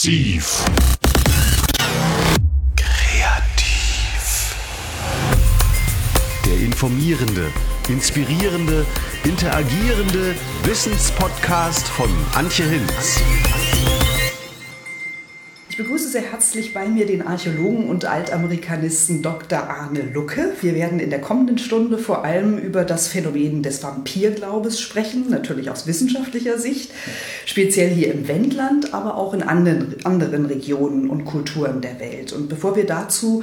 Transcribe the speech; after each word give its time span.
Massiv. 0.00 0.64
Kreativ. 2.74 4.56
Der 6.46 6.56
informierende, 6.60 7.52
inspirierende, 7.86 8.86
interagierende 9.24 10.34
Wissenspodcast 10.64 11.86
von 11.86 12.08
Antje 12.32 12.64
Hinz. 12.64 13.20
Ich 13.74 13.99
begrüße 15.80 16.08
sehr 16.08 16.30
herzlich 16.30 16.74
bei 16.74 16.86
mir 16.88 17.06
den 17.06 17.26
Archäologen 17.26 17.88
und 17.88 18.04
Altamerikanisten 18.04 19.22
Dr. 19.22 19.60
Arne 19.60 20.02
Lucke. 20.12 20.52
Wir 20.60 20.74
werden 20.74 21.00
in 21.00 21.08
der 21.08 21.22
kommenden 21.22 21.56
Stunde 21.56 21.96
vor 21.96 22.22
allem 22.22 22.58
über 22.58 22.84
das 22.84 23.08
Phänomen 23.08 23.62
des 23.62 23.82
Vampirglaubens 23.82 24.78
sprechen, 24.78 25.30
natürlich 25.30 25.70
aus 25.70 25.86
wissenschaftlicher 25.86 26.58
Sicht, 26.58 26.90
speziell 27.46 27.88
hier 27.88 28.12
im 28.12 28.28
Wendland, 28.28 28.92
aber 28.92 29.16
auch 29.16 29.32
in 29.32 29.42
anderen, 29.42 29.96
anderen 30.04 30.44
Regionen 30.44 31.08
und 31.08 31.24
Kulturen 31.24 31.80
der 31.80 31.98
Welt. 31.98 32.34
Und 32.34 32.50
bevor 32.50 32.76
wir 32.76 32.84
dazu 32.84 33.42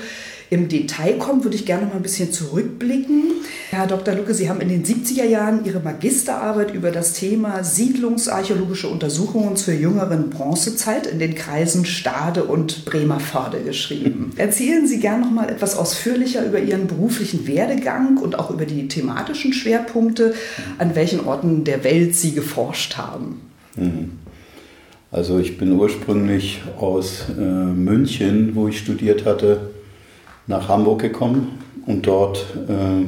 im 0.49 0.69
Detail 0.69 1.17
kommen, 1.17 1.43
würde 1.43 1.55
ich 1.55 1.65
gerne 1.65 1.83
noch 1.83 1.89
mal 1.91 1.97
ein 1.97 2.03
bisschen 2.03 2.31
zurückblicken. 2.31 3.23
Herr 3.69 3.85
Dr. 3.85 4.15
Lucke, 4.15 4.33
Sie 4.33 4.49
haben 4.49 4.61
in 4.61 4.69
den 4.69 4.85
70er 4.85 5.25
Jahren 5.25 5.65
Ihre 5.65 5.81
Magisterarbeit 5.81 6.73
über 6.73 6.91
das 6.91 7.13
Thema 7.13 7.63
siedlungsarchäologische 7.63 8.87
Untersuchungen 8.87 9.57
zur 9.57 9.73
jüngeren 9.73 10.29
Bronzezeit 10.29 11.05
in 11.05 11.19
den 11.19 11.35
Kreisen 11.35 11.85
Stade 11.85 12.45
und 12.45 12.85
Bremervörde 12.85 13.59
geschrieben. 13.59 14.31
Erzählen 14.37 14.87
Sie 14.87 14.99
gerne 14.99 15.25
noch 15.25 15.31
mal 15.31 15.49
etwas 15.49 15.75
ausführlicher 15.75 16.45
über 16.45 16.59
Ihren 16.59 16.87
beruflichen 16.87 17.45
Werdegang 17.45 18.17
und 18.17 18.39
auch 18.39 18.49
über 18.49 18.65
die 18.65 18.87
thematischen 18.87 19.51
Schwerpunkte, 19.51 20.33
an 20.77 20.95
welchen 20.95 21.25
Orten 21.25 21.65
der 21.65 21.83
Welt 21.83 22.15
Sie 22.15 22.31
geforscht 22.31 22.97
haben. 22.97 23.41
Mhm. 23.75 24.11
Also 25.09 25.39
ich 25.39 25.57
bin 25.57 25.71
ursprünglich 25.71 26.61
aus 26.77 27.25
äh, 27.29 27.41
München, 27.41 28.55
wo 28.55 28.67
ich 28.67 28.79
studiert 28.79 29.25
hatte, 29.25 29.66
nach 30.47 30.69
Hamburg 30.69 31.01
gekommen 31.01 31.59
und 31.85 32.07
dort 32.07 32.45
äh, 32.67 33.05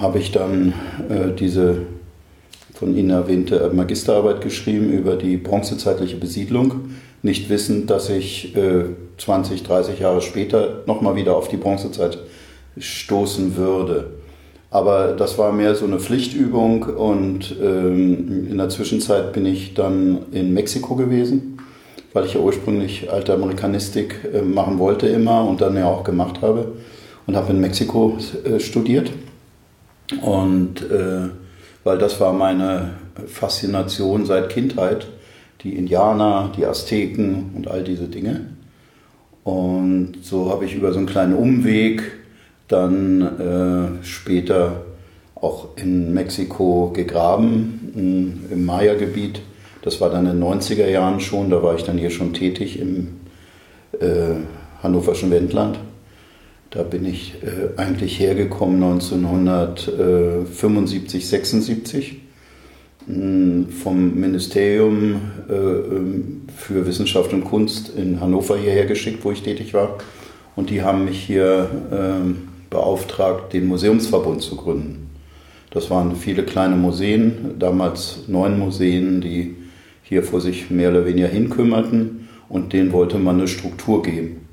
habe 0.00 0.18
ich 0.18 0.32
dann 0.32 0.72
äh, 1.08 1.32
diese 1.38 1.82
von 2.74 2.96
Ihnen 2.96 3.10
erwähnte 3.10 3.70
Magisterarbeit 3.72 4.40
geschrieben 4.42 4.90
über 4.92 5.16
die 5.16 5.36
bronzezeitliche 5.38 6.16
Besiedlung, 6.16 6.90
nicht 7.22 7.48
wissend, 7.48 7.90
dass 7.90 8.10
ich 8.10 8.54
äh, 8.54 8.84
20, 9.18 9.62
30 9.62 10.00
Jahre 10.00 10.20
später 10.20 10.82
nochmal 10.86 11.16
wieder 11.16 11.36
auf 11.36 11.48
die 11.48 11.56
Bronzezeit 11.56 12.18
stoßen 12.78 13.56
würde. 13.56 14.10
Aber 14.70 15.12
das 15.12 15.38
war 15.38 15.52
mehr 15.52 15.74
so 15.74 15.86
eine 15.86 15.98
Pflichtübung 15.98 16.82
und 16.82 17.56
ähm, 17.62 18.48
in 18.50 18.58
der 18.58 18.68
Zwischenzeit 18.68 19.32
bin 19.32 19.46
ich 19.46 19.72
dann 19.72 20.26
in 20.32 20.52
Mexiko 20.52 20.96
gewesen 20.96 21.56
weil 22.16 22.24
ich 22.24 22.32
ja 22.32 22.40
ursprünglich 22.40 23.12
alte 23.12 23.34
Amerikanistik 23.34 24.16
äh, 24.32 24.40
machen 24.40 24.78
wollte 24.78 25.06
immer 25.06 25.46
und 25.46 25.60
dann 25.60 25.76
ja 25.76 25.84
auch 25.84 26.02
gemacht 26.02 26.40
habe 26.40 26.72
und 27.26 27.36
habe 27.36 27.52
in 27.52 27.60
Mexiko 27.60 28.16
äh, 28.42 28.58
studiert. 28.58 29.12
Und 30.22 30.80
äh, 30.90 31.28
weil 31.84 31.98
das 31.98 32.18
war 32.18 32.32
meine 32.32 32.92
Faszination 33.26 34.24
seit 34.24 34.48
Kindheit, 34.48 35.06
die 35.60 35.76
Indianer, 35.76 36.50
die 36.56 36.64
Azteken 36.64 37.50
und 37.54 37.68
all 37.68 37.84
diese 37.84 38.08
Dinge. 38.08 38.46
Und 39.44 40.14
so 40.22 40.48
habe 40.48 40.64
ich 40.64 40.74
über 40.74 40.92
so 40.92 40.98
einen 40.98 41.06
kleinen 41.06 41.34
Umweg 41.34 42.02
dann 42.66 44.00
äh, 44.00 44.04
später 44.04 44.86
auch 45.34 45.76
in 45.76 46.14
Mexiko 46.14 46.92
gegraben, 46.94 47.92
im 48.50 48.64
Maya-Gebiet 48.64 49.42
das 49.82 50.00
war 50.00 50.08
dann 50.10 50.26
in 50.26 50.40
den 50.40 50.48
90er 50.48 50.88
Jahren 50.88 51.20
schon, 51.20 51.50
da 51.50 51.62
war 51.62 51.74
ich 51.74 51.84
dann 51.84 51.98
hier 51.98 52.10
schon 52.10 52.32
tätig 52.32 52.80
im 52.80 53.08
äh, 54.00 54.36
hannoverschen 54.82 55.30
Wendland. 55.30 55.78
Da 56.70 56.82
bin 56.82 57.04
ich 57.06 57.34
äh, 57.42 57.78
eigentlich 57.78 58.18
hergekommen 58.18 58.82
1975, 58.82 61.28
76 61.28 62.16
hm, 63.06 63.68
vom 63.68 64.18
Ministerium 64.18 65.20
äh, 65.48 65.54
ähm, 65.54 66.42
für 66.54 66.86
Wissenschaft 66.86 67.32
und 67.32 67.44
Kunst 67.44 67.92
in 67.96 68.20
Hannover 68.20 68.56
hierher 68.56 68.86
geschickt, 68.86 69.24
wo 69.24 69.30
ich 69.30 69.42
tätig 69.42 69.74
war. 69.74 69.98
Und 70.56 70.70
die 70.70 70.82
haben 70.82 71.04
mich 71.04 71.22
hier 71.22 71.70
ähm, 71.92 72.48
beauftragt, 72.68 73.52
den 73.52 73.66
Museumsverbund 73.66 74.42
zu 74.42 74.56
gründen. 74.56 75.08
Das 75.70 75.88
waren 75.90 76.16
viele 76.16 76.42
kleine 76.42 76.74
Museen, 76.74 77.54
damals 77.58 78.24
neun 78.26 78.58
Museen, 78.58 79.20
die 79.20 79.54
hier 80.08 80.22
vor 80.22 80.40
sich 80.40 80.70
mehr 80.70 80.90
oder 80.90 81.04
weniger 81.04 81.28
hinkümmerten 81.28 82.28
und 82.48 82.72
denen 82.72 82.92
wollte 82.92 83.18
man 83.18 83.36
eine 83.36 83.48
Struktur 83.48 84.02
geben. 84.02 84.48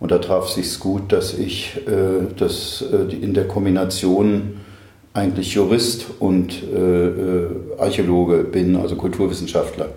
Und 0.00 0.10
da 0.10 0.18
traf 0.18 0.48
sich 0.48 0.78
gut, 0.78 1.12
dass 1.12 1.38
ich 1.38 1.76
äh, 1.86 2.32
das, 2.36 2.84
äh, 2.92 3.14
in 3.14 3.34
der 3.34 3.46
Kombination 3.46 4.60
eigentlich 5.12 5.54
Jurist 5.54 6.06
und 6.18 6.62
äh, 6.62 7.06
äh, 7.06 7.48
Archäologe 7.78 8.44
bin, 8.44 8.76
also 8.76 8.96
Kulturwissenschaftler. 8.96 9.88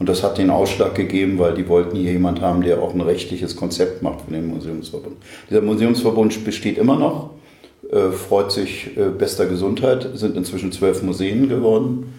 Und 0.00 0.08
das 0.08 0.24
hat 0.24 0.38
den 0.38 0.50
Ausschlag 0.50 0.94
gegeben, 0.96 1.38
weil 1.38 1.54
die 1.54 1.68
wollten 1.68 1.96
hier 1.96 2.12
jemand 2.12 2.40
haben, 2.40 2.62
der 2.62 2.82
auch 2.82 2.94
ein 2.94 3.00
rechtliches 3.00 3.54
Konzept 3.54 4.02
macht 4.02 4.22
für 4.22 4.32
den 4.32 4.48
Museumsverbund. 4.48 5.16
Dieser 5.48 5.62
Museumsverbund 5.62 6.44
besteht 6.44 6.78
immer 6.78 6.96
noch, 6.96 7.30
äh, 7.90 8.10
freut 8.10 8.50
sich 8.50 8.96
äh, 8.96 9.10
bester 9.16 9.46
Gesundheit, 9.46 10.08
sind 10.14 10.36
inzwischen 10.36 10.72
zwölf 10.72 11.02
Museen 11.02 11.48
geworden 11.48 12.12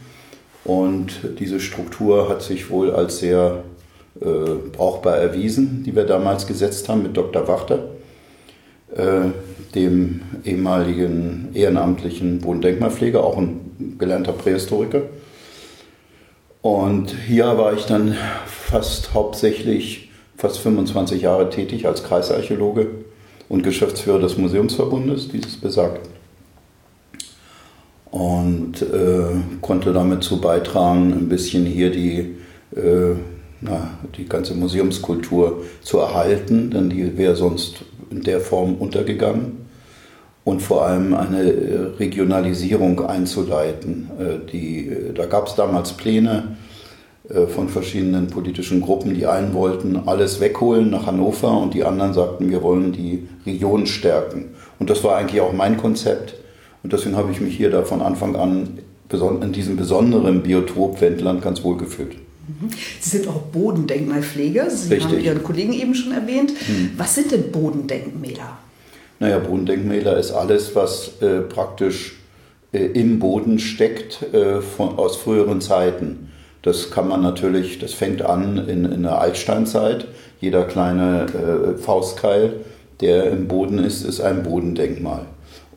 und 0.66 1.20
diese 1.40 1.59
Struktur 1.59 2.28
hat 2.28 2.42
sich 2.42 2.70
wohl 2.72 2.92
als 2.92 3.20
sehr 3.20 3.64
äh, 4.20 4.26
brauchbar 4.76 5.18
erwiesen, 5.18 5.84
die 5.86 5.96
wir 5.96 6.06
damals 6.06 6.48
gesetzt 6.48 6.90
haben 6.90 7.03
mit 7.03 7.16
Dr. 7.16 7.48
Wachter, 7.48 7.92
äh, 8.96 9.30
dem 9.75 10.22
ehemaligen 10.44 11.50
ehrenamtlichen 11.54 12.40
Bodendenkmalpfleger, 12.40 13.24
auch 13.24 13.38
ein 13.38 13.96
gelernter 14.00 14.34
Prähistoriker. 14.34 15.04
Und 16.64 17.14
hier 17.28 17.46
war 17.59 17.74
ich 17.74 17.86
dann 17.86 18.18
fast 18.48 19.14
hauptsächlich 19.14 20.09
fast 20.36 20.58
25 20.58 21.22
Jahre 21.22 21.52
tätig 21.52 21.86
als 21.86 22.04
Kreisarchäologe 22.04 22.88
und 23.50 23.62
Geschäftsführer 23.62 24.20
des 24.20 24.38
Museumsverbundes, 24.38 25.28
dieses 25.28 25.58
besagten 25.58 26.15
und 28.16 28.81
äh, 28.81 29.26
konnte 29.59 29.92
damit 29.92 30.24
zu 30.24 30.40
beitragen, 30.40 31.12
ein 31.12 31.28
bisschen 31.28 31.66
hier 31.66 31.92
die, 31.92 32.38
äh, 32.74 33.14
na, 33.59 33.90
die 34.16 34.24
ganze 34.24 34.53
Museumskultur 34.53 35.64
zu 35.81 36.00
erhalten, 36.00 36.72
denn 36.72 36.90
die 36.90 37.18
wäre 37.18 37.36
sonst 37.36 37.84
in 38.09 38.22
der 38.22 38.40
Form 38.40 38.75
untergegangen. 38.75 39.66
Und 40.46 40.62
vor 40.62 40.86
allem 40.86 41.14
eine 41.14 41.42
äh, 41.42 41.78
Regionalisierung 42.00 43.06
einzuleiten. 43.06 44.09
Äh, 44.18 44.50
die, 44.50 44.88
äh, 44.88 45.14
da 45.14 45.25
gab 45.25 45.48
es 45.48 45.56
damals 45.56 45.92
Pläne 45.92 46.56
von 47.48 47.70
verschiedenen 47.70 48.28
politischen 48.28 48.81
Gruppen. 48.81 49.16
Die 49.16 49.25
einen 49.25 49.56
wollten 49.56 49.96
alles 50.06 50.40
wegholen 50.40 50.92
nach 50.92 51.08
Hannover 51.08 51.59
und 51.59 51.74
die 51.74 51.84
anderen 51.84 52.14
sagten, 52.14 52.52
wir 52.52 52.62
wollen 52.62 52.92
die 52.92 53.28
Region 53.48 53.88
stärken. 53.88 54.50
Und 54.78 54.92
das 54.92 55.04
war 55.04 55.18
eigentlich 55.18 55.42
auch 55.42 55.52
mein 55.52 55.75
Konzept 55.75 56.36
und 56.85 56.94
deswegen 56.94 57.16
habe 57.16 57.31
ich 57.31 57.41
mich 57.41 57.57
hier 57.57 57.72
da 57.72 57.81
von 57.81 58.00
Anfang 58.03 58.35
an 58.35 58.78
in 59.41 59.51
diesem 59.53 59.75
besonderen 59.75 60.44
Biotop 60.44 61.01
Wendland 61.01 61.41
ganz 61.41 61.63
wohl 61.63 61.78
gefühlt. 61.78 62.13
Mhm. 62.13 62.69
Sie 63.00 63.09
sind 63.09 63.28
auch 63.28 63.41
Bodendenkmalpfleger. 63.41 64.69
Sie 64.69 64.94
Richtig. 64.94 65.12
haben 65.12 65.19
Ihren 65.19 65.41
Kollegen 65.41 65.74
eben 65.74 65.95
schon 65.95 66.12
erwähnt. 66.12 66.51
Hm. 66.51 66.91
Was 66.95 67.16
sind 67.16 67.31
denn 67.31 67.51
Bodendenkmäler? 67.51 68.60
Naja, 69.19 69.39
Bodendenkmäler 69.39 70.15
ist 70.19 70.31
alles, 70.31 70.75
was 70.75 71.19
äh, 71.24 71.39
praktisch 71.39 72.19
äh, 72.71 72.86
im 72.86 73.18
Boden 73.18 73.57
steckt 73.57 74.21
äh, 74.31 74.62
von, 74.62 75.00
aus 75.00 75.15
früheren 75.15 75.62
Zeiten. 75.62 76.31
Das 76.62 76.92
kann 76.92 77.07
man 77.07 77.24
natürlich, 77.24 77.80
das 77.80 77.95
fängt 77.95 78.21
an 78.21 78.60
in, 78.68 78.86
in 78.86 79.01
der 79.01 79.19
Altsteinzeit. 79.19 80.06
Jeder 80.39 80.65
kleine 80.65 81.25
äh, 81.25 81.81
Faustkeil, 81.81 82.54
der 83.01 83.31
im 83.31 83.48
Boden 83.48 83.80
ist, 83.80 84.04
ist 84.04 84.21
ein 84.21 84.44
Bodendenkmal. 84.44 85.25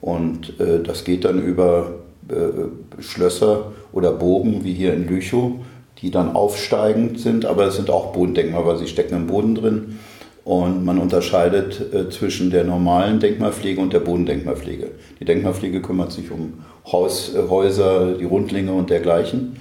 Und 0.00 0.58
äh, 0.60 0.82
das 0.82 1.04
geht 1.04 1.24
dann 1.24 1.42
über 1.42 1.94
äh, 2.28 3.02
Schlösser 3.02 3.72
oder 3.92 4.12
Bogen, 4.12 4.64
wie 4.64 4.74
hier 4.74 4.94
in 4.94 5.08
Lüchow, 5.08 5.52
die 6.00 6.10
dann 6.10 6.34
aufsteigend 6.34 7.18
sind, 7.18 7.44
aber 7.44 7.66
es 7.66 7.76
sind 7.76 7.90
auch 7.90 8.12
Bodendenkmal, 8.12 8.64
weil 8.66 8.78
sie 8.78 8.86
stecken 8.86 9.16
im 9.16 9.26
Boden 9.26 9.54
drin. 9.54 9.98
Und 10.44 10.84
man 10.84 10.98
unterscheidet 10.98 11.92
äh, 11.92 12.08
zwischen 12.08 12.50
der 12.50 12.64
normalen 12.64 13.20
Denkmalpflege 13.20 13.80
und 13.80 13.92
der 13.92 14.00
Bodendenkmalpflege. 14.00 14.92
Die 15.20 15.24
Denkmalpflege 15.26 15.82
kümmert 15.82 16.12
sich 16.12 16.30
um 16.30 16.54
Haus, 16.90 17.34
äh, 17.34 17.48
Häuser, 17.50 18.14
die 18.14 18.24
Rundlinge 18.24 18.72
und 18.72 18.88
dergleichen. 18.88 19.56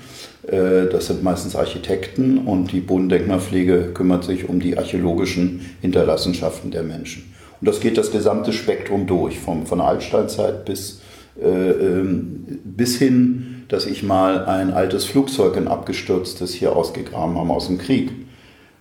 Äh, 0.47 0.87
das 0.89 1.07
sind 1.07 1.23
meistens 1.23 1.55
Architekten 1.55 2.37
und 2.37 2.71
die 2.71 2.79
Bodendenkmalpflege 2.79 3.91
kümmert 3.93 4.23
sich 4.23 4.47
um 4.47 4.61
die 4.61 4.77
archäologischen 4.77 5.59
Hinterlassenschaften 5.81 6.71
der 6.71 6.83
Menschen. 6.83 7.33
Und 7.59 7.67
das 7.67 7.79
geht 7.79 7.97
das 7.97 8.11
gesamte 8.11 8.53
Spektrum 8.53 9.07
durch, 9.07 9.39
vom, 9.39 9.65
von 9.65 9.79
der 9.79 9.87
Altsteinzeit 9.87 10.65
bis, 10.65 11.01
äh, 11.41 11.47
ähm, 11.47 12.59
bis 12.63 12.97
hin 12.97 13.57
dass 13.67 13.85
ich 13.85 14.03
mal 14.03 14.45
ein 14.45 14.71
altes 14.71 15.05
Flugzeug, 15.05 15.57
ein 15.57 15.67
abgestürztes, 15.67 16.53
hier 16.53 16.75
ausgegraben 16.75 17.37
habe 17.37 17.49
aus 17.51 17.67
dem 17.67 17.77
Krieg. 17.77 18.11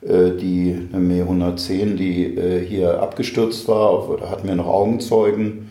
Äh, 0.02 0.32
die 0.40 0.88
Me 0.92 1.22
110, 1.22 1.96
die 1.96 2.24
äh, 2.24 2.64
hier 2.64 3.02
abgestürzt 3.02 3.66
war, 3.68 4.16
da 4.20 4.30
hatten 4.30 4.46
wir 4.46 4.54
noch 4.54 4.66
Augenzeugen 4.66 5.70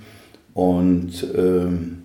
und, 0.53 1.25
ähm, 1.35 2.03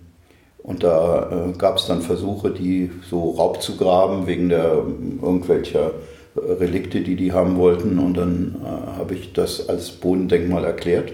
und 0.63 0.83
da 0.83 1.49
äh, 1.49 1.59
gab 1.59 1.79
es 1.79 1.87
dann 1.87 2.03
Versuche, 2.03 2.51
die 2.51 2.91
so 3.09 3.31
Raub 3.31 3.63
zu 3.63 3.77
graben 3.77 4.27
wegen 4.27 4.49
der 4.49 4.85
irgendwelcher 5.23 5.93
Relikte, 6.37 7.01
die 7.01 7.17
die 7.17 7.33
haben 7.33 7.57
wollten 7.57 7.99
und 7.99 8.17
dann 8.17 8.57
habe 8.99 9.15
ich 9.15 9.33
das 9.33 9.69
als 9.69 9.91
Bodendenkmal 9.91 10.65
erklärt 10.65 11.13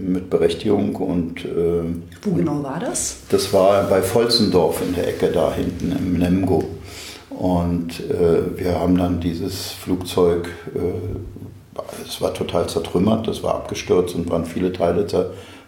mit 0.00 0.30
Berechtigung 0.30 0.96
und 0.96 1.44
wo 2.22 2.30
genau 2.32 2.62
war 2.62 2.78
das? 2.78 3.18
Das 3.30 3.52
war 3.52 3.84
bei 3.84 4.00
Volzendorf 4.00 4.80
in 4.86 4.94
der 4.94 5.08
Ecke 5.08 5.30
da 5.32 5.52
hinten 5.52 5.92
im 5.92 6.18
Nemgo. 6.18 6.64
Und 7.40 8.00
äh, 8.10 8.58
wir 8.58 8.78
haben 8.78 8.98
dann 8.98 9.18
dieses 9.18 9.70
Flugzeug, 9.70 10.50
äh, 10.74 12.02
es 12.06 12.20
war 12.20 12.34
total 12.34 12.68
zertrümmert, 12.68 13.26
das 13.26 13.42
war 13.42 13.54
abgestürzt 13.54 14.14
und 14.14 14.28
waren 14.28 14.44
viele 14.44 14.74
Teile 14.74 15.06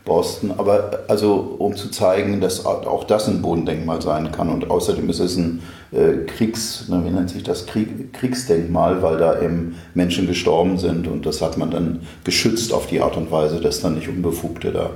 zerborsten. 0.02 0.52
Aber 0.58 1.00
also 1.08 1.56
um 1.58 1.76
zu 1.76 1.90
zeigen, 1.90 2.40
dass 2.40 2.64
auch 2.64 3.04
das 3.04 3.28
ein 3.28 3.42
Bodendenkmal 3.42 4.02
sein 4.02 4.32
kann. 4.32 4.48
Und 4.48 4.70
außerdem 4.70 5.08
ist 5.10 5.20
es 5.20 5.36
ein 5.36 5.62
äh, 5.92 6.24
Kriegs, 6.26 6.86
wie 6.88 7.10
nennt 7.10 7.30
sich 7.30 7.42
das, 7.42 7.66
Krieg, 7.66 8.12
Kriegsdenkmal, 8.12 9.02
weil 9.02 9.18
da 9.18 9.40
eben 9.40 9.76
Menschen 9.94 10.26
gestorben 10.26 10.78
sind. 10.78 11.06
Und 11.06 11.26
das 11.26 11.40
hat 11.40 11.58
man 11.58 11.70
dann 11.70 12.00
geschützt 12.24 12.72
auf 12.72 12.86
die 12.86 13.00
Art 13.00 13.16
und 13.16 13.30
Weise, 13.30 13.60
dass 13.60 13.80
dann 13.80 13.94
nicht 13.94 14.08
Unbefugte 14.08 14.72
da 14.72 14.90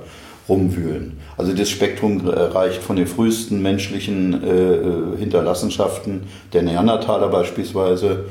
rumwühlen. 0.49 1.19
Also 1.37 1.53
das 1.53 1.69
Spektrum 1.69 2.21
reicht 2.29 2.81
von 2.81 2.95
den 2.95 3.09
frühesten 3.09 3.63
menschlichen 3.63 4.45
äh, 4.45 4.75
äh, 4.75 5.19
Hinterlassenschaften 5.19 6.23
der 6.53 6.63
Neandertaler 6.63 7.29
beispielsweise 7.29 8.27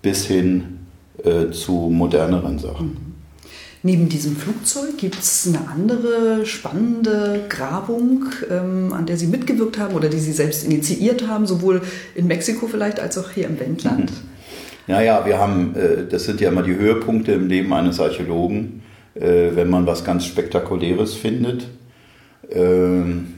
bis 0.00 0.24
hin 0.24 0.78
äh, 1.22 1.50
zu 1.50 1.72
moderneren 1.72 2.58
Sachen. 2.58 3.07
Mhm. 3.82 3.90
Neben 3.90 4.08
diesem 4.08 4.36
Flugzeug 4.36 4.96
gibt 4.98 5.18
es 5.18 5.48
eine 5.48 5.68
andere 5.68 6.46
spannende 6.46 7.44
Grabung, 7.48 8.26
ähm, 8.50 8.92
an 8.92 9.06
der 9.06 9.16
Sie 9.16 9.26
mitgewirkt 9.26 9.78
haben 9.78 9.94
oder 9.94 10.08
die 10.08 10.18
Sie 10.18 10.32
selbst 10.32 10.64
initiiert 10.64 11.26
haben, 11.26 11.46
sowohl 11.46 11.82
in 12.14 12.26
Mexiko 12.26 12.66
vielleicht 12.66 13.00
als 13.00 13.18
auch 13.18 13.30
hier 13.30 13.46
im 13.46 13.58
Wendland. 13.60 14.10
Mhm. 14.10 14.16
Naja, 14.86 15.26
wir 15.26 15.38
haben, 15.38 15.74
äh, 15.76 16.06
das 16.08 16.24
sind 16.24 16.40
ja 16.40 16.48
immer 16.48 16.62
die 16.62 16.76
Höhepunkte 16.76 17.32
im 17.32 17.48
Leben 17.48 17.72
eines 17.72 18.00
Archäologen 18.00 18.82
äh, 19.20 19.56
wenn 19.56 19.68
man 19.68 19.86
was 19.86 20.04
ganz 20.04 20.24
Spektakuläres 20.26 21.14
findet. 21.14 21.66
Ähm, 22.50 23.34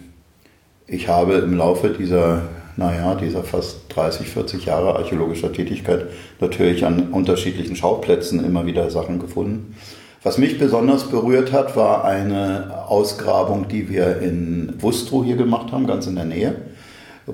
ich 0.86 1.08
habe 1.08 1.34
im 1.34 1.56
Laufe 1.56 1.90
dieser, 1.90 2.43
naja, 2.76 3.14
dieser 3.14 3.44
fast 3.44 3.82
30, 3.88 4.28
40 4.28 4.66
Jahre 4.66 4.96
archäologischer 4.96 5.52
Tätigkeit 5.52 6.06
natürlich 6.40 6.84
an 6.84 7.10
unterschiedlichen 7.10 7.76
Schauplätzen 7.76 8.44
immer 8.44 8.66
wieder 8.66 8.90
Sachen 8.90 9.20
gefunden. 9.20 9.76
Was 10.22 10.37
mich 10.37 10.58
besonders 10.58 11.05
berührt 11.05 11.52
hat, 11.52 11.76
war 11.76 12.05
eine 12.05 12.87
Ausgrabung, 12.87 13.69
die 13.69 13.88
wir 13.88 14.20
in 14.20 14.75
Wustrow 14.78 15.25
hier 15.25 15.37
gemacht 15.37 15.72
haben, 15.72 15.87
ganz 15.87 16.06
in 16.06 16.17
der 16.17 16.26
Nähe 16.26 16.56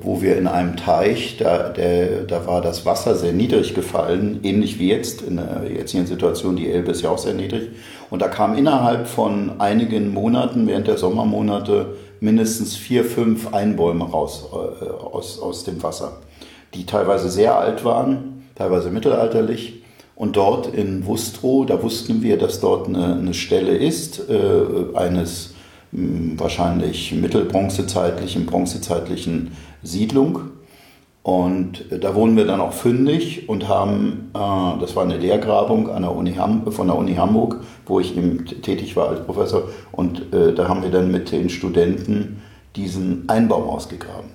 wo 0.02 0.20
wir 0.20 0.36
in 0.36 0.46
einem 0.46 0.76
Teich, 0.76 1.36
da, 1.38 1.68
der, 1.68 2.22
da 2.22 2.46
war 2.46 2.60
das 2.60 2.84
Wasser 2.84 3.14
sehr 3.14 3.32
niedrig 3.32 3.74
gefallen, 3.74 4.40
ähnlich 4.42 4.78
wie 4.78 4.88
jetzt 4.88 5.22
in 5.22 5.36
der 5.36 5.64
jetzigen 5.72 6.06
Situation, 6.06 6.56
die 6.56 6.70
Elbe 6.70 6.90
ist 6.90 7.02
ja 7.02 7.10
auch 7.10 7.18
sehr 7.18 7.34
niedrig. 7.34 7.70
Und 8.10 8.22
da 8.22 8.28
kamen 8.28 8.58
innerhalb 8.58 9.06
von 9.06 9.60
einigen 9.60 10.12
Monaten, 10.12 10.66
während 10.66 10.86
der 10.86 10.98
Sommermonate, 10.98 11.94
mindestens 12.20 12.76
vier, 12.76 13.04
fünf 13.04 13.52
Einbäume 13.52 14.04
raus 14.04 14.48
äh, 14.52 14.84
aus, 14.86 15.38
aus 15.38 15.64
dem 15.64 15.82
Wasser, 15.82 16.18
die 16.74 16.86
teilweise 16.86 17.28
sehr 17.28 17.58
alt 17.58 17.84
waren, 17.84 18.44
teilweise 18.54 18.90
mittelalterlich. 18.90 19.82
Und 20.16 20.36
dort 20.36 20.74
in 20.74 21.06
Wustrow, 21.06 21.66
da 21.66 21.82
wussten 21.82 22.22
wir, 22.22 22.38
dass 22.38 22.60
dort 22.60 22.88
eine, 22.88 23.16
eine 23.16 23.34
Stelle 23.34 23.76
ist, 23.76 24.28
äh, 24.30 24.96
eines 24.96 25.54
hm, 25.92 26.40
wahrscheinlich 26.40 27.12
mittelbronzezeitlichen, 27.12 28.46
bronzezeitlichen 28.46 29.52
Siedlung. 29.82 30.40
Und 31.22 31.84
da 31.90 32.14
wurden 32.14 32.36
wir 32.36 32.46
dann 32.46 32.60
auch 32.60 32.72
fündig 32.72 33.48
und 33.48 33.68
haben, 33.68 34.30
äh, 34.32 34.80
das 34.80 34.96
war 34.96 35.02
eine 35.02 35.18
Lehrgrabung 35.18 35.90
an 35.90 36.02
der 36.02 36.16
Uni 36.16 36.32
Ham, 36.34 36.72
von 36.72 36.86
der 36.86 36.96
Uni 36.96 37.16
Hamburg, 37.16 37.60
wo 37.84 38.00
ich 38.00 38.16
eben 38.16 38.46
tätig 38.46 38.96
war 38.96 39.10
als 39.10 39.20
Professor. 39.22 39.64
Und 39.92 40.32
äh, 40.32 40.54
da 40.54 40.66
haben 40.66 40.82
wir 40.82 40.90
dann 40.90 41.10
mit 41.10 41.30
den 41.30 41.50
Studenten 41.50 42.40
diesen 42.74 43.28
Einbaum 43.28 43.64
ausgegraben. 43.64 44.30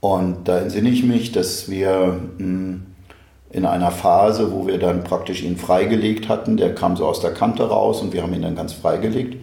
Und 0.00 0.48
da 0.48 0.58
entsinne 0.58 0.88
ich 0.88 1.04
mich, 1.04 1.30
dass 1.30 1.70
wir 1.70 2.18
mh, 2.38 2.44
hm, 2.44 2.82
in 3.54 3.66
einer 3.66 3.92
Phase, 3.92 4.50
wo 4.52 4.66
wir 4.66 4.78
dann 4.78 5.04
praktisch 5.04 5.44
ihn 5.44 5.56
freigelegt 5.56 6.28
hatten, 6.28 6.56
der 6.56 6.74
kam 6.74 6.96
so 6.96 7.06
aus 7.06 7.20
der 7.20 7.32
Kante 7.32 7.62
raus 7.62 8.02
und 8.02 8.12
wir 8.12 8.24
haben 8.24 8.34
ihn 8.34 8.42
dann 8.42 8.56
ganz 8.56 8.72
freigelegt. 8.72 9.36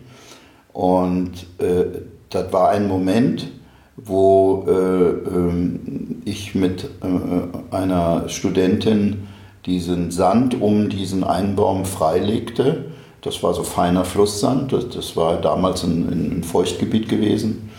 Und 0.73 1.31
äh, 1.59 1.85
das 2.29 2.51
war 2.51 2.69
ein 2.71 2.89
Moment, 2.89 3.47
wo 3.95 4.65
äh, 4.67 4.71
ähm, 4.71 6.21
ich 6.25 6.55
mit 6.55 6.83
äh, 6.83 7.75
einer 7.75 8.27
Studentin 8.27 9.29
diesen 9.65 10.11
Sand 10.11 10.59
um 10.59 10.89
diesen 10.89 11.23
Einbaum 11.23 11.85
freilegte. 11.85 12.91
Das 13.21 13.41
war 13.43 13.53
so 13.53 13.63
feiner 13.63 14.03
Flusssand, 14.03 14.73
das, 14.73 14.89
das 14.89 15.15
war 15.15 15.39
damals 15.39 15.83
ein, 15.83 16.39
ein, 16.39 16.43
Feuchtgebiet 16.43 17.07
gewesen, 17.07 17.69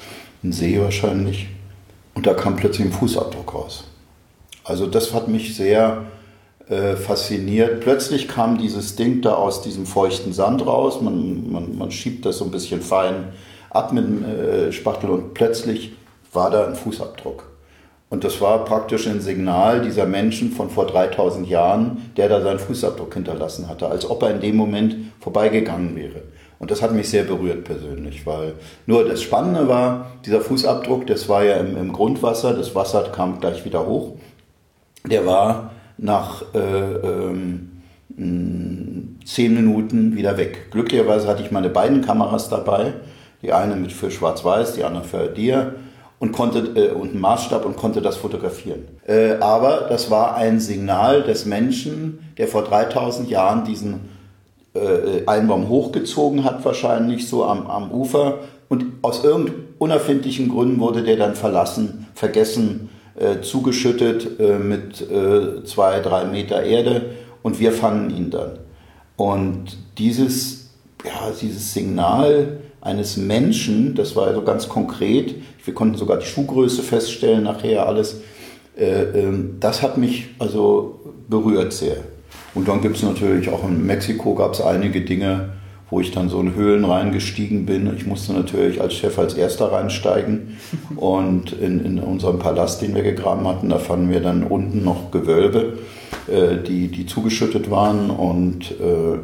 ein 0.43 0.53
See 0.53 0.81
wahrscheinlich. 0.81 1.49
Und 2.15 2.27
da 2.27 2.33
kam 2.33 2.57
plötzlich 2.57 2.87
ein 2.87 2.93
Fußabdruck 2.93 3.55
raus. 3.55 3.85
Also 4.65 4.87
das 4.87 5.13
hat 5.13 5.29
mich 5.29 5.57
sehr 5.57 6.05
äh, 6.73 6.97
fasziniert. 6.97 7.81
Plötzlich 7.81 8.29
kam 8.29 8.57
dieses 8.57 8.97
Ding 8.97 9.21
da 9.21 9.35
aus 9.35 9.61
diesem 9.61 9.85
feuchten 9.85 10.33
Sand 10.33 10.67
raus. 10.67 11.03
Man, 11.03 11.53
man, 11.53 11.77
man 11.77 11.91
schiebt 11.91 12.25
das 12.25 12.39
so 12.39 12.47
ein 12.47 12.51
bisschen 12.51 12.81
fein 12.81 13.29
ab 13.69 13.93
mit 13.93 14.05
dem 14.05 14.25
äh, 14.25 14.73
Spachtel 14.73 15.11
und 15.11 15.35
plötzlich 15.35 15.93
war 16.33 16.51
da 16.51 16.67
ein 16.67 16.75
Fußabdruck. 16.75 17.47
Und 18.09 18.25
das 18.25 18.41
war 18.41 18.65
praktisch 18.65 19.07
ein 19.07 19.21
Signal 19.21 19.83
dieser 19.83 20.07
Menschen 20.07 20.51
von 20.51 20.71
vor 20.71 20.87
3000 20.87 21.47
Jahren, 21.47 22.11
der 22.17 22.29
da 22.29 22.41
seinen 22.41 22.59
Fußabdruck 22.59 23.15
hinterlassen 23.15 23.69
hatte, 23.69 23.89
als 23.89 24.09
ob 24.09 24.23
er 24.23 24.31
in 24.31 24.41
dem 24.41 24.57
Moment 24.57 24.97
vorbeigegangen 25.21 25.95
wäre. 25.95 26.23
Und 26.59 26.71
das 26.71 26.81
hat 26.81 26.93
mich 26.93 27.09
sehr 27.11 27.25
berührt 27.25 27.65
persönlich, 27.65 28.25
weil 28.27 28.55
nur 28.87 29.05
das 29.05 29.21
Spannende 29.21 29.69
war, 29.69 30.13
dieser 30.25 30.41
Fußabdruck, 30.41 31.07
das 31.07 31.29
war 31.29 31.45
ja 31.45 31.57
im, 31.57 31.77
im 31.77 31.93
Grundwasser, 31.93 32.55
das 32.55 32.75
Wasser 32.75 33.03
kam 33.11 33.41
gleich 33.41 33.65
wieder 33.65 33.87
hoch. 33.87 34.13
Der 35.05 35.27
war 35.27 35.72
nach 35.99 36.43
äh, 36.55 36.59
ähm, 36.59 37.73
zehn 39.25 39.55
Minuten 39.55 40.17
wieder 40.17 40.37
weg. 40.37 40.71
Glücklicherweise 40.71 41.29
hatte 41.29 41.43
ich 41.43 41.51
meine 41.51 41.71
beiden 41.71 42.03
Kameras 42.03 42.49
dabei, 42.49 42.93
die 43.43 43.53
eine 43.53 43.77
mit 43.77 43.93
für 43.93 44.11
Schwarz-Weiß, 44.11 44.75
die 44.75 44.85
andere 44.85 45.05
für 45.05 45.29
Dir 45.29 45.75
und 46.19 46.31
konnte 46.31 46.59
äh, 46.81 46.93
und 46.93 47.11
einen 47.11 47.21
Maßstab 47.21 47.65
und 47.65 47.77
konnte 47.77 48.01
das 48.01 48.17
fotografieren. 48.17 48.83
Äh, 49.07 49.35
aber 49.41 49.87
das 49.89 50.11
war 50.11 50.37
ein 50.37 50.61
Signal 50.61 51.23
des 51.23 51.47
Menschen, 51.47 52.33
der 52.39 52.49
vor 52.49 52.63
3000 52.63 53.29
Jahren 53.29 53.65
diesen 53.65 54.09
äh, 54.75 55.27
Einbaum 55.27 55.69
hochgezogen 55.69 56.45
hat, 56.45 56.65
wahrscheinlich 56.65 57.29
so 57.29 57.45
am, 57.45 57.67
am 57.67 57.91
Ufer. 57.91 58.39
Und 58.69 58.85
aus 59.03 59.25
irgendeinem 59.25 59.65
unerfindlichen 59.79 60.49
Gründen 60.49 60.81
wurde 60.81 61.03
der 61.03 61.17
dann 61.17 61.35
verlassen, 61.35 62.07
vergessen, 62.15 62.89
äh, 63.17 63.41
zugeschüttet 63.41 64.41
äh, 64.41 64.59
mit 64.59 65.01
äh, 65.03 65.65
zwei, 65.65 66.01
drei 66.01 66.25
Meter 66.25 66.63
Erde 66.63 67.11
und 67.43 67.61
wir 67.61 67.73
fanden 67.73 68.17
ihn 68.17 68.31
dann. 68.31 68.59
Und 69.17 69.77
dieses, 69.99 70.71
ja, 71.05 71.31
dieses 71.41 71.75
Signal 71.75 72.61
eines 72.81 73.17
Menschen, 73.17 73.95
das 73.95 74.17
war 74.17 74.29
also 74.29 74.43
ganz 74.43 74.69
konkret, 74.69 75.35
wir 75.65 75.75
konnten 75.75 75.97
sogar 75.97 76.19
die 76.19 76.27
Schuhgröße 76.27 76.83
feststellen, 76.83 77.45
nachher 77.45 77.87
alles. 77.87 78.21
Äh, 78.77 79.03
ähm, 79.03 79.57
das 79.61 79.83
hat 79.83 79.99
mich 79.99 80.29
also 80.39 81.01
berührt 81.29 81.73
sehr. 81.73 81.99
Und 82.55 82.69
dann 82.69 82.81
gibt 82.81 82.97
es 82.97 83.03
natürlich 83.03 83.49
auch 83.51 83.67
in 83.67 83.87
Mexiko 83.87 84.35
gab 84.35 84.55
es 84.55 84.61
einige 84.61 85.03
Dinge, 85.03 85.51
wo 85.93 86.01
ich 86.01 86.11
dann 86.11 86.31
so 86.31 86.41
in 86.41 86.55
Höhlen 86.55 86.87
reingestiegen 86.87 87.67
bin. 87.67 87.95
Ich 87.95 88.07
musste 88.07 88.33
natürlich 88.33 88.81
als 88.81 88.95
Chef 88.95 89.19
als 89.19 89.35
erster 89.35 89.71
reinsteigen. 89.71 90.57
Und 90.97 91.53
in, 91.53 91.85
in 91.85 91.99
unserem 91.99 92.39
Palast, 92.39 92.81
den 92.81 92.95
wir 92.95 93.03
gegraben 93.03 93.47
hatten, 93.47 93.69
da 93.69 93.79
fanden 93.79 94.11
wir 94.11 94.21
dann 94.21 94.43
unten 94.43 94.83
noch 94.83 95.11
Gewölbe, 95.11 95.75
äh, 96.29 96.57
die, 96.67 96.89
die 96.89 97.05
zugeschüttet 97.05 97.71
waren. 97.71 98.09
Und, 98.09 98.71
äh, 98.81 99.19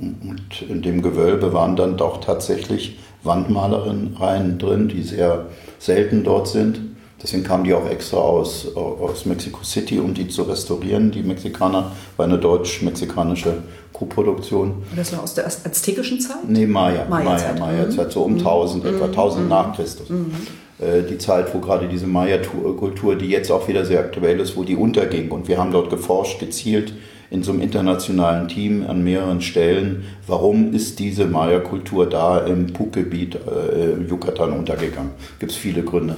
und 0.00 0.62
in 0.68 0.80
dem 0.80 1.02
Gewölbe 1.02 1.52
waren 1.52 1.74
dann 1.74 1.96
doch 1.96 2.20
tatsächlich 2.20 3.00
Wandmalerinnen 3.24 4.58
drin, 4.58 4.86
die 4.86 5.02
sehr 5.02 5.46
selten 5.80 6.22
dort 6.22 6.46
sind. 6.46 6.91
Deswegen 7.22 7.44
kamen 7.44 7.64
die 7.64 7.72
auch 7.72 7.88
extra 7.88 8.16
aus, 8.16 8.74
aus 8.74 9.26
Mexico 9.26 9.62
City, 9.62 10.00
um 10.00 10.12
die 10.12 10.28
zu 10.28 10.42
restaurieren. 10.42 11.12
Die 11.12 11.22
Mexikaner 11.22 11.92
war 12.16 12.26
eine 12.26 12.38
deutsch-mexikanische 12.38 13.58
Co-Produktion. 13.92 14.82
Das 14.96 15.12
war 15.12 15.22
aus 15.22 15.34
der 15.34 15.46
aztekischen 15.46 16.20
Zeit? 16.20 16.48
Nee, 16.48 16.66
Maya. 16.66 17.06
Maya-Zeit, 17.08 17.60
Maya, 17.60 17.84
Maya, 17.84 17.96
Maya, 17.96 18.10
so 18.10 18.22
um 18.22 18.38
1000, 18.38 18.84
mhm. 18.84 18.94
etwa 18.94 19.04
1000 19.04 19.42
mhm. 19.44 19.48
nach 19.48 19.76
Christus. 19.76 20.10
Mhm. 20.10 20.32
äh, 20.80 21.02
die 21.08 21.18
Zeit, 21.18 21.54
wo 21.54 21.60
gerade 21.60 21.86
diese 21.86 22.06
Maya-Kultur, 22.06 23.14
die 23.14 23.26
jetzt 23.26 23.52
auch 23.52 23.68
wieder 23.68 23.84
sehr 23.84 24.00
aktuell 24.00 24.40
ist, 24.40 24.56
wo 24.56 24.64
die 24.64 24.74
unterging. 24.74 25.30
Und 25.30 25.46
wir 25.46 25.58
haben 25.58 25.70
dort 25.70 25.90
geforscht, 25.90 26.40
gezielt 26.40 26.94
in 27.30 27.42
so 27.42 27.52
einem 27.52 27.62
internationalen 27.62 28.46
Team 28.48 28.84
an 28.86 29.02
mehreren 29.02 29.40
Stellen, 29.40 30.04
warum 30.26 30.74
ist 30.74 30.98
diese 30.98 31.24
Maya-Kultur 31.24 32.06
da 32.06 32.38
im 32.40 32.72
Puck-Gebiet 32.74 33.36
äh, 33.36 34.06
Yucatan 34.06 34.52
untergegangen. 34.52 35.12
Gibt 35.38 35.52
es 35.52 35.56
viele 35.56 35.82
Gründe. 35.82 36.16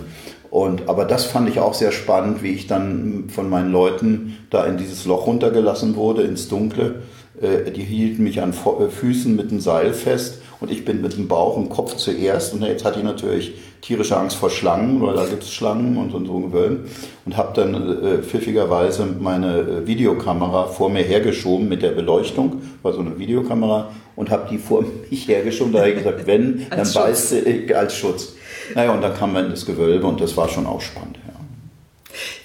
Und, 0.55 0.89
aber 0.89 1.05
das 1.05 1.25
fand 1.25 1.49
ich 1.49 1.59
auch 1.59 1.75
sehr 1.75 1.91
spannend, 1.91 2.45
wie 2.45 2.53
ich 2.53 2.69
dann 2.69 3.25
von 3.27 3.51
meinen 3.51 3.73
Leuten 3.73 4.37
da 4.51 4.65
in 4.67 4.77
dieses 4.77 5.05
Loch 5.05 5.27
runtergelassen 5.27 5.97
wurde, 5.97 6.23
ins 6.23 6.47
Dunkle. 6.47 7.03
Äh, 7.43 7.73
die 7.73 7.83
hielten 7.83 8.23
mich 8.23 8.41
an 8.41 8.51
äh, 8.53 8.89
Füßen 8.89 9.35
mit 9.35 9.51
einem 9.51 9.59
Seil 9.59 9.93
fest 9.93 10.43
und 10.61 10.71
ich 10.71 10.85
bin 10.85 11.03
mit 11.03 11.17
dem 11.17 11.27
Bauch 11.27 11.57
und 11.57 11.71
Kopf 11.71 11.97
zuerst. 11.97 12.55
Und 12.55 12.63
jetzt 12.63 12.85
hatte 12.85 13.01
ich 13.01 13.05
natürlich 13.05 13.55
tierische 13.81 14.17
Angst 14.17 14.37
vor 14.37 14.49
Schlangen, 14.49 15.03
weil 15.03 15.17
da 15.17 15.27
gibt 15.27 15.43
es 15.43 15.53
Schlangen 15.53 15.97
und, 15.97 16.15
und 16.15 16.27
so 16.27 16.39
Gewölben. 16.39 16.85
Und 17.25 17.37
habe 17.37 17.53
dann 17.53 18.05
äh, 18.05 18.23
pfiffigerweise 18.23 19.07
meine 19.07 19.89
Videokamera 19.89 20.69
vor 20.69 20.89
mir 20.89 21.03
hergeschoben 21.03 21.69
mit 21.69 21.83
der 21.83 21.91
Beleuchtung, 21.91 22.63
war 22.83 22.93
so 22.93 23.01
eine 23.01 23.19
Videokamera, 23.19 23.91
und 24.15 24.31
habe 24.31 24.47
die 24.49 24.59
vor 24.59 24.85
mich 25.11 25.27
hergeschoben. 25.27 25.73
Da 25.73 25.81
habe 25.81 25.91
ich 25.91 25.97
gesagt, 25.97 26.29
wenn, 26.29 26.65
dann 26.71 26.93
beiße 26.93 27.41
ich 27.41 27.77
als 27.77 27.97
Schutz. 27.97 28.35
Naja, 28.75 28.93
und 28.93 29.03
dann 29.03 29.15
kam 29.15 29.33
man 29.33 29.47
in 29.47 29.51
das 29.51 29.67
Gewölbe 29.67 30.07
und 30.07 30.21
das 30.21 30.37
war 30.37 30.49
schon 30.49 30.67
auch 30.67 30.81
spannend. 30.81 31.19
Ja. 31.27 31.35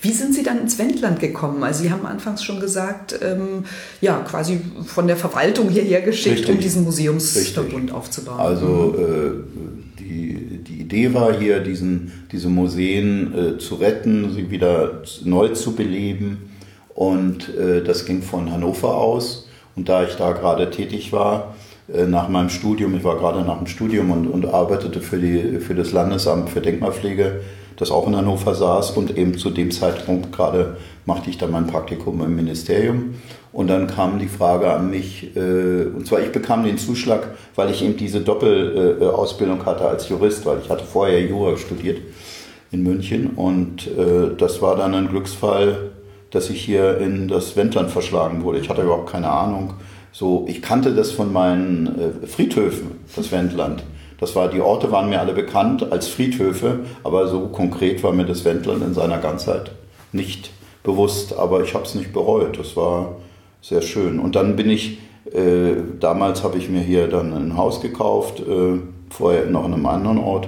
Wie 0.02 0.12
sind 0.12 0.34
Sie 0.34 0.44
dann 0.44 0.60
ins 0.62 0.80
Wendland 0.80 1.20
gekommen? 1.20 1.64
Also 1.64 1.84
Sie 1.84 1.92
haben 1.92 2.06
anfangs 2.06 2.44
schon 2.44 2.60
gesagt, 2.60 3.20
ähm, 3.22 3.66
ja, 4.02 4.20
quasi 4.20 4.62
von 4.86 5.08
der 5.08 5.18
Verwaltung 5.18 5.70
hierher 5.70 6.02
geschickt, 6.02 6.40
Richtig. 6.40 6.56
um 6.56 6.62
diesen 6.62 6.84
Museumsverbund 6.84 7.92
aufzubauen. 7.92 8.40
Also 8.40 8.96
äh, 8.98 10.00
die, 10.00 10.64
die 10.68 10.82
Idee 10.82 11.14
war 11.14 11.38
hier, 11.38 11.60
diesen, 11.60 12.12
diese 12.32 12.50
Museen 12.50 13.34
äh, 13.34 13.58
zu 13.60 13.76
retten, 13.76 14.34
sie 14.34 14.50
wieder 14.50 15.04
neu 15.24 15.50
zu 15.50 15.76
beleben. 15.76 16.50
Und 16.96 17.56
äh, 17.56 17.84
das 17.84 18.06
ging 18.06 18.22
von 18.22 18.52
Hannover 18.52 18.96
aus. 18.96 19.48
Und 19.76 19.88
da 19.88 20.04
ich 20.04 20.16
da 20.16 20.32
gerade 20.32 20.70
tätig 20.72 21.14
war, 21.14 21.56
nach 22.08 22.30
meinem 22.30 22.50
Studium, 22.50 22.96
ich 22.96 23.04
war 23.04 23.18
gerade 23.18 23.42
nach 23.42 23.58
dem 23.58 23.68
Studium 23.68 24.12
und, 24.12 24.28
und 24.28 24.46
arbeitete 24.46 25.02
für, 25.02 25.18
die, 25.18 25.60
für 25.60 25.76
das 25.76 25.92
Landesamt 25.92 26.50
für 26.50 26.62
Denkmalpflege, 26.62 27.42
das 27.78 27.92
auch 27.92 28.08
in 28.08 28.16
Hannover 28.16 28.54
saß. 28.54 28.92
Und 28.92 29.18
eben 29.18 29.38
zu 29.38 29.50
dem 29.50 29.72
Zeitpunkt 29.72 30.32
gerade 30.32 30.78
machte 31.06 31.30
ich 31.30 31.38
dann 31.38 31.52
mein 31.52 31.68
Praktikum 31.68 32.22
im 32.22 32.36
Ministerium. 32.36 33.16
Und 33.52 33.68
dann 33.68 33.88
kam 33.88 34.20
die 34.20 34.28
Frage 34.28 34.72
an 34.72 34.92
mich, 34.92 35.36
äh, 35.36 35.86
und 35.86 36.06
zwar 36.06 36.20
ich 36.20 36.32
bekam 36.32 36.64
den 36.64 36.78
Zuschlag, 36.78 37.30
weil 37.56 37.72
ich 37.72 37.84
eben 37.84 37.98
diese 37.98 38.22
Doppelausbildung 38.22 39.66
hatte 39.66 39.86
als 39.86 40.08
Jurist, 40.10 40.46
weil 40.46 40.60
ich 40.64 40.70
hatte 40.70 40.84
vorher 40.84 41.22
Jura 41.22 41.58
studiert 41.58 41.98
in 42.72 42.84
München. 42.84 43.32
Und 43.32 43.88
äh, 43.88 44.36
das 44.38 44.62
war 44.62 44.76
dann 44.76 44.94
ein 44.94 45.10
Glücksfall, 45.10 45.90
dass 46.30 46.52
ich 46.52 46.62
hier 46.62 47.00
in 47.00 47.28
das 47.28 47.56
Wendland 47.56 47.90
verschlagen 47.90 48.44
wurde. 48.44 48.60
Ich 48.60 48.70
hatte 48.70 48.84
überhaupt 48.84 49.10
keine 49.10 49.30
Ahnung 49.30 49.74
so, 50.12 50.46
ich 50.48 50.62
kannte 50.62 50.94
das 50.94 51.12
von 51.12 51.32
meinen 51.32 51.88
äh, 52.24 52.28
Friedhöfen, 52.28 52.92
das 53.16 53.32
Wendland. 53.32 53.84
Das 54.20 54.36
war, 54.36 54.50
die 54.50 54.60
Orte 54.60 54.92
waren 54.92 55.10
mir 55.10 55.20
alle 55.20 55.34
bekannt 55.34 55.92
als 55.92 56.08
Friedhöfe, 56.08 56.82
aber 57.04 57.28
so 57.28 57.48
konkret 57.48 58.04
war 58.04 58.12
mir 58.12 58.26
das 58.26 58.44
Wendland 58.44 58.84
in 58.84 58.94
seiner 58.94 59.20
Ganzheit 59.20 59.72
nicht 60.12 60.52
bewusst, 60.84 61.38
aber 61.38 61.64
ich 61.64 61.74
habe 61.74 61.86
es 61.86 61.96
nicht 61.96 62.12
bereut. 62.12 62.60
Das 62.60 62.76
war 62.76 63.16
sehr 63.62 63.82
schön. 63.82 64.20
Und 64.20 64.36
dann 64.36 64.56
bin 64.56 64.70
ich, 64.70 65.00
äh, 65.32 65.76
damals 66.00 66.44
habe 66.44 66.58
ich 66.58 66.70
mir 66.70 66.82
hier 66.82 67.08
dann 67.08 67.34
ein 67.34 67.56
Haus 67.56 67.82
gekauft, 67.82 68.42
äh, 68.42 68.80
vorher 69.10 69.46
noch 69.46 69.66
in 69.66 69.74
einem 69.74 69.86
anderen 69.86 70.18
Ort 70.18 70.48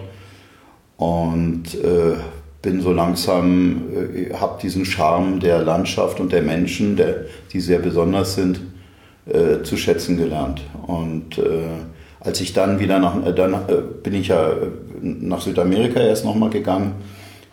und 0.98 1.64
äh, 1.76 2.16
bin 2.62 2.82
so 2.82 2.92
langsam, 2.92 3.84
äh, 4.16 4.34
habe 4.34 4.60
diesen 4.62 4.86
Charme 4.86 5.40
der 5.40 5.64
Landschaft 5.64 6.20
und 6.20 6.32
der 6.32 6.42
Menschen, 6.42 6.96
der, 6.96 7.26
die 7.54 7.60
sehr 7.60 7.80
besonders 7.80 8.36
sind, 8.36 8.62
äh, 9.26 9.64
zu 9.64 9.78
schätzen 9.78 10.18
gelernt. 10.18 10.62
Und 10.88 11.38
äh, 11.38 11.64
als 12.20 12.40
ich 12.40 12.54
dann 12.54 12.80
wieder 12.80 13.00
nach, 13.00 13.26
äh, 13.26 13.34
dann 13.34 13.54
äh, 13.54 13.82
bin 14.04 14.14
ich 14.14 14.30
ja 14.30 14.50
äh, 14.50 14.54
nach 15.02 15.42
Südamerika 15.42 16.00
erst 16.00 16.26
nochmal 16.26 16.50
gegangen, 16.50 16.94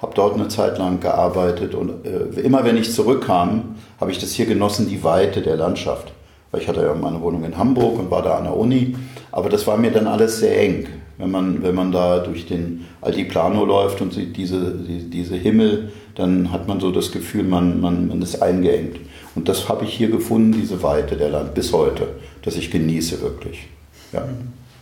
habe 0.00 0.12
dort 0.14 0.34
eine 0.34 0.48
Zeit 0.48 0.78
lang 0.78 1.00
gearbeitet 1.00 1.75
und 1.75 2.06
immer 2.37 2.64
wenn 2.64 2.76
ich 2.76 2.92
zurückkam, 2.92 3.75
habe 4.00 4.12
ich 4.12 4.20
das 4.20 4.30
hier 4.30 4.46
genossen, 4.46 4.88
die 4.88 5.02
Weite 5.02 5.42
der 5.42 5.56
Landschaft. 5.56 6.12
Weil 6.52 6.60
ich 6.60 6.68
hatte 6.68 6.82
ja 6.82 6.94
meine 6.94 7.20
Wohnung 7.20 7.42
in 7.42 7.58
Hamburg 7.58 7.98
und 7.98 8.08
war 8.08 8.22
da 8.22 8.37
an 8.37 8.44
der 8.44 8.56
Uni, 8.56 8.94
aber 9.32 9.48
das 9.48 9.66
war 9.66 9.76
mir 9.76 9.90
dann 9.90 10.06
alles 10.06 10.38
sehr 10.38 10.56
eng. 10.60 10.87
Wenn 11.18 11.32
man, 11.32 11.64
wenn 11.64 11.75
man 11.75 11.90
da 11.90 12.20
durch 12.20 12.46
den 12.46 12.84
Altiplano 13.00 13.64
läuft 13.64 14.00
und 14.00 14.12
sieht 14.12 14.37
diese, 14.37 14.72
die, 14.72 15.10
diese 15.10 15.34
Himmel, 15.34 15.90
dann 16.14 16.52
hat 16.52 16.68
man 16.68 16.78
so 16.78 16.92
das 16.92 17.10
Gefühl, 17.10 17.42
man, 17.42 17.80
man, 17.80 18.06
man 18.06 18.22
ist 18.22 18.40
eingeengt. 18.40 19.00
Und 19.38 19.49
das 19.49 19.68
habe 19.68 19.85
ich 19.85 19.95
hier 19.95 20.11
gefunden, 20.11 20.50
diese 20.50 20.83
Weite 20.83 21.16
der 21.16 21.28
Land, 21.28 21.54
bis 21.54 21.73
heute, 21.73 22.09
dass 22.42 22.57
ich 22.57 22.73
genieße 22.73 23.21
wirklich. 23.21 23.68
Ja, 24.12 24.28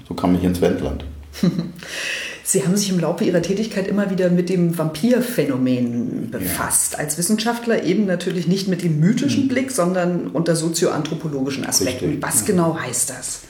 so 0.09 0.15
kam 0.15 0.35
ich 0.35 0.45
ins 0.45 0.63
Wendland. 0.63 1.05
Sie 2.43 2.65
haben 2.65 2.75
sich 2.75 2.89
im 2.89 2.99
Laufe 2.99 3.25
Ihrer 3.25 3.43
Tätigkeit 3.43 3.87
immer 3.87 4.11
wieder 4.11 4.31
mit 4.31 4.49
dem 4.49 4.79
Vampirphänomen 4.79 6.31
befasst. 6.31 6.95
Ja. 6.95 7.01
Als 7.01 7.19
Wissenschaftler 7.19 7.85
eben 7.85 8.07
natürlich 8.07 8.47
nicht 8.47 8.67
mit 8.67 8.83
dem 8.83 8.99
mythischen 8.99 9.45
mhm. 9.45 9.49
Blick, 9.49 9.71
sondern 9.71 10.29
unter 10.29 10.57
sozioanthropologischen 10.57 11.67
Aspekten. 11.67 12.07
Richtig. 12.07 12.23
Was 12.23 12.41
ja. 12.41 12.47
genau 12.47 12.79
heißt 12.79 13.11
das? 13.11 13.43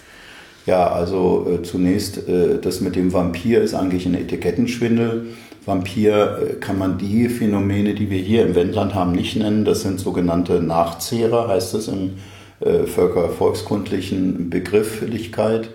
Ja, 0.66 0.90
also 0.90 1.46
äh, 1.48 1.62
zunächst, 1.62 2.26
äh, 2.26 2.58
das 2.60 2.80
mit 2.80 2.96
dem 2.96 3.12
Vampir 3.12 3.62
ist 3.62 3.74
eigentlich 3.74 4.06
ein 4.06 4.14
Etikettenschwindel. 4.16 5.26
Vampir 5.66 6.38
äh, 6.38 6.54
kann 6.54 6.78
man 6.78 6.96
die 6.96 7.28
Phänomene, 7.28 7.94
die 7.94 8.08
wir 8.08 8.18
hier 8.20 8.46
im 8.46 8.54
Wendland 8.54 8.94
haben, 8.94 9.12
nicht 9.12 9.36
nennen. 9.36 9.64
Das 9.64 9.82
sind 9.82 10.00
sogenannte 10.00 10.62
Nachzehrer, 10.62 11.48
heißt 11.48 11.74
es 11.74 11.88
im 11.88 12.14
äh, 12.60 12.84
völkervolkskundlichen 12.84 14.48
Begrifflichkeit, 14.48 15.70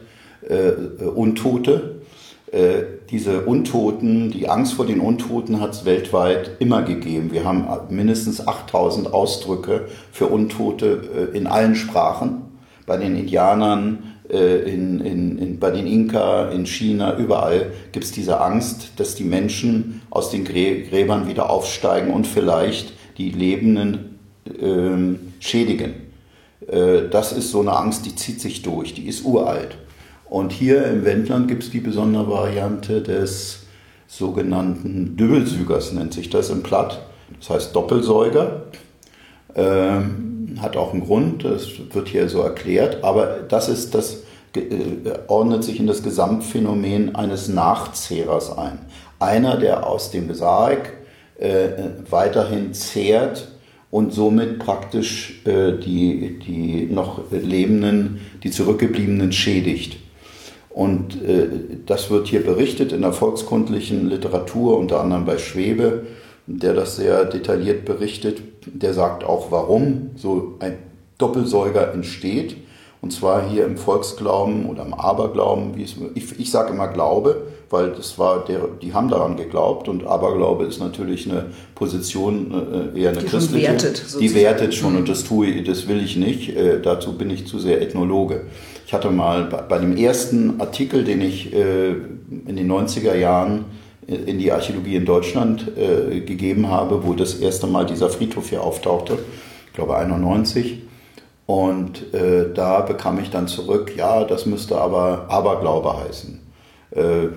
äh, 0.49 0.69
äh, 0.69 1.03
Untote. 1.03 2.01
Äh, 2.51 2.83
diese 3.09 3.41
Untoten, 3.41 4.31
die 4.31 4.49
Angst 4.49 4.73
vor 4.73 4.85
den 4.85 4.99
Untoten 4.99 5.59
hat 5.59 5.73
es 5.73 5.85
weltweit 5.85 6.51
immer 6.59 6.81
gegeben. 6.81 7.31
Wir 7.31 7.43
haben 7.43 7.65
mindestens 7.89 8.47
8000 8.47 9.13
Ausdrücke 9.13 9.87
für 10.11 10.27
Untote 10.27 11.29
äh, 11.33 11.37
in 11.37 11.47
allen 11.47 11.75
Sprachen. 11.75 12.43
Bei 12.85 12.97
den 12.97 13.15
Indianern, 13.15 14.15
äh, 14.20 14.20
in, 14.37 15.01
in, 15.01 15.37
in, 15.37 15.59
bei 15.59 15.71
den 15.71 15.87
Inka, 15.87 16.49
in 16.49 16.65
China, 16.65 17.17
überall 17.17 17.71
gibt 17.91 18.05
es 18.05 18.11
diese 18.11 18.39
Angst, 18.39 18.91
dass 18.95 19.15
die 19.15 19.23
Menschen 19.23 20.01
aus 20.09 20.29
den 20.31 20.45
Gräbern 20.45 21.27
wieder 21.27 21.49
aufsteigen 21.49 22.13
und 22.13 22.25
vielleicht 22.25 22.93
die 23.17 23.31
Lebenden 23.31 24.19
äh, 24.45 25.17
schädigen. 25.39 25.93
Äh, 26.67 27.09
das 27.09 27.33
ist 27.33 27.51
so 27.51 27.59
eine 27.61 27.73
Angst, 27.73 28.05
die 28.05 28.15
zieht 28.15 28.39
sich 28.39 28.61
durch, 28.61 28.93
die 28.93 29.07
ist 29.07 29.25
uralt. 29.25 29.77
Und 30.29 30.53
hier 30.53 30.85
im 30.85 31.03
Wendland 31.03 31.49
gibt 31.49 31.63
es 31.63 31.71
die 31.71 31.81
besondere 31.81 32.29
Variante 32.29 33.01
des 33.01 33.63
sogenannten 34.07 35.17
Dübbelsügers, 35.17 35.91
nennt 35.91 36.13
sich 36.13 36.29
das 36.29 36.49
im 36.49 36.63
Platt. 36.63 37.01
Das 37.39 37.49
heißt 37.49 37.75
Doppelsäuger. 37.75 38.63
Ähm, 39.55 40.30
hat 40.59 40.75
auch 40.75 40.93
einen 40.93 41.05
Grund, 41.05 41.45
das 41.45 41.67
wird 41.91 42.07
hier 42.07 42.27
so 42.29 42.41
erklärt, 42.41 43.03
aber 43.03 43.37
das 43.47 43.69
ist 43.69 43.93
das 43.95 44.23
äh, 44.55 44.59
ordnet 45.27 45.63
sich 45.63 45.79
in 45.79 45.87
das 45.87 46.03
Gesamtphänomen 46.03 47.15
eines 47.15 47.47
Nachzehrers 47.47 48.57
ein. 48.57 48.79
Einer, 49.19 49.57
der 49.57 49.87
aus 49.87 50.11
dem 50.11 50.33
Sarg 50.33 50.93
äh, 51.39 51.69
weiterhin 52.09 52.73
zehrt 52.73 53.47
und 53.91 54.13
somit 54.13 54.59
praktisch 54.59 55.41
äh, 55.45 55.73
die, 55.73 56.39
die 56.39 56.87
noch 56.91 57.31
Lebenden, 57.31 58.19
die 58.43 58.51
Zurückgebliebenen 58.51 59.31
schädigt. 59.31 59.97
Und 60.69 61.21
äh, 61.23 61.47
das 61.85 62.09
wird 62.09 62.27
hier 62.27 62.43
berichtet 62.43 62.91
in 62.91 63.01
der 63.01 63.13
volkskundlichen 63.13 64.09
Literatur, 64.09 64.77
unter 64.77 65.01
anderem 65.01 65.25
bei 65.25 65.37
Schwebe, 65.37 66.07
der 66.47 66.73
das 66.73 66.95
sehr 66.95 67.25
detailliert 67.25 67.85
berichtet. 67.85 68.41
Der 68.65 68.93
sagt 68.93 69.23
auch, 69.23 69.51
warum 69.51 70.11
so 70.15 70.55
ein 70.59 70.77
Doppelsäuger 71.17 71.93
entsteht. 71.93 72.57
Und 73.01 73.11
zwar 73.11 73.49
hier 73.49 73.65
im 73.65 73.77
Volksglauben 73.77 74.67
oder 74.67 74.85
im 74.85 74.93
Aberglauben, 74.93 75.75
wie 75.75 75.83
es, 75.83 75.95
ich, 76.13 76.39
ich 76.39 76.51
sage 76.51 76.71
immer 76.71 76.87
Glaube, 76.87 77.47
weil 77.71 77.91
das 77.91 78.19
war 78.19 78.45
der, 78.45 78.59
die 78.79 78.93
haben 78.93 79.09
daran 79.09 79.37
geglaubt 79.37 79.87
und 79.87 80.05
Aberglaube 80.05 80.65
ist 80.65 80.79
natürlich 80.79 81.27
eine 81.27 81.47
Position, 81.73 82.91
äh, 82.93 82.99
eher 82.99 83.09
eine 83.09 83.19
die 83.19 83.25
christliche. 83.25 83.69
Wertet, 83.69 84.19
die 84.19 84.35
wertet 84.35 84.75
schon 84.75 84.91
mhm. 84.91 84.99
und 84.99 85.09
das 85.09 85.23
tue 85.23 85.47
ich, 85.47 85.65
das 85.65 85.87
will 85.87 86.03
ich 86.03 86.15
nicht. 86.15 86.55
Äh, 86.55 86.79
dazu 86.79 87.17
bin 87.17 87.31
ich 87.31 87.47
zu 87.47 87.57
sehr 87.57 87.81
Ethnologe. 87.81 88.41
Ich 88.85 88.93
hatte 88.93 89.09
mal 89.09 89.45
bei, 89.45 89.61
bei 89.61 89.79
dem 89.79 89.97
ersten 89.97 90.61
Artikel, 90.61 91.03
den 91.03 91.21
ich 91.21 91.53
äh, 91.53 91.91
in 91.91 92.55
den 92.55 92.71
90er 92.71 93.15
Jahren 93.15 93.65
in 94.11 94.39
die 94.39 94.51
Archäologie 94.51 94.95
in 94.95 95.05
Deutschland 95.05 95.71
äh, 95.77 96.19
gegeben 96.21 96.69
habe, 96.69 97.05
wo 97.05 97.13
das 97.13 97.35
erste 97.35 97.67
Mal 97.67 97.85
dieser 97.85 98.09
Friedhof 98.09 98.49
hier 98.49 98.63
auftauchte, 98.63 99.19
ich 99.67 99.73
glaube 99.73 99.95
91, 99.95 100.81
und 101.45 102.13
äh, 102.13 102.53
da 102.53 102.81
bekam 102.81 103.19
ich 103.19 103.29
dann 103.29 103.47
zurück, 103.47 103.93
ja, 103.97 104.23
das 104.23 104.45
müsste 104.45 104.77
aber 104.77 105.25
Aberglaube 105.29 105.97
heißen. 106.05 106.39
Äh, 106.91 107.27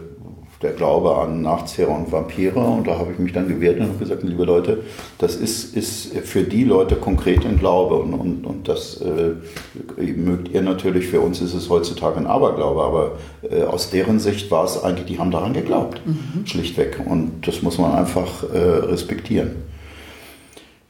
der 0.63 0.73
Glaube 0.73 1.17
an 1.17 1.43
Nachzehrer 1.43 1.91
und 1.91 2.11
Vampire. 2.11 2.59
Und 2.59 2.87
da 2.87 2.99
habe 2.99 3.13
ich 3.13 3.19
mich 3.19 3.33
dann 3.33 3.49
gewehrt 3.49 3.79
und 3.79 3.89
habe 3.89 3.99
gesagt, 3.99 4.23
liebe 4.23 4.45
Leute, 4.45 4.83
das 5.19 5.37
ist, 5.37 5.77
ist 5.77 6.17
für 6.19 6.43
die 6.43 6.65
Leute 6.65 6.97
konkret 6.97 7.45
ein 7.45 7.59
Glaube. 7.59 7.97
Und, 7.97 8.15
und, 8.15 8.47
und 8.47 8.69
das 8.69 9.01
äh, 9.01 10.03
mögt 10.03 10.49
ihr 10.49 10.63
natürlich, 10.63 11.07
für 11.07 11.21
uns 11.21 11.41
ist 11.41 11.55
es 11.55 11.69
heutzutage 11.69 12.17
ein 12.17 12.27
Aberglaube, 12.27 12.83
aber 12.83 13.13
äh, 13.51 13.65
aus 13.65 13.91
deren 13.91 14.21
Sicht 14.21 14.51
war 14.51 14.65
es 14.65 14.83
eigentlich, 14.83 15.07
die 15.07 15.19
haben 15.19 15.31
daran 15.31 15.53
geglaubt, 15.53 16.01
mhm. 16.05 16.47
schlichtweg. 16.47 17.01
Und 17.05 17.47
das 17.47 17.63
muss 17.63 17.79
man 17.79 17.93
einfach 17.93 18.45
äh, 18.53 18.59
respektieren. 18.59 19.57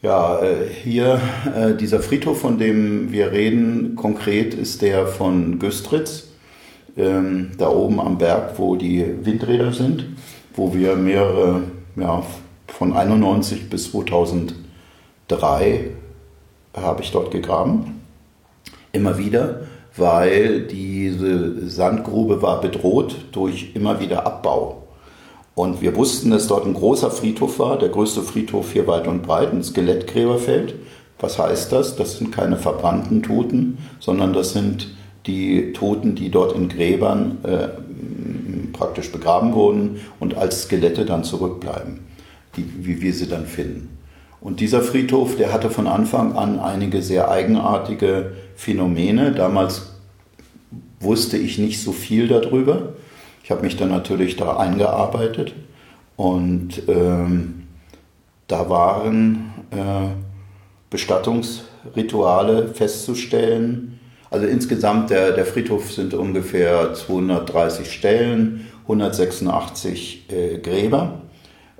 Ja, 0.04 0.38
äh, 0.42 0.68
hier 0.82 1.18
äh, 1.56 1.74
dieser 1.74 2.00
Friedhof, 2.00 2.38
von 2.38 2.58
dem 2.58 3.10
wir 3.10 3.32
reden, 3.32 3.96
konkret 3.96 4.52
ist 4.52 4.82
der 4.82 5.06
von 5.06 5.58
Güstritz 5.58 6.33
ähm, 6.96 7.52
da 7.58 7.68
oben 7.68 8.00
am 8.00 8.18
Berg, 8.18 8.58
wo 8.58 8.76
die 8.76 9.04
Windräder 9.24 9.72
sind, 9.72 10.06
wo 10.54 10.74
wir 10.74 10.96
mehrere, 10.96 11.62
ja, 11.96 12.22
von 12.68 12.92
91 12.92 13.70
bis 13.70 13.90
2003 13.92 15.90
habe 16.76 17.02
ich 17.02 17.12
dort 17.12 17.30
gegraben. 17.30 18.00
Immer 18.92 19.18
wieder, 19.18 19.62
weil 19.96 20.62
diese 20.62 21.68
Sandgrube 21.68 22.42
war 22.42 22.60
bedroht 22.60 23.16
durch 23.32 23.72
immer 23.74 24.00
wieder 24.00 24.26
Abbau. 24.26 24.82
Und 25.54 25.80
wir 25.80 25.94
wussten, 25.94 26.30
dass 26.30 26.48
dort 26.48 26.66
ein 26.66 26.74
großer 26.74 27.10
Friedhof 27.12 27.60
war, 27.60 27.78
der 27.78 27.90
größte 27.90 28.22
Friedhof 28.22 28.72
hier 28.72 28.88
weit 28.88 29.06
und 29.06 29.22
breit, 29.22 29.52
ein 29.52 29.62
Skelettgräberfeld. 29.62 30.74
Was 31.20 31.38
heißt 31.38 31.70
das? 31.70 31.94
Das 31.94 32.18
sind 32.18 32.32
keine 32.32 32.56
verbrannten 32.56 33.22
Toten, 33.22 33.78
sondern 34.00 34.32
das 34.32 34.52
sind 34.52 34.93
die 35.26 35.72
Toten, 35.72 36.14
die 36.14 36.30
dort 36.30 36.54
in 36.54 36.68
Gräbern 36.68 37.38
äh, 37.44 37.68
praktisch 38.72 39.10
begraben 39.10 39.54
wurden 39.54 40.00
und 40.20 40.36
als 40.36 40.64
Skelette 40.64 41.04
dann 41.04 41.24
zurückbleiben, 41.24 42.00
die, 42.56 42.64
wie 42.86 43.00
wir 43.00 43.14
sie 43.14 43.28
dann 43.28 43.46
finden. 43.46 43.96
Und 44.40 44.60
dieser 44.60 44.82
Friedhof, 44.82 45.36
der 45.36 45.52
hatte 45.52 45.70
von 45.70 45.86
Anfang 45.86 46.36
an 46.36 46.60
einige 46.60 47.00
sehr 47.00 47.30
eigenartige 47.30 48.32
Phänomene. 48.56 49.32
Damals 49.32 49.94
wusste 51.00 51.38
ich 51.38 51.58
nicht 51.58 51.82
so 51.82 51.92
viel 51.92 52.28
darüber. 52.28 52.92
Ich 53.42 53.50
habe 53.50 53.62
mich 53.62 53.76
dann 53.76 53.88
natürlich 53.88 54.36
da 54.36 54.58
eingearbeitet 54.58 55.54
und 56.16 56.82
ähm, 56.88 57.62
da 58.46 58.68
waren 58.68 59.52
äh, 59.70 60.10
Bestattungsrituale 60.90 62.68
festzustellen, 62.68 63.93
also 64.34 64.48
insgesamt 64.48 65.10
der, 65.10 65.30
der 65.30 65.46
Friedhof 65.46 65.92
sind 65.92 66.12
ungefähr 66.12 66.92
230 66.92 67.88
Stellen, 67.88 68.66
186 68.82 70.24
äh, 70.28 70.58
Gräber 70.58 71.20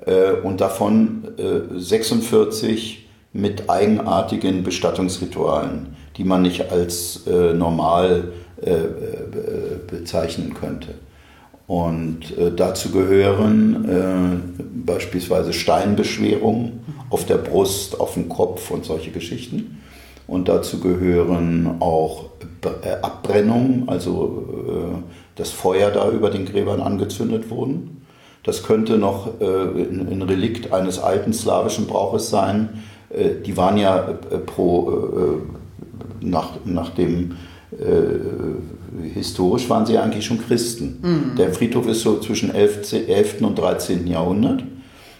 äh, 0.06 0.34
und 0.40 0.60
davon 0.60 1.24
äh, 1.36 1.76
46 1.76 3.08
mit 3.32 3.68
eigenartigen 3.68 4.62
Bestattungsritualen, 4.62 5.96
die 6.16 6.22
man 6.22 6.42
nicht 6.42 6.70
als 6.70 7.26
äh, 7.26 7.52
normal 7.54 8.28
äh, 8.62 8.70
äh, 8.70 8.84
bezeichnen 9.90 10.54
könnte. 10.54 10.94
Und 11.66 12.34
dazu 12.56 12.90
gehören 12.90 14.52
beispielsweise 14.84 15.54
Steinbeschwerungen 15.54 16.80
auf 17.08 17.24
der 17.24 17.38
Brust, 17.38 17.98
auf 17.98 18.12
dem 18.12 18.28
Kopf 18.28 18.70
und 18.70 18.84
solche 18.84 19.10
Geschichten. 19.12 19.80
Und 20.26 20.48
dazu 20.48 20.80
gehören 20.80 21.76
auch 21.80 22.30
äh, 22.62 22.92
Abbrennungen, 23.02 23.88
also 23.88 24.46
äh, 24.68 25.02
das 25.36 25.50
Feuer 25.50 25.90
da 25.90 26.10
über 26.10 26.30
den 26.30 26.46
Gräbern 26.46 26.80
angezündet 26.80 27.50
wurden. 27.50 28.02
Das 28.42 28.62
könnte 28.62 28.98
noch 28.98 29.40
äh, 29.40 29.44
ein 29.44 30.22
Relikt 30.22 30.72
eines 30.72 30.98
alten 30.98 31.32
slawischen 31.32 31.86
Brauches 31.86 32.30
sein. 32.30 32.82
Die 33.46 33.56
waren 33.56 33.78
ja 33.78 34.08
pro, 34.44 35.40
nach, 36.20 36.54
nach 36.64 36.90
dem 36.90 37.36
historisch 39.14 39.70
waren 39.70 39.86
sie 39.86 39.98
eigentlich 39.98 40.26
schon 40.26 40.40
Christen. 40.44 40.98
Mhm. 41.00 41.36
Der 41.36 41.52
Friedhof 41.52 41.86
ist 41.86 42.00
so 42.00 42.18
zwischen 42.18 42.52
11. 42.52 42.92
11. 43.06 43.42
und 43.42 43.56
13. 43.56 44.08
Jahrhundert 44.08 44.64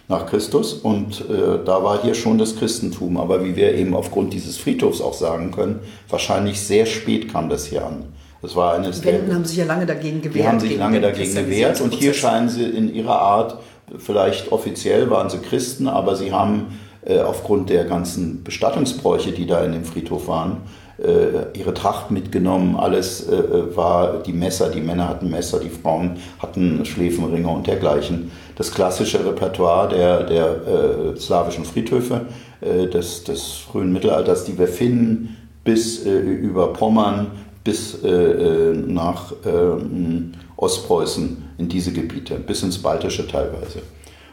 nach 0.08 0.26
Christus 0.26 0.74
und 0.74 1.22
äh, 1.30 1.64
da 1.64 1.82
war 1.82 2.02
hier 2.02 2.14
schon 2.14 2.36
das 2.38 2.56
Christentum, 2.56 3.16
aber 3.16 3.44
wie 3.44 3.56
wir 3.56 3.74
eben 3.74 3.94
aufgrund 3.94 4.32
dieses 4.34 4.58
Friedhofs 4.58 5.00
auch 5.00 5.14
sagen 5.14 5.50
können, 5.50 5.80
wahrscheinlich 6.08 6.60
sehr 6.60 6.86
spät 6.86 7.32
kam 7.32 7.48
das 7.48 7.66
hier 7.66 7.86
an. 7.86 8.04
Das 8.42 8.54
war 8.54 8.74
eines 8.74 9.00
die 9.00 9.06
Wenden 9.06 9.26
der, 9.26 9.34
haben 9.36 9.44
sich 9.46 9.56
ja 9.56 9.64
lange 9.64 9.86
dagegen 9.86 10.20
gewehrt. 10.20 10.34
Die 10.34 10.46
haben 10.46 10.60
sich 10.60 10.76
lange 10.76 11.00
dagegen 11.00 11.34
gewehrt 11.34 11.80
und 11.80 11.94
hier 11.94 12.12
scheinen 12.12 12.50
sie 12.50 12.64
in 12.64 12.94
ihrer 12.94 13.18
Art, 13.18 13.58
vielleicht 13.98 14.52
offiziell 14.52 15.08
waren 15.08 15.30
sie 15.30 15.38
Christen, 15.38 15.88
aber 15.88 16.16
sie 16.16 16.32
haben 16.32 16.78
äh, 17.06 17.20
aufgrund 17.20 17.70
der 17.70 17.84
ganzen 17.84 18.44
Bestattungsbräuche, 18.44 19.32
die 19.32 19.46
da 19.46 19.64
in 19.64 19.72
dem 19.72 19.84
Friedhof 19.84 20.28
waren, 20.28 20.58
äh, 20.98 21.58
ihre 21.58 21.74
Tracht 21.74 22.10
mitgenommen. 22.10 22.76
Alles 22.76 23.28
äh, 23.28 23.34
äh, 23.34 23.76
war 23.76 24.22
die 24.22 24.32
Messer, 24.32 24.70
die 24.70 24.80
Männer 24.80 25.08
hatten 25.08 25.30
Messer, 25.30 25.58
die 25.60 25.70
Frauen 25.70 26.18
hatten 26.38 26.84
Schläfenringe 26.84 27.48
und 27.48 27.66
dergleichen. 27.66 28.30
Das 28.56 28.72
klassische 28.72 29.24
Repertoire 29.24 29.88
der, 29.88 30.22
der 30.24 30.46
äh, 30.46 31.16
slawischen 31.16 31.64
Friedhöfe 31.64 32.26
äh, 32.60 32.86
des, 32.86 33.24
des 33.24 33.52
frühen 33.52 33.92
Mittelalters, 33.92 34.44
die 34.44 34.56
wir 34.58 34.68
finden, 34.68 35.36
bis 35.64 36.04
äh, 36.04 36.10
über 36.10 36.72
Pommern, 36.72 37.30
bis 37.64 38.02
nach 38.02 39.32
ähm, 39.46 40.32
Ostpreußen 40.58 41.42
in 41.56 41.66
diese 41.66 41.92
Gebiete, 41.92 42.34
bis 42.34 42.62
ins 42.62 42.76
Baltische 42.76 43.26
teilweise. 43.26 43.80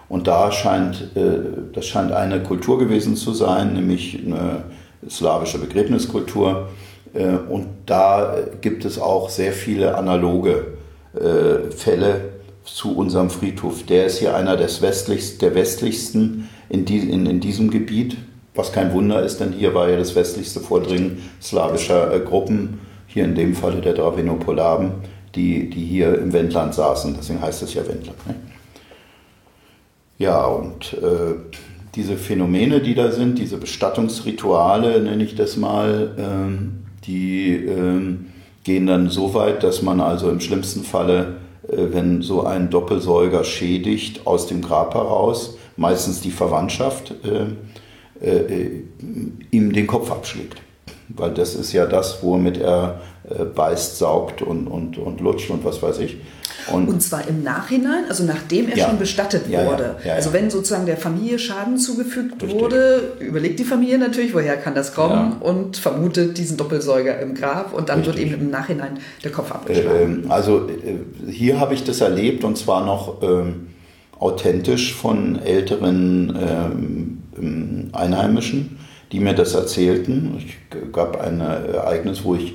Und 0.09 0.27
da 0.27 0.51
scheint, 0.51 1.11
das 1.71 1.85
scheint 1.85 2.11
eine 2.11 2.43
Kultur 2.43 2.77
gewesen 2.77 3.15
zu 3.15 3.31
sein, 3.31 3.71
nämlich 3.71 4.19
eine 4.25 4.63
slawische 5.09 5.59
Begräbniskultur. 5.59 6.67
Äh, 7.13 7.37
und 7.49 7.67
da 7.85 8.35
gibt 8.61 8.85
es 8.85 8.99
auch 8.99 9.29
sehr 9.29 9.53
viele 9.53 9.97
analoge 9.97 10.77
äh, 11.13 11.71
Fälle 11.71 12.30
zu 12.63 12.95
unserem 12.95 13.29
Friedhof. 13.29 13.83
Der 13.85 14.05
ist 14.05 14.19
hier 14.19 14.35
einer 14.35 14.57
des 14.57 14.81
westlichsten, 14.81 15.39
der 15.39 15.55
westlichsten 15.55 16.49
in, 16.69 16.85
die, 16.85 16.99
in, 16.99 17.25
in 17.25 17.39
diesem 17.39 17.69
Gebiet, 17.69 18.17
was 18.53 18.71
kein 18.71 18.93
Wunder 18.93 19.23
ist, 19.23 19.39
denn 19.39 19.53
hier 19.53 19.73
war 19.73 19.89
ja 19.89 19.97
das 19.97 20.15
westlichste 20.15 20.59
Vordringen 20.59 21.21
slawischer 21.41 22.13
äh, 22.13 22.19
Gruppen, 22.19 22.79
hier 23.07 23.25
in 23.25 23.35
dem 23.35 23.55
Falle 23.55 23.81
der 23.81 23.93
Dravinopolaben, 23.93 24.91
die, 25.35 25.69
die 25.69 25.85
hier 25.85 26.17
im 26.17 26.31
Wendland 26.33 26.73
saßen. 26.73 27.15
Deswegen 27.17 27.41
heißt 27.41 27.61
es 27.63 27.73
ja 27.73 27.85
Wendland. 27.87 28.27
Ne? 28.27 28.35
Ja, 30.17 30.45
und 30.45 30.93
äh, 30.93 31.35
diese 31.95 32.15
Phänomene, 32.15 32.79
die 32.79 32.95
da 32.95 33.11
sind, 33.11 33.37
diese 33.37 33.57
Bestattungsrituale, 33.57 35.01
nenne 35.01 35.23
ich 35.23 35.35
das 35.35 35.57
mal, 35.57 36.15
ähm, 36.17 36.83
die 37.05 37.55
ähm, 37.55 38.27
gehen 38.63 38.87
dann 38.87 39.09
so 39.09 39.33
weit, 39.33 39.63
dass 39.63 39.81
man 39.81 39.99
also 39.99 40.29
im 40.29 40.39
schlimmsten 40.39 40.83
Falle, 40.83 41.37
wenn 41.63 42.21
so 42.21 42.43
ein 42.43 42.69
Doppelsäuger 42.69 43.43
schädigt, 43.43 44.25
aus 44.25 44.47
dem 44.47 44.61
Grab 44.61 44.93
heraus, 44.93 45.57
meistens 45.77 46.21
die 46.21 46.31
Verwandtschaft, 46.31 47.13
äh, 47.23 48.25
äh, 48.25 48.83
ihm 49.51 49.73
den 49.73 49.87
Kopf 49.87 50.11
abschlägt. 50.11 50.61
Weil 51.09 51.33
das 51.33 51.55
ist 51.55 51.73
ja 51.73 51.85
das, 51.85 52.23
womit 52.23 52.57
er 52.57 53.01
beißt, 53.55 53.97
saugt 53.97 54.41
und, 54.41 54.67
und, 54.67 54.97
und 54.97 55.19
lutscht 55.19 55.49
und 55.49 55.65
was 55.65 55.81
weiß 55.81 55.99
ich. 55.99 56.17
Und, 56.71 56.87
und, 56.87 57.01
zwar 57.01 57.27
im 57.27 57.43
Nachhinein, 57.43 58.05
also 58.07 58.23
nachdem 58.23 58.69
er 58.69 58.77
ja. 58.77 58.87
schon 58.87 58.99
bestattet 58.99 59.43
ja, 59.49 59.65
wurde. 59.65 59.95
Ja, 60.05 60.15
also 60.15 60.33
wenn 60.33 60.49
sozusagen 60.49 60.85
der 60.85 60.97
Familie 60.97 61.39
Schaden 61.39 61.77
zugefügt 61.77 62.41
Richtig. 62.41 62.59
wurde, 62.59 63.13
überlegt 63.19 63.59
die 63.59 63.63
Familie 63.63 63.97
natürlich, 63.97 64.33
woher 64.33 64.57
kann 64.57 64.75
das 64.75 64.93
kommen 64.93 65.37
und 65.39 65.77
vermutet 65.77 66.37
diesen 66.37 66.57
Doppelsäuger 66.57 67.19
im 67.19 67.35
Grab 67.35 67.73
und 67.73 67.89
dann 67.89 67.99
Richtig. 67.99 68.17
wird 68.17 68.33
eben 68.33 68.41
im 68.41 68.49
Nachhinein 68.51 68.99
der 69.23 69.31
Kopf 69.31 69.51
abgeschlagen. 69.51 70.23
Ähm, 70.23 70.31
also 70.31 70.67
äh, 70.69 71.31
hier 71.31 71.59
habe 71.59 71.73
ich 71.73 71.83
das 71.83 72.01
erlebt 72.01 72.43
und 72.43 72.57
zwar 72.57 72.85
noch 72.85 73.21
ähm, 73.23 73.67
authentisch 74.19 74.93
von 74.93 75.39
älteren 75.39 77.17
ähm, 77.39 77.89
Einheimischen, 77.93 78.77
die 79.11 79.19
mir 79.19 79.33
das 79.33 79.55
erzählten. 79.55 80.35
Ich 80.37 80.57
gab 80.91 81.19
ein 81.19 81.39
Ereignis, 81.41 82.23
wo 82.23 82.35
ich 82.35 82.53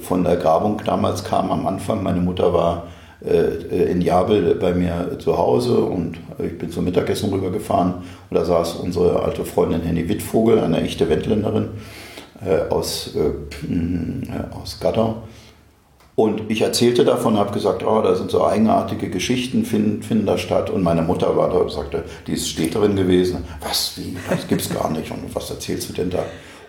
von 0.00 0.24
der 0.24 0.36
Grabung 0.36 0.80
damals 0.84 1.24
kam 1.24 1.50
am 1.50 1.66
Anfang. 1.66 2.02
Meine 2.02 2.20
Mutter 2.20 2.54
war 2.54 2.86
äh, 2.86 3.01
in 3.24 4.00
Jabel 4.00 4.56
bei 4.56 4.74
mir 4.74 5.16
zu 5.20 5.38
Hause 5.38 5.76
und 5.76 6.18
ich 6.44 6.58
bin 6.58 6.70
zum 6.72 6.84
Mittagessen 6.84 7.30
rübergefahren 7.30 7.94
und 8.30 8.34
da 8.36 8.44
saß 8.44 8.74
unsere 8.76 9.22
alte 9.22 9.44
Freundin 9.44 9.82
Henny 9.82 10.08
Wittvogel, 10.08 10.58
eine 10.58 10.80
echte 10.82 11.08
Wendländerin 11.08 11.68
äh, 12.44 12.68
aus, 12.68 13.14
äh, 13.14 14.56
aus 14.60 14.80
Gatter. 14.80 15.22
Und 16.14 16.50
ich 16.50 16.60
erzählte 16.60 17.04
davon, 17.04 17.38
habe 17.38 17.52
gesagt, 17.52 17.84
oh, 17.86 18.02
da 18.02 18.14
sind 18.14 18.30
so 18.30 18.44
eigenartige 18.44 19.08
Geschichten, 19.08 19.64
finden, 19.64 20.02
finden 20.02 20.26
da 20.26 20.36
statt. 20.36 20.68
Und 20.68 20.82
meine 20.82 21.02
Mutter 21.02 21.36
war 21.36 21.48
da 21.48 21.56
und 21.56 21.70
sagte, 21.70 22.04
die 22.26 22.32
ist 22.32 22.48
Städterin 22.48 22.96
gewesen. 22.96 23.44
Was, 23.60 23.94
wie, 23.96 24.16
das 24.28 24.46
gibt's 24.46 24.68
gar 24.68 24.90
nicht. 24.90 25.10
Und 25.10 25.34
was 25.34 25.48
erzählst 25.50 25.88
du 25.88 25.94
denn 25.94 26.10
da? 26.10 26.24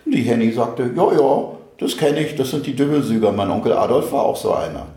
Und 0.05 0.15
die 0.15 0.21
Henny 0.21 0.51
sagte, 0.53 0.89
ja, 0.95 1.11
ja, 1.13 1.51
das 1.77 1.97
kenne 1.97 2.21
ich, 2.21 2.35
das 2.35 2.51
sind 2.51 2.65
die 2.65 2.75
Dübbelsüger. 2.75 3.33
Mein 3.33 3.51
Onkel 3.51 3.73
Adolf 3.73 4.13
war 4.13 4.23
auch 4.23 4.37
so 4.37 4.53
einer. 4.53 4.87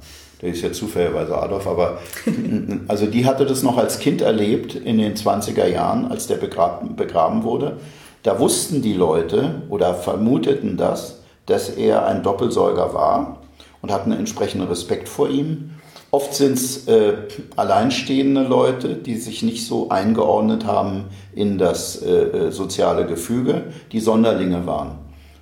Der 0.42 0.51
ist 0.51 0.62
ja 0.62 0.72
zufälligerweise 0.72 1.37
Adolf, 1.37 1.66
aber 1.66 1.99
also 2.88 3.07
die 3.07 3.25
hatte 3.25 3.46
das 3.46 3.62
noch 3.62 3.79
als 3.79 3.99
Kind 3.99 4.20
erlebt 4.20 4.75
in 4.75 4.99
den 4.99 5.14
20er 5.14 5.66
Jahren, 5.66 6.07
als 6.07 6.27
der 6.27 6.37
begraben, 6.37 6.96
begraben 6.96 7.42
wurde. 7.42 7.79
Da 8.22 8.38
wussten 8.38 8.83
die 8.83 8.92
Leute 8.92 9.62
oder 9.68 9.94
vermuteten 9.94 10.77
das, 10.77 11.22
dass 11.46 11.70
er 11.70 12.07
ein 12.07 12.22
Doppelsäuger 12.22 12.92
war 12.92 13.40
und 13.83 13.92
hatten 13.92 14.12
entsprechenden 14.12 14.68
Respekt 14.68 15.09
vor 15.09 15.29
ihm. 15.29 15.70
Oft 16.11 16.35
sind 16.35 16.55
es 16.55 16.88
äh, 16.88 17.14
alleinstehende 17.57 18.42
Leute, 18.42 18.94
die 18.94 19.16
sich 19.16 19.42
nicht 19.42 19.66
so 19.66 19.90
eingeordnet 19.90 20.66
haben 20.66 21.05
in 21.35 21.59
das 21.59 22.03
äh, 22.03 22.11
äh, 22.11 22.51
soziale 22.53 23.07
Gefüge, 23.07 23.64
die 23.92 24.01
Sonderlinge 24.01 24.66
waren, 24.66 24.99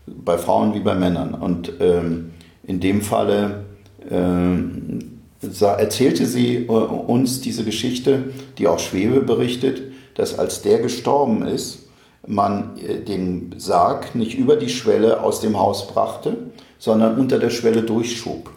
bei 0.06 0.38
Frauen 0.38 0.74
wie 0.74 0.80
bei 0.80 0.94
Männern. 0.94 1.34
Und 1.34 1.72
ähm, 1.80 2.32
in 2.66 2.80
dem 2.80 3.02
Falle 3.02 3.64
erzählte 4.10 6.26
sie 6.26 6.66
äh, 6.66 6.68
uns 6.68 7.40
diese 7.40 7.64
Geschichte, 7.64 8.24
die 8.58 8.68
auch 8.68 8.78
Schwebe 8.78 9.20
berichtet, 9.20 9.82
dass 10.14 10.38
als 10.38 10.62
der 10.62 10.78
gestorben 10.78 11.46
ist, 11.46 11.84
man 12.26 12.78
äh, 12.78 13.00
den 13.00 13.54
Sarg 13.58 14.14
nicht 14.14 14.36
über 14.36 14.56
die 14.56 14.68
Schwelle 14.68 15.22
aus 15.22 15.40
dem 15.40 15.58
Haus 15.58 15.86
brachte, 15.86 16.36
sondern 16.78 17.18
unter 17.18 17.38
der 17.38 17.50
Schwelle 17.50 17.82
durchschob. 17.82 18.50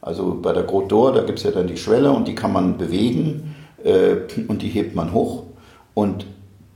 Also 0.00 0.38
bei 0.40 0.52
der 0.52 0.64
Grotte 0.64 0.94
d'Or, 0.94 1.12
da 1.12 1.22
gibt 1.22 1.38
es 1.38 1.44
ja 1.44 1.50
dann 1.50 1.66
die 1.66 1.76
Schwelle 1.76 2.12
und 2.12 2.28
die 2.28 2.34
kann 2.34 2.52
man 2.52 2.76
bewegen 2.76 3.54
äh, 3.82 4.16
und 4.48 4.62
die 4.62 4.68
hebt 4.68 4.94
man 4.94 5.12
hoch. 5.12 5.44
Und 5.94 6.26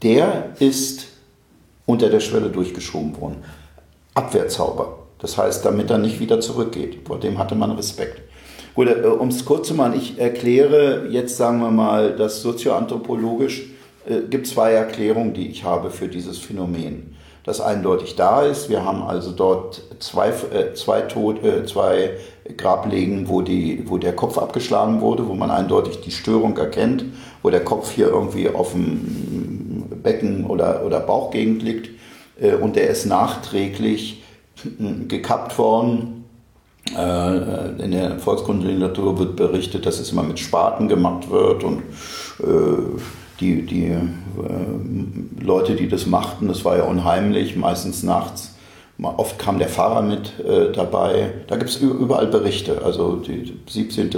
der 0.03 0.55
ist 0.61 1.07
unter 1.87 2.09
der 2.09 2.21
Schwelle 2.21 2.51
durchgeschoben 2.51 3.21
worden. 3.21 3.37
Abwehrzauber. 4.15 4.98
Das 5.19 5.37
heißt, 5.37 5.65
damit 5.65 5.91
er 5.91 5.99
nicht 5.99 6.21
wieder 6.21 6.41
zurückgeht. 6.41 7.01
Vor 7.07 7.19
dem 7.19 7.39
hatte 7.39 7.55
man 7.55 7.73
Respekt. 7.73 8.23
Gut, 8.75 8.89
äh, 8.89 9.07
um 9.07 9.29
es 9.29 9.45
kurz 9.45 9.69
zu 9.69 9.75
machen, 9.75 9.95
ich 9.97 10.19
erkläre 10.19 11.09
jetzt, 11.11 11.37
sagen 11.37 11.61
wir 11.61 11.71
mal, 11.71 12.15
das 12.17 12.43
sozioanthropologisch 12.43 13.67
äh, 14.07 14.21
gibt 14.29 14.47
zwei 14.47 14.73
Erklärungen, 14.73 15.35
die 15.35 15.49
ich 15.49 15.65
habe 15.65 15.91
für 15.91 16.09
dieses 16.09 16.39
Phänomen. 16.39 17.17
Das 17.45 17.61
eindeutig 17.61 18.15
da 18.15 18.43
ist. 18.43 18.69
Wir 18.69 18.85
haben 18.85 19.03
also 19.03 19.33
dort 19.33 19.83
zwei, 20.01 20.29
äh, 20.29 20.75
zwei, 20.75 21.01
Tod, 21.01 21.43
äh, 21.43 21.65
zwei 21.65 22.11
Grablegen, 22.57 23.29
wo, 23.29 23.43
die, 23.43 23.85
wo 23.87 23.99
der 23.99 24.15
Kopf 24.15 24.39
abgeschlagen 24.39 25.01
wurde, 25.01 25.27
wo 25.27 25.35
man 25.35 25.51
eindeutig 25.51 26.01
die 26.01 26.11
Störung 26.11 26.57
erkennt, 26.57 27.05
wo 27.43 27.51
der 27.51 27.65
Kopf 27.65 27.91
hier 27.91 28.09
irgendwie 28.09 28.49
auf 28.49 28.73
dem 28.73 29.85
Becken 30.03 30.45
oder, 30.45 30.85
oder 30.85 31.01
Bauchgegend 31.01 31.63
liegt 31.63 31.91
äh, 32.41 32.55
und 32.55 32.77
der 32.77 32.91
ist 32.91 33.07
nachträglich 33.07 34.23
gekappt 35.09 35.59
worden. 35.59 36.19
Äh, 36.97 37.83
in 37.83 37.91
der 37.91 38.19
Volkskundeliteratur 38.19 39.19
wird 39.19 39.37
berichtet, 39.37 39.85
dass 39.85 39.99
es 39.99 40.13
immer 40.13 40.23
mit 40.23 40.39
Spaten 40.39 40.89
gemacht 40.89 41.31
wird 41.31 41.65
und 41.65 41.83
äh, 42.41 43.01
die, 43.41 43.63
die 43.67 43.87
äh, 43.87 44.01
Leute, 45.41 45.75
die 45.75 45.89
das 45.89 46.07
machten, 46.07 46.49
das 46.49 46.65
war 46.65 46.77
ja 46.77 46.85
unheimlich, 46.85 47.57
meistens 47.57 48.03
nachts. 48.03 48.55
Oft 49.01 49.39
kam 49.39 49.61
der 49.61 49.69
Fahrer 49.69 50.03
mit 50.03 50.33
dabei. 50.75 51.31
Da 51.47 51.55
gibt 51.55 51.71
es 51.71 51.77
überall 51.77 52.27
Berichte, 52.27 52.83
also 52.83 53.15
die 53.15 53.57
17. 53.69 54.11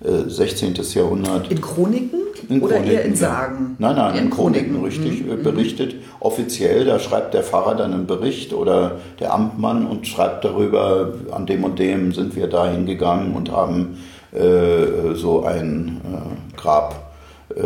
16. 0.00 0.74
Jahrhundert. 0.94 1.50
In 1.50 1.60
Chroniken? 1.60 2.20
In 2.48 2.62
Oder 2.62 2.76
Chroniken, 2.76 2.96
eher 2.96 3.04
in 3.04 3.16
Sagen? 3.16 3.76
Ja. 3.78 3.88
Nein, 3.88 3.96
nein, 3.96 4.16
in, 4.16 4.24
in 4.24 4.30
Chroniken, 4.30 4.74
Chroniken, 4.74 4.84
richtig 4.84 5.26
mhm. 5.26 5.42
berichtet. 5.42 5.94
Offiziell, 6.20 6.84
da 6.84 7.00
schreibt 7.00 7.34
der 7.34 7.42
Pfarrer 7.42 7.74
dann 7.74 7.92
einen 7.92 8.06
Bericht 8.06 8.52
oder 8.52 9.00
der 9.18 9.34
Amtmann 9.34 9.86
und 9.86 10.06
schreibt 10.06 10.44
darüber, 10.44 11.14
an 11.32 11.46
dem 11.46 11.64
und 11.64 11.78
dem 11.78 12.12
sind 12.12 12.36
wir 12.36 12.46
da 12.46 12.70
hingegangen 12.70 13.34
und 13.34 13.50
haben 13.50 13.98
äh, 14.32 15.14
so 15.14 15.42
ein 15.42 16.00
äh, 16.04 16.56
Grab 16.56 17.12
äh, 17.56 17.62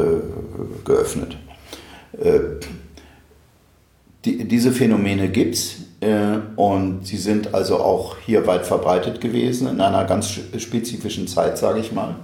geöffnet. 0.84 1.36
Äh, 2.18 2.40
die, 4.24 4.46
diese 4.46 4.70
Phänomene 4.72 5.28
gibt 5.28 5.54
es 5.54 5.74
äh, 5.74 5.81
und 6.56 7.06
sie 7.06 7.16
sind 7.16 7.54
also 7.54 7.78
auch 7.78 8.16
hier 8.26 8.46
weit 8.46 8.66
verbreitet 8.66 9.20
gewesen, 9.20 9.68
in 9.68 9.80
einer 9.80 10.04
ganz 10.04 10.28
spezifischen 10.58 11.28
Zeit, 11.28 11.58
sage 11.58 11.78
ich 11.78 11.92
mal. 11.92 12.16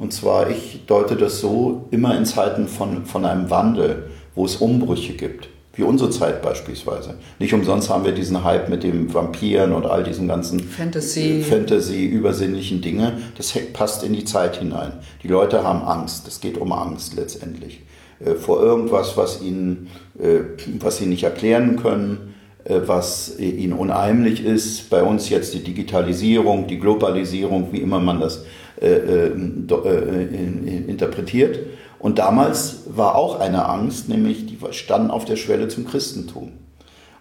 Und 0.00 0.14
zwar, 0.14 0.48
ich 0.48 0.86
deute 0.86 1.14
das 1.14 1.40
so, 1.40 1.86
immer 1.90 2.16
in 2.16 2.24
Zeiten 2.24 2.66
von, 2.66 3.04
von 3.04 3.26
einem 3.26 3.50
Wandel, 3.50 4.04
wo 4.34 4.46
es 4.46 4.56
Umbrüche 4.56 5.12
gibt. 5.12 5.50
Wie 5.74 5.82
unsere 5.82 6.08
Zeit 6.08 6.40
beispielsweise. 6.40 7.16
Nicht 7.38 7.52
umsonst 7.52 7.90
haben 7.90 8.06
wir 8.06 8.12
diesen 8.12 8.42
Hype 8.42 8.70
mit 8.70 8.82
den 8.82 9.12
Vampiren 9.12 9.72
und 9.72 9.84
all 9.84 10.02
diesen 10.02 10.26
ganzen 10.26 10.58
Fantasy, 10.60 11.42
Fantasy 11.42 12.06
übersinnlichen 12.06 12.80
Dinge. 12.80 13.18
Das 13.36 13.52
passt 13.74 14.02
in 14.02 14.14
die 14.14 14.24
Zeit 14.24 14.56
hinein. 14.56 14.92
Die 15.22 15.28
Leute 15.28 15.62
haben 15.62 15.82
Angst. 15.82 16.26
Es 16.26 16.40
geht 16.40 16.56
um 16.56 16.72
Angst 16.72 17.14
letztendlich. 17.14 17.82
Äh, 18.24 18.34
vor 18.34 18.62
irgendwas, 18.62 19.16
was 19.18 19.42
ihnen, 19.42 19.88
äh, 20.18 20.40
was 20.80 20.96
sie 20.96 21.06
nicht 21.06 21.24
erklären 21.24 21.76
können, 21.76 22.18
äh, 22.18 22.29
was 22.64 23.38
ihnen 23.38 23.72
unheimlich 23.72 24.44
ist. 24.44 24.90
Bei 24.90 25.02
uns 25.02 25.30
jetzt 25.30 25.54
die 25.54 25.64
Digitalisierung, 25.64 26.66
die 26.66 26.78
Globalisierung, 26.78 27.72
wie 27.72 27.78
immer 27.78 28.00
man 28.00 28.20
das 28.20 28.44
äh, 28.80 28.86
äh, 28.86 29.26
äh 29.26 30.84
interpretiert. 30.86 31.58
Und 31.98 32.18
damals 32.18 32.84
war 32.86 33.14
auch 33.14 33.40
eine 33.40 33.66
Angst, 33.66 34.08
nämlich 34.08 34.46
die 34.46 34.56
standen 34.70 35.10
auf 35.10 35.26
der 35.26 35.36
Schwelle 35.36 35.68
zum 35.68 35.86
Christentum 35.86 36.52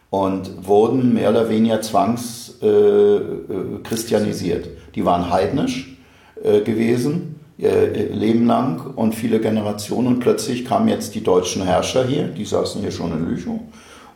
und 0.10 0.66
wurden 0.66 1.14
mehr 1.14 1.32
oder 1.32 1.50
weniger 1.50 1.82
zwangschristianisiert. 1.82 4.66
Äh, 4.66 4.70
die 4.96 5.04
waren 5.06 5.30
heidnisch 5.30 5.98
äh, 6.42 6.62
gewesen, 6.62 7.36
äh, 7.60 8.06
Leben 8.06 8.48
lang 8.48 8.96
und 8.96 9.14
viele 9.14 9.42
Generationen. 9.42 10.08
Und 10.08 10.20
plötzlich 10.20 10.66
kamen 10.66 10.88
jetzt 10.88 11.14
die 11.14 11.24
deutschen 11.24 11.62
Herrscher 11.64 12.06
hier, 12.06 12.30
die 12.30 12.46
saßen 12.46 12.82
hier 12.82 12.92
schon 12.92 13.12
in 13.12 13.30
Lüchow 13.30 13.60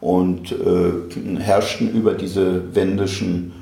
und 0.03 0.53
herrschten 1.39 1.93
über 1.93 2.13
diese 2.13 2.75
wendischen 2.75 3.53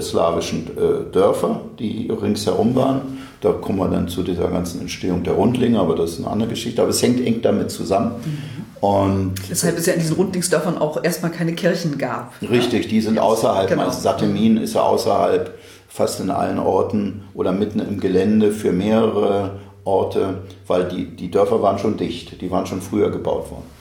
slawischen 0.00 0.70
Dörfer, 1.12 1.60
die 1.78 2.10
ringsherum 2.10 2.74
waren 2.74 3.02
da 3.44 3.52
kommen 3.52 3.78
wir 3.78 3.88
dann 3.88 4.08
zu 4.08 4.22
dieser 4.22 4.48
ganzen 4.48 4.80
Entstehung 4.80 5.22
der 5.22 5.34
Rundlinge, 5.34 5.78
aber 5.78 5.94
das 5.94 6.12
ist 6.12 6.20
eine 6.20 6.28
andere 6.28 6.48
Geschichte. 6.48 6.80
Aber 6.80 6.90
es 6.90 7.02
hängt 7.02 7.24
eng 7.24 7.42
damit 7.42 7.70
zusammen. 7.70 8.12
Mhm. 8.24 8.64
Und 8.80 9.34
Deshalb 9.50 9.76
es 9.76 9.84
ja 9.84 9.92
in 9.92 10.00
diesen 10.00 10.16
Rundlingsdörfern 10.16 10.78
auch 10.78 11.04
erstmal 11.04 11.30
keine 11.30 11.52
Kirchen 11.52 11.98
gab. 11.98 12.32
Richtig, 12.40 12.88
die 12.88 13.02
sind 13.02 13.18
außerhalb. 13.18 13.68
Genau. 13.68 13.84
Also 13.84 14.00
Satemin 14.00 14.56
ist 14.56 14.74
ja 14.74 14.80
außerhalb, 14.80 15.52
fast 15.88 16.20
in 16.20 16.30
allen 16.30 16.58
Orten 16.58 17.24
oder 17.34 17.52
mitten 17.52 17.80
im 17.80 18.00
Gelände 18.00 18.50
für 18.50 18.72
mehrere 18.72 19.60
Orte, 19.84 20.38
weil 20.66 20.84
die, 20.84 21.14
die 21.14 21.30
Dörfer 21.30 21.60
waren 21.62 21.78
schon 21.78 21.98
dicht, 21.98 22.40
die 22.40 22.50
waren 22.50 22.66
schon 22.66 22.80
früher 22.80 23.10
gebaut 23.10 23.50
worden. 23.50 23.73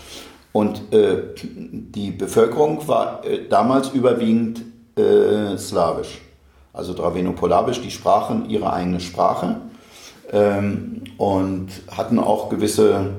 Und 0.54 0.94
äh, 0.94 1.24
die 1.36 2.12
Bevölkerung 2.12 2.88
war 2.88 3.26
äh, 3.26 3.50
damals 3.50 3.90
überwiegend 3.90 4.62
äh, 4.96 5.58
slawisch 5.58 6.22
also 6.74 6.94
Draveno-Polabisch, 6.94 7.82
die 7.82 7.92
sprachen 7.92 8.50
ihre 8.50 8.74
eigene 8.74 9.00
Sprache 9.00 9.58
ähm, 10.32 11.04
und 11.18 11.68
hatten 11.96 12.18
auch 12.18 12.50
gewisse 12.50 13.12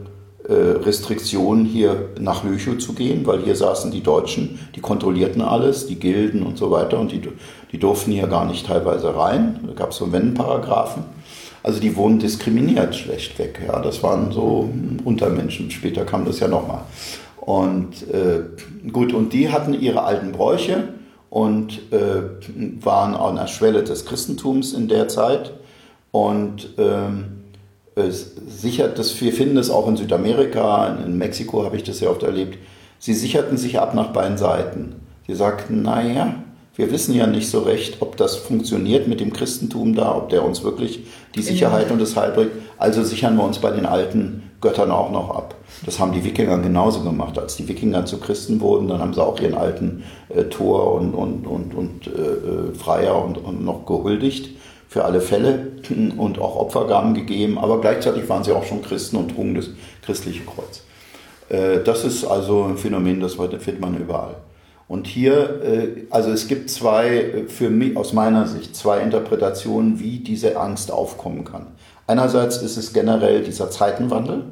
äh, 0.47 0.53
Restriktionen, 0.53 1.65
hier 1.65 2.11
nach 2.19 2.43
Lüchow 2.43 2.77
zu 2.79 2.93
gehen, 2.93 3.25
weil 3.27 3.43
hier 3.43 3.55
saßen 3.55 3.93
die 3.93 4.03
Deutschen, 4.03 4.59
die 4.75 4.81
kontrollierten 4.81 5.41
alles, 5.41 5.87
die 5.87 5.99
Gilden 5.99 6.43
und 6.43 6.59
so 6.59 6.71
weiter 6.71 6.99
und 6.99 7.13
die, 7.13 7.23
die 7.73 7.79
durften 7.79 8.11
hier 8.11 8.27
gar 8.27 8.45
nicht 8.45 8.67
teilweise 8.67 9.17
rein. 9.17 9.61
Da 9.69 9.73
gab 9.73 9.91
es 9.91 9.97
so 9.97 10.13
Wendenparagraphen. 10.13 11.05
Also 11.63 11.81
die 11.81 11.97
wurden 11.97 12.19
diskriminiert 12.19 12.95
schlechtweg. 12.95 13.61
Ja, 13.67 13.81
das 13.81 14.03
waren 14.03 14.33
so 14.33 14.69
Untermenschen. 15.05 15.71
Später 15.71 16.05
kam 16.05 16.27
das 16.27 16.41
ja 16.41 16.49
nochmal. 16.49 16.83
Und 17.45 18.11
äh, 18.11 18.41
gut, 18.91 19.13
und 19.13 19.35
die 19.35 19.51
hatten 19.51 19.79
ihre 19.79 20.05
alten 20.05 20.33
Bräuche 20.33 20.89
und 21.29 21.93
äh, 21.93 22.23
waren 22.83 23.15
an 23.15 23.37
der 23.37 23.49
Schwelle 23.49 23.83
des 23.85 24.07
Christentums 24.07 24.73
in 24.73 24.89
der 24.89 25.09
Zeit. 25.09 25.53
Und 26.11 26.71
ähm, 26.79 27.43
es 27.97 28.35
sichert 28.49 28.99
das, 28.99 29.21
wir 29.21 29.33
finden 29.33 29.59
es 29.59 29.69
auch 29.69 29.87
in 29.89 29.97
Südamerika, 29.97 30.97
in 31.05 31.19
Mexiko 31.19 31.65
habe 31.65 31.77
ich 31.77 31.83
das 31.83 31.99
sehr 31.99 32.11
oft 32.11 32.23
erlebt, 32.23 32.59
sie 32.99 33.13
sicherten 33.13 33.59
sich 33.59 33.79
ab 33.79 33.95
nach 33.95 34.13
beiden 34.13 34.39
Seiten. 34.39 34.95
Sie 35.27 35.35
sagten, 35.35 35.83
naja, 35.83 36.37
wir 36.77 36.91
wissen 36.91 37.15
ja 37.15 37.27
nicht 37.27 37.49
so 37.49 37.61
recht, 37.61 37.99
ob 38.01 38.17
das 38.17 38.37
funktioniert 38.37 39.07
mit 39.07 39.21
dem 39.21 39.33
Christentum 39.33 39.95
da, 39.95 40.17
ob 40.17 40.31
der 40.31 40.45
uns 40.45 40.65
wirklich 40.65 41.05
die 41.35 41.43
Sicherheit 41.43 41.91
und 41.91 42.01
das 42.01 42.17
Heil 42.17 42.33
bringt. 42.33 42.53
Also 42.79 43.03
sichern 43.05 43.37
wir 43.37 43.45
uns 43.45 43.59
bei 43.59 43.71
den 43.71 43.87
alten 43.87 44.43
Göttern 44.65 44.91
auch 44.91 45.11
noch 45.11 45.31
ab. 45.31 45.55
Das 45.85 46.01
haben 46.01 46.13
die 46.13 46.25
Wikinger 46.25 46.59
genauso 46.59 47.03
gemacht. 47.03 47.39
Als 47.39 47.57
die 47.57 47.69
Wikinger 47.69 48.07
zu 48.07 48.19
Christen 48.19 48.61
wurden, 48.61 48.89
dann 48.89 48.99
haben 48.99 49.13
sie 49.13 49.23
auch 49.23 49.39
ihren 49.39 49.55
alten 49.55 50.03
äh, 50.31 50.45
Tor 50.45 50.95
und, 50.95 51.13
und, 51.13 51.47
und, 51.47 51.75
und 51.75 52.07
äh, 52.07 52.75
Freier 52.75 53.23
und, 53.23 53.37
und 53.39 53.65
noch 53.65 53.85
gehuldigt 53.85 54.57
für 54.89 55.05
alle 55.05 55.21
Fälle 55.21 55.73
und 56.17 56.41
auch 56.41 56.57
Opfergaben 56.57 57.15
gegeben. 57.15 57.59
Aber 57.59 57.81
gleichzeitig 57.81 58.29
waren 58.29 58.43
sie 58.43 58.53
auch 58.53 58.65
schon 58.65 58.83
Christen 58.83 59.17
und 59.17 59.35
trugen 59.35 59.55
das 59.55 59.69
christliche 60.03 60.43
Kreuz. 60.45 60.83
Äh, 61.51 61.85
das 61.85 62.05
ist 62.05 62.25
also 62.25 62.65
ein 62.65 62.79
Phänomen, 62.79 63.21
das 63.21 63.35
findet 63.35 63.81
man 63.81 63.97
überall. 63.97 64.37
Und 64.87 65.07
hier, 65.07 65.63
äh, 65.63 66.07
also 66.11 66.31
es 66.31 66.47
gibt 66.47 66.71
zwei, 66.71 67.09
äh, 67.09 67.49
für 67.49 67.71
mich 67.71 67.97
aus 67.97 68.13
meiner 68.13 68.47
Sicht, 68.47 68.77
zwei 68.77 69.01
Interpretationen, 69.01 69.99
wie 69.99 70.19
diese 70.19 70.59
Angst 70.59 70.91
aufkommen 70.91 71.45
kann. 71.45 71.67
Einerseits 72.07 72.59
ist 72.59 72.77
es 72.77 72.93
generell 72.93 73.43
dieser 73.43 73.71
Zeitenwandel, 73.71 74.45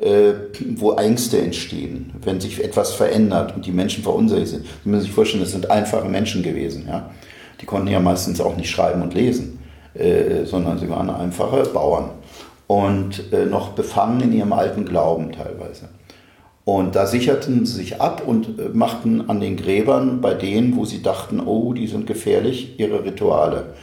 äh, 0.00 0.32
wo 0.76 0.92
Ängste 0.92 1.38
entstehen, 1.40 2.12
wenn 2.22 2.40
sich 2.40 2.62
etwas 2.62 2.92
verändert 2.92 3.54
und 3.54 3.66
die 3.66 3.72
Menschen 3.72 4.02
verunsichert 4.02 4.48
sind. 4.48 4.66
Sie 4.82 4.88
müssen 4.88 5.02
sich 5.02 5.12
vorstellen, 5.12 5.42
das 5.42 5.52
sind 5.52 5.70
einfache 5.70 6.08
Menschen 6.08 6.42
gewesen. 6.42 6.86
Ja? 6.88 7.10
Die 7.60 7.66
konnten 7.66 7.88
ja 7.88 8.00
meistens 8.00 8.40
auch 8.40 8.56
nicht 8.56 8.70
schreiben 8.70 9.02
und 9.02 9.14
lesen, 9.14 9.60
sondern 10.44 10.76
sie 10.78 10.90
waren 10.90 11.08
einfache 11.08 11.62
Bauern 11.72 12.10
und 12.66 13.22
noch 13.48 13.70
befangen 13.70 14.20
in 14.22 14.32
ihrem 14.32 14.52
alten 14.52 14.84
Glauben 14.84 15.30
teilweise. 15.30 15.88
Und 16.64 16.96
da 16.96 17.06
sicherten 17.06 17.66
sie 17.66 17.74
sich 17.74 18.00
ab 18.00 18.22
und 18.26 18.58
äh, 18.58 18.70
machten 18.72 19.28
an 19.28 19.40
den 19.40 19.56
Gräbern 19.56 20.20
bei 20.20 20.32
denen, 20.34 20.76
wo 20.76 20.84
sie 20.84 21.02
dachten, 21.02 21.40
oh, 21.40 21.74
die 21.74 21.86
sind 21.86 22.06
gefährlich, 22.06 22.80
ihre 22.80 23.04
Rituale. 23.04 23.74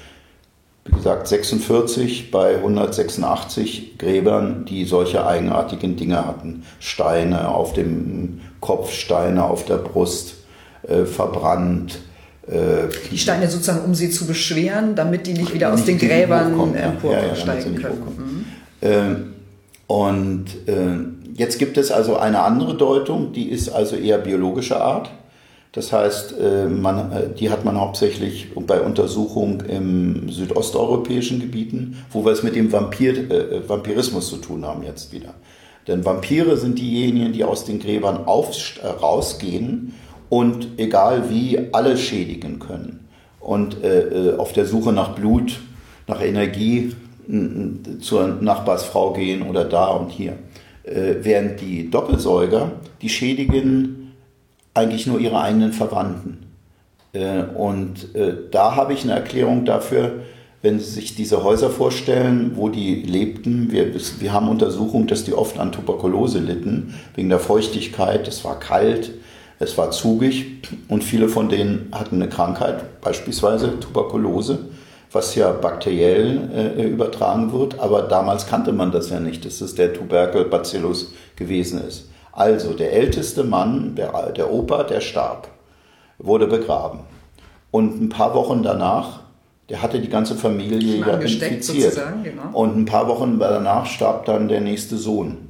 Wie 0.86 0.96
gesagt, 0.96 1.28
46 1.28 2.32
bei 2.32 2.56
186 2.56 3.98
Gräbern, 4.00 4.66
die 4.66 4.86
solche 4.86 5.26
eigenartigen 5.26 5.96
Dinge 5.96 6.26
hatten. 6.26 6.64
Steine 6.80 7.50
auf 7.50 7.74
dem 7.74 8.42
Kopf, 8.60 8.92
Steine 8.92 9.44
auf 9.44 9.66
der 9.66 9.78
Brust, 9.78 10.36
äh, 10.84 11.06
verbrannt. 11.06 12.00
Äh, 12.48 12.90
die 13.12 13.18
Steine 13.18 13.48
sozusagen, 13.48 13.86
um 13.86 13.94
sie 13.94 14.10
zu 14.10 14.26
beschweren, 14.26 14.96
damit 14.96 15.28
die 15.28 15.34
nicht 15.34 15.54
wieder 15.54 15.72
aus 15.72 15.86
den 15.86 16.00
Gräbern 16.00 16.74
emporsteigen 16.74 17.76
ja, 17.76 17.80
ja, 17.80 17.88
können. 17.88 18.46
Mhm. 18.82 18.88
Äh, 18.88 19.94
und 19.94 20.46
äh, 20.68 21.22
Jetzt 21.42 21.60
gibt 21.60 21.78
es 21.78 21.92
also 21.92 22.18
eine 22.18 22.44
andere 22.44 22.76
Deutung, 22.76 23.34
die 23.34 23.50
ist 23.50 23.70
also 23.70 23.96
eher 23.96 24.18
biologischer 24.18 24.82
Art. 24.82 25.10
Das 25.72 25.94
heißt, 25.94 26.36
äh, 26.38 26.66
man, 26.66 27.12
äh, 27.12 27.30
die 27.30 27.50
hat 27.50 27.64
man 27.64 27.80
hauptsächlich 27.80 28.50
bei 28.56 28.82
Untersuchungen 28.82 29.62
im 29.62 30.30
südosteuropäischen 30.30 31.40
Gebieten, 31.40 32.04
wo 32.12 32.26
wir 32.26 32.34
es 32.34 32.44
mit 32.44 32.56
dem 32.56 32.72
Vampir, 32.74 33.32
äh, 33.32 33.70
Vampirismus 33.70 34.30
zu 34.30 34.38
tun 34.38 34.66
haben 34.66 34.84
jetzt 34.84 35.14
wieder. 35.14 35.34
Denn 35.88 36.06
Vampire 36.06 36.58
sind 36.58 36.78
diejenigen, 36.78 37.32
die 37.32 37.44
aus 37.44 37.64
den 37.66 37.80
Gräbern 37.80 38.26
auf, 38.26 38.56
rausgehen 39.02 39.94
und 40.30 40.68
egal 40.78 41.30
wie 41.30 41.70
alle 41.72 41.98
schädigen 41.98 42.60
können. 42.60 43.08
Und 43.40 43.84
äh, 43.84 44.34
auf 44.38 44.54
der 44.54 44.66
Suche 44.66 44.94
nach 44.94 45.16
Blut, 45.16 45.60
nach 46.06 46.22
Energie 46.22 46.94
zur 48.02 48.28
Nachbarsfrau 48.28 49.14
gehen 49.14 49.42
oder 49.42 49.66
da 49.66 49.88
und 49.88 50.12
hier. 50.12 50.34
Äh, 50.84 51.16
während 51.22 51.62
die 51.62 51.90
Doppelsäuger, 51.90 52.74
die 53.02 53.10
schädigen 53.10 54.01
eigentlich 54.74 55.08
nur 55.08 55.20
ihre 55.20 55.42
eigenen 55.42 55.74
Verwandten. 55.74 56.48
Äh, 57.14 57.44
und 57.56 58.16
äh, 58.16 58.34
da 58.52 58.76
habe 58.76 58.94
ich 58.94 59.04
eine 59.04 59.14
Erklärung 59.14 59.66
dafür, 59.66 60.22
wenn 60.62 60.80
Sie 60.80 60.92
sich 60.92 61.16
diese 61.16 61.44
Häuser 61.44 61.70
vorstellen, 61.70 62.52
wo 62.56 62.70
die 62.70 62.96
lebten, 62.96 63.72
wir, 63.72 63.94
wir 64.20 64.34
haben 64.34 64.48
Untersuchungen, 64.48 65.08
dass 65.08 65.24
die 65.24 65.34
oft 65.34 65.58
an 65.60 65.72
Tuberkulose 65.72 66.40
litten, 66.40 66.94
wegen 67.16 67.30
der 67.30 67.40
Feuchtigkeit, 67.40 68.28
es 68.28 68.46
war 68.46 68.60
kalt, 68.60 69.12
es 69.60 69.78
war 69.78 69.92
zugig 69.92 70.62
und 70.88 71.04
viele 71.04 71.30
von 71.30 71.50
denen 71.50 71.88
hatten 71.92 72.16
eine 72.18 72.30
Krankheit, 72.30 73.02
beispielsweise 73.02 73.80
Tuberkulose 73.80 74.60
was 75.12 75.36
ja 75.36 75.52
bakteriell 75.52 76.50
äh, 76.56 76.84
übertragen 76.88 77.52
wird, 77.52 77.80
aber 77.80 78.04
damals 78.04 78.48
kannte 78.48 78.72
man 78.72 78.92
das 78.92 79.10
ja 79.10 79.20
nicht, 79.20 79.46
dass 79.46 79.60
es 79.62 79.76
der 79.76 79.94
Tuberkelbacillus 79.94 81.14
gewesen 81.36 81.86
ist. 81.86 82.10
Also 82.34 82.74
der 82.74 82.94
älteste 82.94 83.44
Mann, 83.44 83.96
der, 83.96 84.32
der 84.32 84.52
Opa, 84.52 84.84
der 84.84 85.02
starb, 85.02 85.50
wurde 86.18 86.48
begraben. 86.48 87.00
Und 87.72 88.02
ein 88.02 88.10
paar 88.10 88.34
Wochen 88.34 88.64
danach, 88.64 89.22
der 89.70 89.82
hatte 89.82 90.00
die 90.00 90.10
ganze 90.10 90.36
Familie 90.36 91.00
ja 91.00 91.18
infiziert. 91.18 92.00
Genau. 92.24 92.44
Und 92.54 92.78
ein 92.78 92.86
paar 92.86 93.08
Wochen 93.08 93.40
danach 93.40 93.86
starb 93.86 94.26
dann 94.26 94.48
der 94.48 94.62
nächste 94.62 94.98
Sohn. 94.98 95.50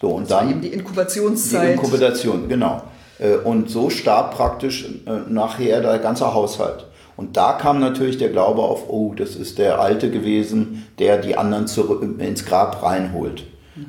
So, 0.00 0.08
und 0.08 0.22
das 0.22 0.28
dann, 0.28 0.46
war 0.46 0.50
eben 0.50 0.60
die 0.60 0.68
Inkubationszeit. 0.68 1.68
Die 1.68 1.72
Inkubation, 1.72 2.48
genau. 2.48 2.82
Äh, 3.18 3.36
und 3.36 3.70
so 3.70 3.88
starb 3.88 4.34
praktisch 4.34 4.86
äh, 5.06 5.30
nachher 5.30 5.80
der 5.80 5.98
ganze 5.98 6.34
Haushalt. 6.34 6.86
Und 7.16 7.38
da 7.38 7.54
kam 7.54 7.80
natürlich 7.80 8.18
der 8.18 8.28
Glaube 8.28 8.60
auf, 8.60 8.90
oh, 8.90 9.14
das 9.16 9.36
ist 9.36 9.56
der 9.56 9.80
Alte 9.80 10.10
gewesen, 10.10 10.86
der 10.98 11.16
die 11.16 11.36
anderen 11.36 11.66
ins 12.18 12.44
Grab 12.44 12.82
reinholt 12.82 13.44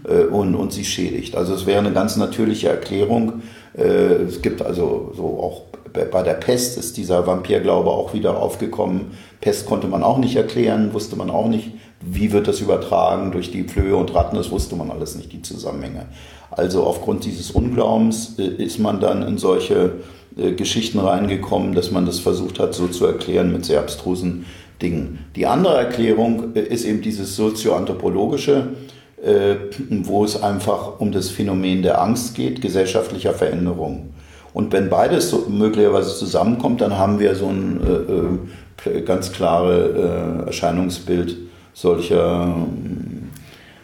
äh, 0.07 0.23
und, 0.23 0.55
und 0.55 0.73
sie 0.73 0.85
schädigt. 0.85 1.35
Also 1.35 1.53
es 1.53 1.65
wäre 1.65 1.79
eine 1.79 1.93
ganz 1.93 2.15
natürliche 2.15 2.69
Erklärung. 2.69 3.41
Äh, 3.77 3.83
es 3.83 4.41
gibt 4.41 4.61
also 4.61 5.13
so 5.15 5.23
auch 5.39 5.61
bei 5.93 6.21
der 6.21 6.33
Pest 6.33 6.77
ist 6.77 6.97
dieser 6.97 7.25
Vampirglaube 7.25 7.89
auch 7.89 8.13
wieder 8.13 8.39
aufgekommen. 8.39 9.11
Pest 9.41 9.65
konnte 9.65 9.87
man 9.87 10.03
auch 10.03 10.17
nicht 10.17 10.35
erklären, 10.35 10.93
wusste 10.93 11.15
man 11.15 11.29
auch 11.29 11.47
nicht, 11.47 11.71
wie 12.01 12.31
wird 12.31 12.47
das 12.47 12.59
übertragen 12.61 13.31
durch 13.31 13.51
die 13.51 13.63
Flöhe 13.63 13.95
und 13.95 14.13
Ratten, 14.13 14.35
das 14.35 14.51
wusste 14.51 14.75
man 14.75 14.91
alles 14.91 15.15
nicht, 15.15 15.31
die 15.31 15.41
Zusammenhänge. 15.41 16.05
Also 16.51 16.83
aufgrund 16.83 17.25
dieses 17.25 17.51
Unglaubens 17.51 18.37
äh, 18.37 18.43
ist 18.43 18.79
man 18.79 18.99
dann 18.99 19.23
in 19.23 19.37
solche 19.37 19.93
äh, 20.37 20.51
Geschichten 20.53 20.99
reingekommen, 20.99 21.73
dass 21.73 21.91
man 21.91 22.05
das 22.05 22.19
versucht 22.19 22.59
hat, 22.59 22.73
so 22.73 22.87
zu 22.87 23.05
erklären 23.05 23.51
mit 23.51 23.65
sehr 23.65 23.79
abstrusen 23.79 24.45
Dingen. 24.81 25.19
Die 25.35 25.45
andere 25.45 25.77
Erklärung 25.77 26.55
äh, 26.55 26.61
ist 26.61 26.85
eben 26.85 27.01
dieses 27.01 27.35
sozioanthropologische, 27.35 28.53
äh, 28.53 28.96
wo 29.19 30.23
es 30.23 30.41
einfach 30.41 30.99
um 30.99 31.11
das 31.11 31.29
Phänomen 31.29 31.81
der 31.81 31.99
Angst 32.01 32.35
geht, 32.35 32.61
gesellschaftlicher 32.61 33.33
Veränderung. 33.33 34.13
Und 34.53 34.71
wenn 34.73 34.89
beides 34.89 35.29
so 35.29 35.47
möglicherweise 35.49 36.15
zusammenkommt, 36.15 36.81
dann 36.81 36.97
haben 36.97 37.19
wir 37.19 37.35
so 37.35 37.47
ein 37.47 38.41
äh, 38.85 39.01
ganz 39.01 39.31
klares 39.31 39.95
äh, 39.95 40.45
Erscheinungsbild 40.45 41.35
solcher 41.73 42.55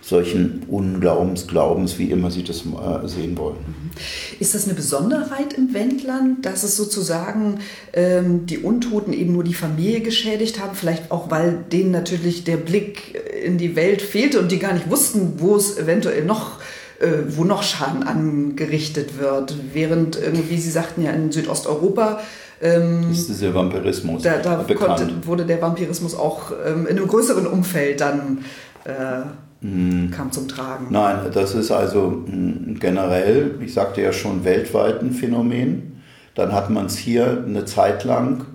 solchen 0.03 0.63
Unglaubens, 0.67 1.47
Glaubens, 1.47 1.97
wie 1.97 2.11
immer 2.11 2.29
Sie 2.29 2.43
das 2.43 2.63
äh, 2.65 3.07
sehen 3.07 3.37
wollen. 3.37 3.55
Mhm. 3.55 3.91
Ist 4.39 4.53
das 4.53 4.65
eine 4.65 4.73
Besonderheit 4.73 5.53
im 5.53 5.73
Wendland, 5.73 6.45
dass 6.45 6.63
es 6.63 6.75
sozusagen 6.75 7.59
ähm, 7.93 8.45
die 8.45 8.57
Untoten 8.57 9.13
eben 9.13 9.31
nur 9.31 9.45
die 9.45 9.53
Familie 9.53 10.01
geschädigt 10.01 10.59
haben, 10.59 10.75
vielleicht 10.75 11.09
auch, 11.09 11.31
weil 11.31 11.63
denen 11.71 11.91
natürlich 11.91 12.43
der 12.43 12.57
Blick 12.57 13.15
in 13.43 13.57
die 13.57 13.75
Welt 13.75 14.01
fehlte 14.01 14.39
und 14.39 14.51
die 14.51 14.59
gar 14.59 14.73
nicht 14.73 14.89
wussten, 14.89 15.33
wo 15.37 15.55
es 15.55 15.77
eventuell 15.77 16.23
noch 16.25 16.59
äh, 16.99 17.35
wo 17.35 17.43
noch 17.43 17.63
Schaden 17.63 18.03
angerichtet 18.03 19.19
wird, 19.19 19.55
während 19.73 20.15
irgendwie, 20.15 20.57
Sie 20.57 20.71
sagten 20.71 21.03
ja 21.03 21.11
in 21.11 21.31
Südosteuropa, 21.31 22.21
ähm, 22.61 23.11
ist 23.11 23.27
dieser 23.27 23.53
Vampirismus 23.53 24.23
da, 24.23 24.37
da 24.37 24.63
konnte, 24.73 25.09
wurde 25.25 25.45
der 25.45 25.61
Vampirismus 25.61 26.15
auch 26.15 26.51
ähm, 26.65 26.87
in 26.87 26.97
einem 26.97 27.07
größeren 27.07 27.45
Umfeld 27.45 27.99
dann 27.99 28.45
äh, 28.85 29.65
hm. 29.65 30.11
kam 30.11 30.31
zum 30.31 30.47
Tragen? 30.47 30.87
Nein, 30.89 31.29
das 31.33 31.55
ist 31.55 31.71
also 31.71 32.23
hm, 32.25 32.77
generell, 32.79 33.55
ich 33.59 33.73
sagte 33.73 34.01
ja 34.01 34.13
schon, 34.13 34.45
weltweit 34.45 35.01
ein 35.01 35.11
Phänomen. 35.11 36.01
Dann 36.35 36.53
hat 36.53 36.69
man 36.69 36.85
es 36.85 36.97
hier 36.97 37.43
eine 37.45 37.65
Zeit 37.65 38.05
lang, 38.05 38.45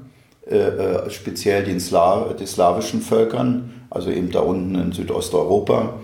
äh, 0.48 0.57
äh, 0.57 1.11
speziell 1.11 1.64
den 1.64 1.79
Slaw, 1.79 2.35
die 2.38 2.46
slawischen 2.46 3.03
Völkern, 3.03 3.70
also 3.90 4.11
eben 4.11 4.31
da 4.31 4.40
unten 4.40 4.74
in 4.74 4.92
Südosteuropa, 4.92 5.94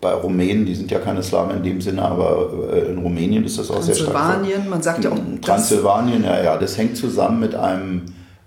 bei 0.00 0.12
Rumänen, 0.12 0.66
die 0.66 0.74
sind 0.74 0.90
ja 0.90 0.98
keine 0.98 1.22
Slawen 1.22 1.56
in 1.56 1.62
dem 1.62 1.80
Sinne, 1.80 2.02
aber 2.02 2.50
äh, 2.72 2.90
in 2.90 2.98
Rumänien 2.98 3.44
ist 3.44 3.58
das 3.58 3.70
auch 3.70 3.80
sehr 3.80 3.94
stark. 3.94 4.12
Transsilvanien, 4.12 4.68
man 4.68 4.82
sagt 4.82 5.04
ja 5.04 5.10
auch. 5.10 5.16
Hm, 5.16 5.40
Transsilvanien, 5.40 6.24
ja, 6.24 6.42
ja, 6.42 6.56
das 6.56 6.76
hängt 6.76 6.96
zusammen 6.96 7.40
mit 7.40 7.54
einem 7.54 8.02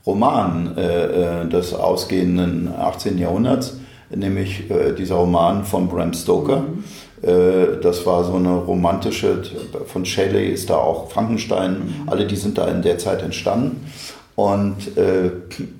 Roman 0.05 0.75
äh, 0.77 1.43
äh 1.43 1.47
des 1.47 1.73
ausgehenden 1.73 2.69
18. 2.77 3.17
Jahrhunderts 3.17 3.75
nämlich 4.15 4.69
äh, 4.69 4.93
dieser 4.93 5.15
Roman 5.15 5.63
von 5.63 5.87
Bram 5.87 6.13
Stoker. 6.13 6.61
Mhm. 6.61 6.83
Äh, 7.21 7.81
das 7.81 8.05
war 8.05 8.23
so 8.23 8.35
eine 8.35 8.55
romantische, 8.55 9.41
von 9.85 10.05
Shelley 10.05 10.49
ist 10.49 10.69
da 10.69 10.75
auch 10.75 11.11
Frankenstein, 11.11 11.71
mhm. 11.71 12.09
alle 12.09 12.25
die 12.25 12.35
sind 12.35 12.57
da 12.57 12.67
in 12.67 12.81
der 12.81 12.97
Zeit 12.97 13.21
entstanden. 13.21 13.85
Und 14.41 14.97
äh, 14.97 15.29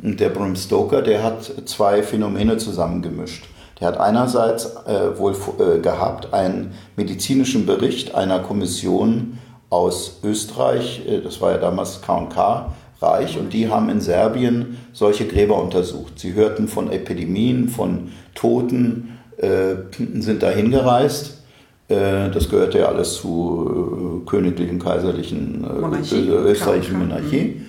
der 0.04 0.30
Bram 0.30 0.56
Stoker, 0.56 1.02
der 1.02 1.24
hat 1.24 1.52
zwei 1.66 2.04
Phänomene 2.04 2.58
zusammengemischt. 2.58 3.46
Der 3.80 3.88
hat 3.88 3.98
einerseits 3.98 4.66
äh, 4.86 5.18
wohl 5.18 5.34
äh, 5.58 5.80
gehabt 5.80 6.32
einen 6.32 6.74
medizinischen 6.96 7.66
Bericht 7.66 8.14
einer 8.14 8.38
Kommission 8.38 9.40
aus 9.72 10.20
Österreich, 10.24 11.02
äh, 11.08 11.22
das 11.22 11.42
war 11.42 11.54
ja 11.54 11.58
damals 11.58 12.04
K&K, 12.04 12.72
reich 13.02 13.40
und 13.40 13.52
die 13.52 13.68
haben 13.68 13.90
in 13.90 14.00
Serbien 14.00 14.78
solche 14.94 15.26
Gräber 15.26 15.60
untersucht. 15.60 16.20
Sie 16.20 16.36
hörten 16.36 16.68
von 16.68 16.92
Epidemien, 16.92 17.68
von 17.68 18.12
Toten, 18.36 19.18
äh, 19.38 19.74
sind 20.20 20.44
da 20.44 20.52
hingereist. 20.52 21.42
Äh, 21.88 22.30
das 22.30 22.48
gehörte 22.48 22.78
ja 22.78 22.90
alles 22.90 23.16
zu 23.16 24.22
äh, 24.24 24.30
königlichen, 24.30 24.78
kaiserlichen, 24.78 25.64
äh, 25.64 25.82
Monarchie. 25.82 26.28
österreichischen 26.28 27.00
Monarchie. 27.00 27.62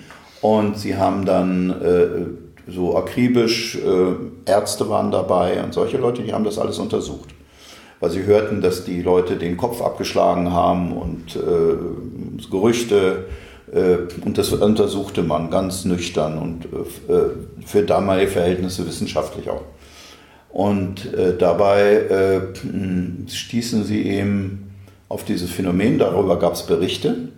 Und 0.43 0.77
sie 0.77 0.97
haben 0.97 1.25
dann 1.25 1.69
äh, 1.69 2.69
so 2.69 2.97
akribisch, 2.97 3.77
äh, 3.77 4.49
Ärzte 4.51 4.89
waren 4.89 5.09
dabei 5.09 5.63
und 5.63 5.73
solche 5.73 5.97
Leute, 5.97 6.21
die 6.21 6.33
haben 6.33 6.43
das 6.43 6.59
alles 6.59 6.79
untersucht. 6.79 7.29
Weil 8.01 8.09
sie 8.09 8.25
hörten, 8.25 8.59
dass 8.59 8.83
die 8.83 9.01
Leute 9.01 9.37
den 9.37 9.55
Kopf 9.55 9.81
abgeschlagen 9.81 10.51
haben 10.51 10.91
und 10.91 11.39
Gerüchte 12.51 13.27
und 14.25 14.37
das 14.37 14.51
untersuchte 14.51 15.23
man 15.23 15.49
ganz 15.49 15.85
nüchtern 15.85 16.37
und 16.37 16.67
für 17.65 17.83
damalige 17.83 18.29
Verhältnisse 18.29 18.85
wissenschaftlich 18.85 19.49
auch. 19.49 19.63
Und 20.49 21.07
dabei 21.39 22.41
stießen 23.29 23.85
sie 23.85 24.03
eben 24.03 24.73
auf 25.07 25.23
dieses 25.23 25.49
Phänomen, 25.49 25.97
darüber 25.97 26.37
gab 26.37 26.55
es 26.55 26.63
Berichte. 26.63 27.29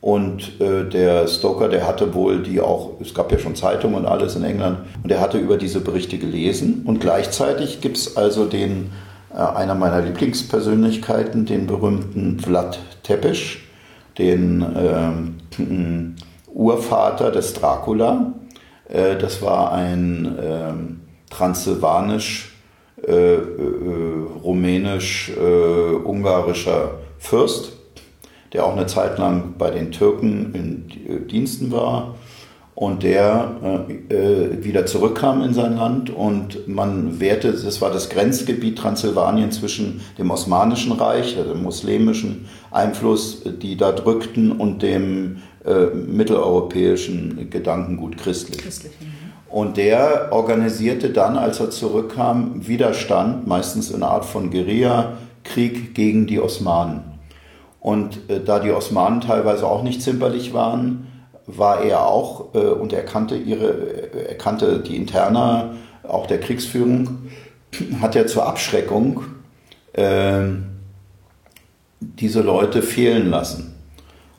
Und 0.00 0.60
äh, 0.60 0.88
der 0.88 1.26
Stoker, 1.26 1.68
der 1.68 1.86
hatte 1.86 2.14
wohl 2.14 2.42
die 2.42 2.60
auch, 2.60 3.00
es 3.00 3.14
gab 3.14 3.32
ja 3.32 3.38
schon 3.38 3.56
Zeitungen 3.56 3.96
und 3.96 4.06
alles 4.06 4.36
in 4.36 4.44
England, 4.44 4.78
und 5.02 5.10
er 5.10 5.20
hatte 5.20 5.38
über 5.38 5.56
diese 5.56 5.80
Berichte 5.80 6.18
gelesen. 6.18 6.82
Und 6.86 7.00
gleichzeitig 7.00 7.80
gibt 7.80 7.96
es 7.96 8.16
also 8.16 8.44
den, 8.44 8.90
äh, 9.32 9.38
einer 9.38 9.74
meiner 9.74 10.00
Lieblingspersönlichkeiten, 10.02 11.46
den 11.46 11.66
berühmten 11.66 12.38
Vlad 12.38 12.78
Tepes, 13.02 13.56
den 14.18 14.62
äh, 14.62 15.62
Urvater 16.52 17.32
des 17.32 17.54
Dracula. 17.54 18.34
Äh, 18.88 19.16
das 19.16 19.42
war 19.42 19.72
ein 19.72 20.36
ähm, 20.40 21.00
transsilvanisch, 21.28 22.54
äh, 23.04 23.34
äh, 23.34 23.40
rumänisch, 24.44 25.32
ungarischer 26.04 26.92
Fürst 27.18 27.77
der 28.52 28.64
auch 28.64 28.72
eine 28.72 28.86
Zeit 28.86 29.18
lang 29.18 29.54
bei 29.58 29.70
den 29.70 29.90
Türken 29.92 30.54
in 30.54 31.26
Diensten 31.28 31.70
war 31.70 32.14
und 32.78 33.02
der 33.02 33.56
äh, 34.08 34.14
äh, 34.14 34.64
wieder 34.64 34.86
zurückkam 34.86 35.42
in 35.42 35.52
sein 35.52 35.76
Land 35.76 36.10
und 36.10 36.68
man 36.68 37.18
wehrte, 37.18 37.50
das 37.50 37.80
war 37.80 37.90
das 37.90 38.08
Grenzgebiet 38.08 38.78
Transsilvanien 38.78 39.50
zwischen 39.50 40.00
dem 40.16 40.30
Osmanischen 40.30 40.92
Reich, 40.92 41.36
also 41.36 41.54
dem 41.54 41.64
muslimischen 41.64 42.46
Einfluss, 42.70 43.42
die 43.60 43.76
da 43.76 43.90
drückten, 43.90 44.52
und 44.52 44.82
dem 44.82 45.38
äh, 45.64 45.86
mitteleuropäischen 45.86 47.50
Gedankengut 47.50 48.16
christlich. 48.16 48.58
christlich 48.58 48.92
mhm. 49.00 49.28
Und 49.48 49.76
der 49.76 50.28
organisierte 50.30 51.10
dann, 51.10 51.36
als 51.36 51.58
er 51.58 51.70
zurückkam, 51.70 52.68
Widerstand, 52.68 53.48
meistens 53.48 53.90
in 53.90 53.96
einer 54.04 54.12
Art 54.12 54.24
von 54.24 54.52
Guerilla-Krieg 54.52 55.96
gegen 55.96 56.28
die 56.28 56.38
Osmanen. 56.38 57.17
Und 57.80 58.28
äh, 58.28 58.40
da 58.44 58.58
die 58.58 58.72
Osmanen 58.72 59.20
teilweise 59.20 59.66
auch 59.66 59.82
nicht 59.82 60.02
zimperlich 60.02 60.52
waren, 60.52 61.06
war 61.46 61.82
er 61.82 62.06
auch, 62.06 62.54
äh, 62.54 62.58
und 62.58 62.92
er 62.92 63.04
kannte, 63.04 63.36
ihre, 63.36 64.28
er 64.28 64.36
kannte 64.36 64.80
die 64.80 64.96
Interna 64.96 65.70
auch 66.06 66.26
der 66.26 66.40
Kriegsführung, 66.40 67.30
hat 68.00 68.16
er 68.16 68.26
zur 68.26 68.46
Abschreckung 68.46 69.22
äh, 69.92 70.44
diese 72.00 72.42
Leute 72.42 72.82
fehlen 72.82 73.30
lassen. 73.30 73.74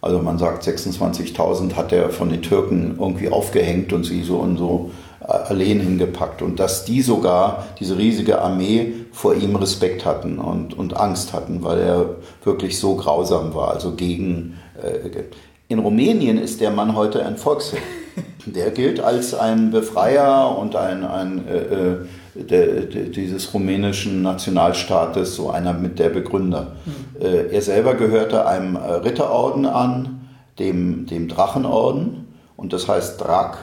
Also 0.01 0.19
man 0.19 0.37
sagt, 0.37 0.63
26.000 0.63 1.75
hat 1.75 1.91
er 1.91 2.09
von 2.09 2.29
den 2.29 2.41
Türken 2.41 2.95
irgendwie 2.99 3.29
aufgehängt 3.29 3.91
und 3.91 4.05
sie 4.05 4.23
so 4.23 4.37
und 4.37 4.57
so 4.57 4.91
Alleen 5.19 5.79
hingepackt. 5.79 6.41
Und 6.41 6.59
dass 6.59 6.85
die 6.85 7.01
sogar, 7.01 7.67
diese 7.79 7.97
riesige 7.97 8.41
Armee, 8.41 8.93
vor 9.11 9.35
ihm 9.35 9.55
Respekt 9.55 10.05
hatten 10.05 10.39
und, 10.39 10.77
und 10.77 10.95
Angst 10.95 11.33
hatten, 11.33 11.63
weil 11.63 11.79
er 11.79 12.05
wirklich 12.43 12.79
so 12.79 12.95
grausam 12.95 13.53
war. 13.53 13.71
Also 13.73 13.93
gegen. 13.93 14.57
Äh, 14.81 15.23
in 15.67 15.79
Rumänien 15.79 16.39
ist 16.39 16.61
der 16.61 16.71
Mann 16.71 16.95
heute 16.95 17.25
ein 17.25 17.37
Volksheld. 17.37 17.83
Der 18.45 18.71
gilt 18.71 18.99
als 18.99 19.35
ein 19.35 19.69
Befreier 19.69 20.57
und 20.57 20.75
ein, 20.75 21.05
ein 21.05 21.47
äh, 21.47 21.57
äh 21.57 21.97
de, 22.33 22.85
de, 22.87 23.09
dieses 23.09 23.53
rumänischen 23.53 24.21
Nationalstaates, 24.21 25.35
so 25.35 25.49
einer 25.49 25.73
mit 25.73 25.99
der 25.99 26.09
Begründer. 26.09 26.77
Mhm. 26.85 27.21
Äh, 27.21 27.53
er 27.53 27.61
selber 27.61 27.95
gehörte 27.95 28.47
einem 28.47 28.77
Ritterorden 28.77 29.65
an, 29.65 30.29
dem, 30.57 31.05
dem 31.05 31.27
Drachenorden, 31.27 32.27
und 32.59 32.73
das 32.73 32.87
heißt 32.87 33.21
Drak. 33.21 33.57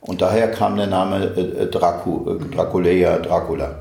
Und 0.00 0.20
daher 0.20 0.50
kam 0.50 0.76
der 0.76 0.88
Name 0.88 1.26
äh, 1.36 1.66
Dracu, 1.66 2.30
äh, 2.30 2.54
Draculeia, 2.54 3.18
Dracula. 3.18 3.76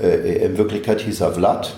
Äh, 0.00 0.44
in 0.44 0.58
Wirklichkeit 0.58 1.00
hieß 1.00 1.20
er 1.20 1.32
Vlad. 1.32 1.74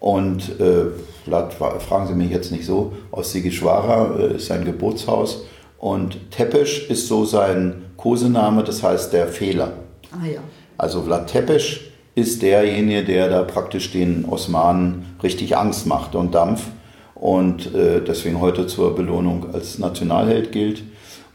Und 0.00 0.60
äh, 0.60 0.86
Vlad, 1.24 1.60
war, 1.60 1.80
fragen 1.80 2.06
Sie 2.06 2.14
mich 2.14 2.30
jetzt 2.30 2.52
nicht 2.52 2.64
so, 2.64 2.92
aus 3.10 3.32
Sigischwara 3.32 4.18
äh, 4.18 4.36
ist 4.36 4.46
sein 4.46 4.64
Geburtshaus. 4.64 5.44
Und 5.78 6.30
Tepesch 6.30 6.88
ist 6.88 7.08
so 7.08 7.24
sein 7.24 7.84
Kosename, 7.96 8.64
das 8.64 8.82
heißt 8.82 9.12
der 9.12 9.28
Fehler. 9.28 9.72
Ah 10.12 10.26
ja. 10.26 10.40
Also 10.76 11.02
Vlad 11.02 11.28
Tepesch 11.28 11.90
ist 12.14 12.42
derjenige, 12.42 13.04
der 13.04 13.28
da 13.28 13.42
praktisch 13.42 13.92
den 13.92 14.24
Osmanen 14.24 15.16
richtig 15.22 15.56
Angst 15.56 15.86
macht 15.86 16.14
und 16.14 16.34
Dampf 16.34 16.62
und 17.14 17.74
äh, 17.74 18.00
deswegen 18.00 18.40
heute 18.40 18.66
zur 18.66 18.94
Belohnung 18.94 19.52
als 19.52 19.78
Nationalheld 19.78 20.52
gilt. 20.52 20.82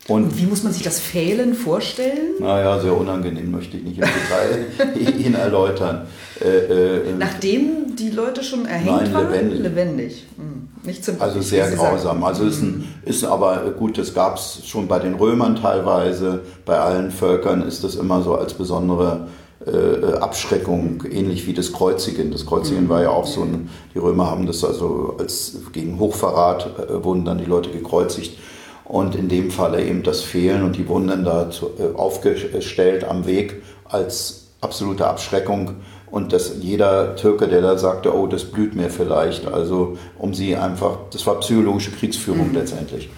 Und 0.09 0.37
wie 0.37 0.45
muss 0.45 0.63
man 0.63 0.73
sich 0.73 0.83
das 0.83 0.99
Fehlen 0.99 1.53
vorstellen? 1.53 2.33
Naja, 2.39 2.79
sehr 2.79 2.95
unangenehm 2.95 3.51
möchte 3.51 3.77
ich 3.77 3.83
nicht 3.83 3.99
im 3.99 4.03
Detail 4.03 5.17
Ihnen 5.17 5.35
erläutern. 5.35 6.07
Äh, 6.41 6.47
äh, 6.47 7.15
Nachdem 7.17 7.95
die 7.95 8.09
Leute 8.09 8.43
schon 8.43 8.65
erhängt 8.65 9.03
nein, 9.03 9.13
waren? 9.13 9.31
lebendig. 9.31 9.59
lebendig. 9.61 10.25
Hm. 10.35 10.69
Nicht 10.85 11.05
zum 11.05 11.21
also 11.21 11.41
sehr 11.41 11.71
grausam. 11.71 12.21
Also 12.25 12.43
ist, 12.43 12.61
ein, 12.61 12.83
ist 13.05 13.23
aber 13.23 13.71
gut, 13.71 13.97
das 13.97 14.13
gab 14.13 14.35
es 14.35 14.61
schon 14.65 14.89
bei 14.89 14.99
den 14.99 15.13
Römern 15.13 15.55
teilweise. 15.55 16.41
Bei 16.65 16.79
allen 16.79 17.09
Völkern 17.09 17.61
ist 17.61 17.85
das 17.85 17.95
immer 17.95 18.21
so 18.21 18.35
als 18.35 18.53
besondere 18.53 19.27
äh, 19.65 20.17
Abschreckung, 20.17 21.05
ähnlich 21.09 21.47
wie 21.47 21.53
das 21.53 21.71
Kreuzigen. 21.71 22.31
Das 22.31 22.45
Kreuzigen 22.45 22.85
mhm. 22.85 22.89
war 22.89 23.01
ja 23.03 23.09
auch 23.11 23.25
so 23.25 23.43
ein, 23.43 23.69
die 23.93 23.99
Römer 23.99 24.29
haben 24.29 24.47
das 24.47 24.65
also 24.65 25.15
als 25.17 25.59
gegen 25.71 25.97
Hochverrat 25.97 26.89
äh, 26.89 27.01
wurden 27.01 27.23
dann 27.23 27.37
die 27.37 27.45
Leute 27.45 27.69
gekreuzigt 27.69 28.37
und 28.85 29.15
in 29.15 29.29
dem 29.29 29.51
Falle 29.51 29.83
eben 29.83 30.03
das 30.03 30.21
Fehlen 30.21 30.63
und 30.63 30.77
die 30.77 30.87
wurden 30.87 31.07
dann 31.07 31.23
da 31.23 31.49
äh, 31.79 31.95
aufgestellt 31.95 33.03
am 33.03 33.25
Weg 33.25 33.61
als 33.85 34.47
absolute 34.61 35.07
Abschreckung 35.07 35.75
und 36.13 36.31
dass 36.31 36.57
jeder 36.59 37.15
Türke, 37.15 37.47
der 37.47 37.61
da 37.61 37.77
sagte, 37.77 38.15
oh, 38.15 38.27
das 38.27 38.43
blüht 38.43 38.75
mir 38.75 38.91
vielleicht, 38.91 39.47
also 39.47 39.97
um 40.19 40.33
sie 40.35 40.55
einfach, 40.55 40.97
das 41.11 41.25
war 41.25 41.39
psychologische 41.39 41.91
Kriegsführung 41.91 42.49
mhm. 42.49 42.53
letztendlich. 42.53 43.09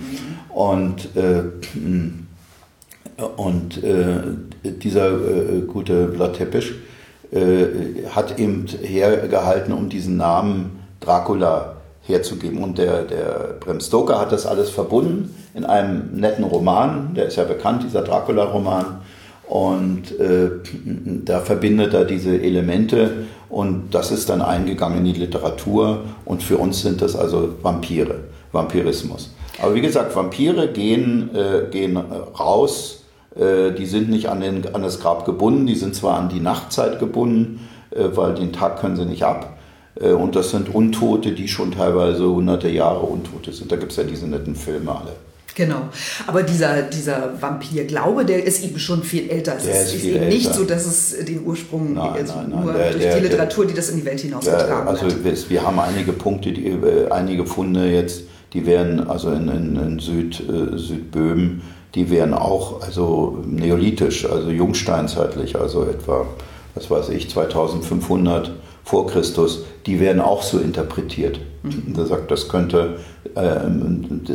Und, 0.49 1.09
äh, 1.17 1.43
und 3.35 3.83
äh, 3.83 4.21
dieser 4.63 5.09
äh, 5.09 5.61
gute 5.67 6.13
Vlad 6.13 6.37
Tepes 6.37 6.67
äh, 7.31 8.07
hat 8.11 8.39
eben 8.39 8.65
hergehalten, 8.81 9.73
um 9.73 9.89
diesen 9.89 10.15
Namen 10.15 10.79
Dracula 11.01 11.74
herzugeben. 12.05 12.63
Und 12.63 12.77
der, 12.77 13.03
der 13.03 13.55
Bram 13.59 13.79
Stoker 13.79 14.19
hat 14.19 14.31
das 14.31 14.45
alles 14.45 14.69
verbunden 14.69 15.35
in 15.53 15.65
einem 15.65 16.15
netten 16.15 16.43
Roman, 16.43 17.13
der 17.15 17.27
ist 17.27 17.37
ja 17.37 17.43
bekannt, 17.43 17.83
dieser 17.83 18.01
Dracula-Roman. 18.01 19.01
Und 19.47 20.19
äh, 20.19 20.49
da 21.23 21.39
verbindet 21.39 21.93
er 21.93 22.05
diese 22.05 22.41
Elemente 22.41 23.11
und 23.47 23.93
das 23.93 24.11
ist 24.11 24.29
dann 24.29 24.41
eingegangen 24.41 24.99
in 24.99 25.13
die 25.13 25.19
Literatur 25.19 26.01
und 26.25 26.41
für 26.41 26.57
uns 26.57 26.81
sind 26.81 27.01
das 27.01 27.15
also 27.15 27.49
Vampire, 27.61 28.21
Vampirismus. 28.51 29.35
Aber 29.61 29.75
wie 29.75 29.81
gesagt, 29.81 30.15
Vampire 30.15 30.67
gehen, 30.69 31.29
äh, 31.35 31.69
gehen 31.69 31.95
raus, 31.95 33.03
äh, 33.35 33.71
die 33.71 33.85
sind 33.85 34.09
nicht 34.09 34.29
an, 34.29 34.41
den, 34.41 34.73
an 34.73 34.81
das 34.81 34.99
Grab 34.99 35.25
gebunden, 35.25 35.67
die 35.67 35.75
sind 35.75 35.95
zwar 35.95 36.17
an 36.17 36.29
die 36.29 36.39
Nachtzeit 36.39 36.99
gebunden, 36.99 37.67
äh, 37.91 38.05
weil 38.15 38.33
den 38.33 38.51
Tag 38.51 38.79
können 38.79 38.95
sie 38.95 39.05
nicht 39.05 39.23
ab, 39.23 39.54
und 39.99 40.35
das 40.35 40.51
sind 40.51 40.73
Untote, 40.73 41.31
die 41.31 41.47
schon 41.47 41.71
teilweise 41.71 42.27
hunderte 42.27 42.69
Jahre 42.69 43.01
Untote 43.01 43.53
sind. 43.53 43.71
Da 43.71 43.77
gibt 43.77 43.91
es 43.91 43.97
ja 43.97 44.03
diese 44.03 44.27
netten 44.27 44.55
Filme 44.55 44.91
alle. 44.91 45.15
Genau. 45.55 45.87
Aber 46.27 46.43
dieser, 46.43 46.81
dieser 46.81 47.41
Vampir-Glaube, 47.41 48.25
der 48.25 48.43
ist 48.43 48.63
eben 48.63 48.77
schon 48.77 49.03
viel 49.03 49.29
älter. 49.29 49.55
Es 49.57 49.63
der 49.63 49.81
ist, 49.83 49.95
ist, 49.95 50.03
eben 50.03 50.17
älter. 50.17 50.27
nicht 50.27 50.53
so, 50.53 50.65
dass 50.65 50.85
es 50.85 51.25
den 51.25 51.45
Ursprung 51.45 51.93
nein, 51.93 52.09
also 52.13 52.35
nein, 52.35 52.49
nein, 52.49 52.63
nur 52.65 52.73
der, 52.73 52.91
durch 52.91 53.03
der, 53.03 53.15
die 53.15 53.21
Literatur, 53.23 53.65
die 53.65 53.73
das 53.73 53.89
in 53.89 53.97
die 53.97 54.05
Welt 54.05 54.19
hinausgetragen 54.19 54.87
also 54.87 55.05
hat. 55.05 55.25
Also 55.25 55.49
wir 55.49 55.63
haben 55.63 55.79
einige 55.79 56.11
Punkte, 56.11 56.51
die, 56.51 56.67
äh, 56.67 57.09
einige 57.09 57.45
Funde 57.45 57.89
jetzt, 57.89 58.23
die 58.51 58.65
werden 58.65 59.07
also 59.07 59.31
in, 59.31 59.47
in, 59.47 59.75
in 59.77 59.99
Süd, 59.99 60.41
äh, 60.41 60.77
Südböhmen, 60.77 61.61
die 61.95 62.09
wären 62.09 62.33
auch 62.33 62.81
also 62.81 63.41
neolithisch, 63.47 64.29
also 64.29 64.49
jungsteinzeitlich, 64.49 65.55
also 65.55 65.85
etwa, 65.85 66.25
was 66.75 66.91
weiß 66.91 67.09
ich, 67.09 67.29
2500 67.29 68.51
vor 68.85 69.07
Christus, 69.07 69.65
die 69.87 69.99
werden 69.99 70.21
auch 70.21 70.43
so 70.43 70.59
interpretiert. 70.59 71.39
Mhm. 71.63 71.93
Da 71.95 72.05
sagt, 72.05 72.31
das 72.31 72.47
könnte 72.47 72.99
äh, 73.35 73.67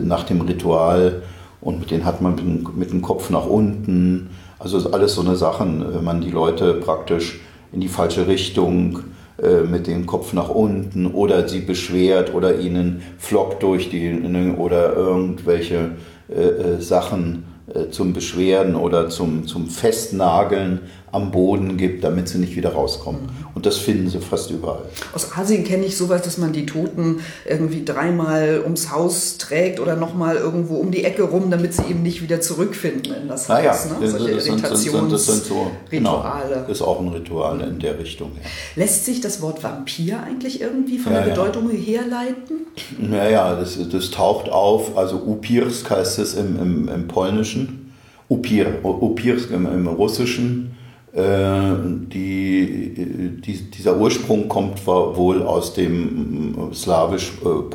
nach 0.03 0.24
dem 0.24 0.42
Ritual 0.42 1.22
und 1.61 1.78
mit 1.78 1.90
denen 1.90 2.05
hat 2.05 2.20
man 2.20 2.34
mit, 2.34 2.76
mit 2.76 2.90
dem 2.90 3.01
Kopf 3.01 3.30
nach 3.30 3.46
unten. 3.46 4.30
Also 4.59 4.90
alles 4.90 5.14
so 5.14 5.22
eine 5.22 5.36
Sachen, 5.36 5.94
wenn 5.94 6.05
man 6.05 6.20
die 6.20 6.30
Leute 6.30 6.74
praktisch 6.74 7.40
in 7.72 7.80
die 7.80 7.88
falsche 7.88 8.26
Richtung 8.26 9.05
äh, 9.40 9.61
mit 9.61 9.86
dem 9.86 10.07
Kopf 10.07 10.32
nach 10.32 10.48
unten 10.48 11.07
oder 11.07 11.48
sie 11.48 11.61
beschwert 11.61 12.34
oder 12.34 12.59
ihnen 12.59 13.03
flockt 13.18 13.62
durch 13.62 13.88
die 13.88 14.20
oder 14.59 14.94
irgendwelche 14.94 15.92
äh, 16.28 16.40
äh 16.40 16.80
Sachen 16.80 17.44
äh, 17.72 17.90
zum 17.90 18.12
Beschweren 18.12 18.74
oder 18.74 19.11
zum, 19.11 19.46
zum 19.46 19.68
Festnageln 19.68 20.80
am 21.13 21.33
Boden 21.33 21.77
gibt, 21.77 22.05
damit 22.05 22.29
sie 22.29 22.39
nicht 22.39 22.55
wieder 22.55 22.73
rauskommen. 22.73 23.23
Und 23.55 23.67
das 23.67 23.79
finden 23.79 24.09
sie 24.09 24.21
fast 24.21 24.51
überall. 24.51 24.83
Aus 25.13 25.37
Asien 25.37 25.65
kenne 25.65 25.85
ich 25.85 25.97
sowas, 25.97 26.23
dass 26.23 26.39
man 26.39 26.53
die 26.53 26.67
Toten 26.67 27.21
irgendwie 27.49 27.85
dreimal 27.85 28.61
ums 28.63 28.93
Haus 28.93 29.37
trägt 29.39 29.81
oder 29.81 29.97
nochmal 29.97 30.37
irgendwo 30.37 30.77
um 30.77 30.93
die 30.93 31.05
Ecke 31.05 31.25
rum, 31.25 31.51
damit 31.51 31.75
sie 31.75 31.83
eben 31.91 32.03
nicht 32.03 32.23
wieder 32.23 32.41
zurückfinden 32.41 33.13
in 33.23 33.29
das 33.29 33.49
naja, 33.49 33.73
Haus. 33.73 33.87
Ne? 33.87 34.09
Solche 34.09 34.35
das, 34.37 34.45
sind, 34.45 34.59
sind, 34.61 35.13
das 35.13 35.27
sind 35.27 35.45
so 35.45 35.71
genau, 35.91 36.17
Rituale. 36.17 36.67
ist 36.69 36.83
auch 36.83 37.01
ein 37.01 37.09
Ritual 37.09 37.61
in 37.63 37.81
der 37.81 37.99
Richtung. 37.99 38.31
Ja. 38.37 38.49
Lässt 38.77 39.05
sich 39.05 39.21
das 39.21 39.43
Wort 39.43 39.65
Vampir 39.65 40.23
eigentlich 40.23 40.61
irgendwie 40.61 40.99
von 40.99 41.13
Ja, 41.13 41.23
der 41.23 41.29
ja. 41.29 41.35
Bedeutung 41.35 41.71
herleiten? 41.71 42.67
Naja, 42.99 43.57
das, 43.57 43.79
das 43.91 44.11
taucht 44.13 44.49
auf, 44.49 44.97
also 44.97 45.17
Upirsk 45.17 45.91
heißt 45.91 46.21
es 46.21 46.35
im, 46.35 46.57
im, 46.61 46.89
im 46.89 47.09
Polnischen, 47.09 47.93
Upir, 48.29 48.85
Upirsk 48.85 49.51
im, 49.51 49.67
im 49.67 49.89
Russischen. 49.89 50.77
Äh, 51.13 51.75
die, 52.13 53.41
die, 53.45 53.71
dieser 53.71 53.97
Ursprung 53.97 54.49
kommt 54.49 54.87
wohl 54.87 55.43
aus 55.43 55.75
dem 55.75 56.71
äh, 56.71 56.75
slawisch, 56.75 57.33
äh, 57.45 57.69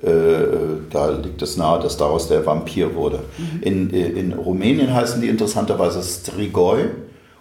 äh, 0.00 0.08
da 0.90 1.10
liegt 1.10 1.42
es 1.42 1.56
nahe, 1.56 1.80
dass 1.80 1.96
daraus 1.96 2.28
der 2.28 2.46
Vampir 2.46 2.94
wurde. 2.94 3.20
In, 3.62 3.92
äh, 3.92 4.10
in 4.10 4.32
Rumänien 4.32 4.94
heißen 4.94 5.20
die 5.20 5.28
interessanterweise 5.28 6.00
Strigoi 6.02 6.84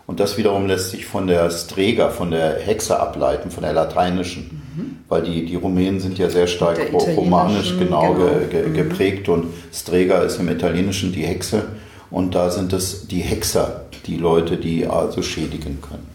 und 0.08 0.20
das 0.20 0.40
wiederum 0.40 0.66
lässt 0.66 0.90
sich 0.90 1.06
von 1.06 1.28
der 1.28 1.52
Strega, 1.52 2.10
von 2.10 2.32
der 2.32 2.60
Hexe 2.60 3.00
ableiten, 3.00 3.52
von 3.52 3.64
der 3.64 3.74
lateinischen. 3.74 4.64
Weil 5.10 5.24
die, 5.24 5.46
die 5.46 5.56
Rumänen 5.56 6.00
sind 6.00 6.18
ja 6.18 6.30
sehr 6.30 6.48
stark 6.48 6.80
romanisch 7.16 7.76
genau, 7.80 8.14
genau. 8.14 8.30
Ge, 8.50 8.64
ge, 8.64 8.74
geprägt 8.74 9.30
und 9.30 9.46
Strega 9.74 10.20
ist 10.20 10.40
im 10.40 10.50
Italienischen 10.50 11.12
die 11.14 11.24
Hexe 11.24 11.64
und 12.10 12.36
da 12.36 12.50
sind 12.50 12.74
es 12.74 13.08
die 13.08 13.20
Hexer, 13.20 13.82
die 14.06 14.18
Leute, 14.18 14.58
die 14.58 14.88
also 14.88 15.22
schädigen 15.22 15.80
können. 15.82 16.08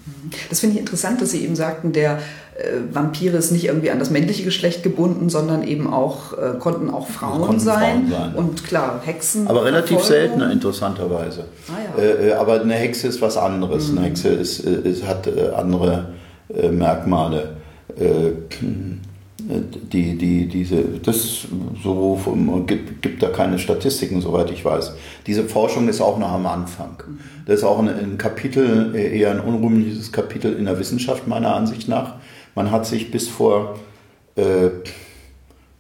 Das 0.49 0.61
finde 0.61 0.75
ich 0.77 0.81
interessant, 0.81 1.21
dass 1.21 1.33
Sie 1.33 1.45
eben 1.45 1.57
sagten, 1.57 1.93
der 1.93 2.19
äh, 2.55 2.79
Vampir 2.93 3.35
ist 3.35 3.51
nicht 3.51 3.65
irgendwie 3.65 3.91
an 3.91 3.99
das 3.99 4.11
männliche 4.11 4.45
Geschlecht 4.45 4.83
gebunden, 4.83 5.29
sondern 5.29 5.63
eben 5.63 5.93
auch, 5.93 6.33
äh, 6.33 6.59
konnten 6.59 6.91
auch 6.91 7.09
Frauen 7.09 7.43
Konnten 7.43 7.61
sein. 7.61 8.09
Frauen 8.09 8.11
sein. 8.11 8.35
Und 8.35 8.65
klar, 8.65 9.01
Hexen. 9.05 9.49
Aber 9.49 9.65
relativ 9.65 9.99
Verfolgung. 9.99 10.39
selten, 10.39 10.53
interessanterweise. 10.53 11.45
Ah, 11.69 11.99
ja. 11.99 12.03
äh, 12.03 12.29
äh, 12.29 12.33
aber 12.35 12.61
eine 12.61 12.75
Hexe 12.75 13.09
ist 13.09 13.21
was 13.21 13.37
anderes. 13.37 13.91
Eine 13.91 14.03
Hexe 14.03 14.29
ist, 14.29 14.65
äh, 14.65 14.89
ist, 14.89 15.07
hat 15.07 15.27
äh, 15.27 15.51
andere 15.55 16.09
Merkmale. 16.71 17.57
Äh, 17.99 18.33
die, 19.61 20.17
die, 20.17 20.47
diese, 20.47 20.83
das 21.03 21.47
so 21.83 22.17
vom, 22.17 22.67
gibt, 22.67 23.03
gibt 23.03 23.23
da 23.23 23.29
keine 23.29 23.59
Statistiken, 23.59 24.21
soweit 24.21 24.51
ich 24.51 24.65
weiß. 24.65 24.95
Diese 25.27 25.45
Forschung 25.45 25.89
ist 25.89 26.01
auch 26.01 26.19
noch 26.19 26.33
am 26.33 26.47
Anfang. 26.47 27.03
Das 27.47 27.61
ist 27.61 27.65
auch 27.65 27.79
ein, 27.79 27.89
ein 27.89 28.19
Kapitel, 28.19 28.95
äh, 28.95 29.19
eher 29.19 29.31
ein 29.31 29.41
unrühmliches 29.41 30.13
Kapitel 30.13 30.55
in 30.55 30.65
der 30.65 30.79
Wissenschaft 30.79 31.27
meiner 31.27 31.55
Ansicht 31.55 31.89
nach. 31.89 32.15
Man 32.55 32.71
hat 32.71 32.87
sich 32.87 33.11
bis 33.11 33.29
vor 33.29 33.79
äh, 34.37 34.71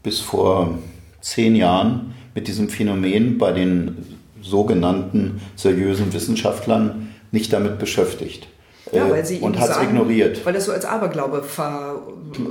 bis 0.02 0.20
vor 0.20 0.78
zehn 1.20 1.54
Jahren 1.54 2.14
mit 2.34 2.48
diesem 2.48 2.68
Phänomen 2.68 3.38
bei 3.38 3.52
den 3.52 3.96
sogenannten 4.42 5.40
seriösen 5.54 6.12
Wissenschaftlern 6.12 7.10
nicht 7.30 7.52
damit 7.52 7.78
beschäftigt. 7.78 8.48
Ja, 8.92 9.06
Äh, 9.06 9.10
weil 9.10 9.24
sie 9.24 9.40
und 9.40 9.58
hat 9.58 9.70
es 9.70 9.82
ignoriert. 9.82 10.44
Weil 10.44 10.52
das 10.52 10.66
so 10.66 10.72
als 10.72 10.84
Aberglaube 10.84 11.42
ver. 11.42 11.96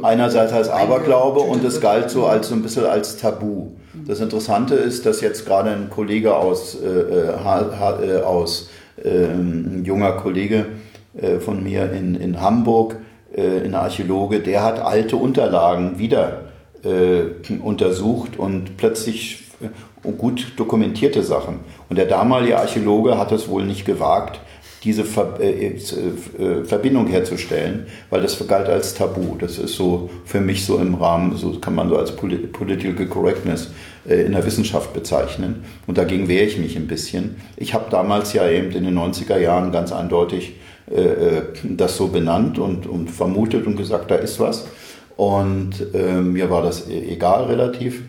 Einerseits 0.02 0.52
als 0.54 0.70
Aberglaube 0.70 1.40
und 1.40 1.64
es 1.64 1.80
galt 1.82 2.10
so 2.10 2.26
als 2.26 2.50
so 2.50 2.56
ein 2.56 2.62
bisschen 2.62 2.86
als 2.86 3.18
Tabu. 3.18 3.68
Das 4.08 4.20
Interessante 4.20 4.76
ist, 4.76 5.06
dass 5.06 5.22
jetzt 5.22 5.46
gerade 5.46 5.70
ein 5.72 5.90
Kollege 5.90 6.36
aus, 6.36 6.76
äh, 6.76 6.88
äh, 6.88 8.18
äh, 8.18 8.22
aus 8.22 8.70
ähm, 9.04 9.80
ein 9.80 9.86
junger 9.86 10.14
Kollege 10.14 10.66
äh, 11.20 11.40
von 11.40 11.64
mir 11.64 11.92
in, 11.92 12.16
in 12.16 12.42
Hamburg, 12.42 12.96
äh, 13.34 13.62
ein 13.64 13.76
Archäologe, 13.76 14.40
der 14.40 14.64
hat 14.64 14.80
alte 14.80 15.16
Unterlagen 15.18 15.98
wieder 16.00 16.42
äh, 16.84 17.52
untersucht 17.62 18.38
und 18.38 18.78
plötzlich 18.78 19.44
äh, 19.62 20.12
gut 20.12 20.54
dokumentierte 20.58 21.24
Sachen. 21.24 21.60
Und 21.90 21.98
der 21.98 22.06
damalige 22.06 22.58
Archäologe 22.60 23.18
hat 23.18 23.32
es 23.32 23.48
wohl 23.48 23.66
nicht 23.66 23.86
gewagt, 23.86 24.40
diese 24.84 25.04
Ver 25.06 25.38
äh, 25.40 25.68
äh, 25.68 26.64
Verbindung 26.66 27.08
herzustellen, 27.08 27.86
weil 28.10 28.22
das 28.22 28.46
galt 28.48 28.68
als 28.68 28.96
Tabu. 28.96 29.36
Das 29.38 29.58
ist 29.60 29.76
so 29.76 30.10
für 30.26 30.42
mich 30.42 30.66
so 30.66 30.78
im 30.80 30.96
Rahmen, 30.96 31.36
so 31.38 31.52
kann 31.60 31.76
man 31.76 31.90
so 31.90 31.98
als 31.98 32.16
Poli- 32.16 32.48
Political 32.48 33.06
Correctness 33.06 33.72
äh, 34.10 34.22
in 34.24 34.32
der 34.32 34.46
Wissenschaft 34.46 34.94
bezeichnen. 34.94 35.64
Und 35.86 35.98
dagegen 35.98 36.28
wehre 36.28 36.46
ich 36.46 36.58
mich 36.58 36.76
ein 36.76 36.88
bisschen. 36.88 37.36
Ich 37.58 37.74
habe 37.74 37.86
damals 37.92 38.34
ja 38.34 38.50
eben 38.50 38.72
in 38.72 38.84
den 38.84 38.98
90er 38.98 39.38
Jahren 39.38 39.72
ganz 39.72 39.92
eindeutig 39.92 40.54
äh, 40.92 41.02
äh, 41.02 41.42
das 41.64 41.96
so 41.98 42.08
benannt 42.08 42.58
und, 42.58 42.88
und 42.88 43.12
vermutet 43.12 43.68
und 43.68 43.76
gesagt, 43.76 44.10
da 44.10 44.16
ist 44.16 44.40
was. 44.40 44.66
Und 45.16 45.74
äh, 45.94 46.22
mir 46.22 46.50
war 46.50 46.64
das 46.64 46.90
e- 46.90 47.14
egal 47.14 47.44
relativ, 47.44 48.02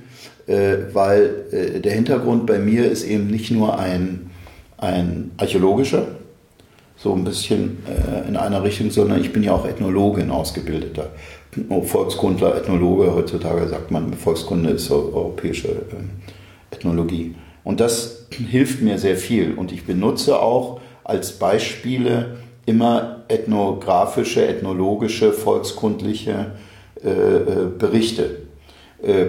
äh, 0.47 0.77
weil 0.95 1.45
äh, 1.53 1.81
der 1.81 1.93
Hintergrund 1.93 2.47
bei 2.47 2.59
mir 2.59 2.91
ist 2.91 3.05
eben 3.05 3.27
nicht 3.27 3.51
nur 3.51 3.79
ein, 3.79 4.31
ein 4.79 5.33
archäologischer, 5.37 6.07
so 7.03 7.13
ein 7.15 7.25
bisschen 7.25 7.79
äh, 7.87 8.29
in 8.29 8.37
einer 8.37 8.63
Richtung, 8.63 8.91
sondern 8.91 9.21
ich 9.21 9.33
bin 9.33 9.43
ja 9.43 9.53
auch 9.53 9.67
Ethnologe, 9.67 10.23
ein 10.23 10.31
ausgebildeter. 10.31 11.11
Oh, 11.69 11.83
Volkskundler, 11.83 12.57
Ethnologe, 12.57 13.13
heutzutage 13.13 13.67
sagt 13.69 13.91
man, 13.91 14.13
Volkskunde 14.15 14.71
ist 14.71 14.91
europäische 14.91 15.69
ähm, 15.69 16.11
Ethnologie. 16.71 17.35
Und 17.65 17.81
das 17.81 18.27
hilft 18.31 18.83
mir 18.83 18.99
sehr 18.99 19.17
viel. 19.17 19.55
Und 19.55 19.73
ich 19.73 19.85
benutze 19.85 20.41
auch 20.41 20.81
als 21.05 21.33
Beispiele 21.33 22.37
immer 22.67 23.25
ethnografische, 23.29 24.47
ethnologische, 24.47 25.33
volkskundliche 25.33 26.53
äh, 27.03 27.09
äh, 27.09 27.67
Berichte. 27.77 28.43
Äh, 29.03 29.27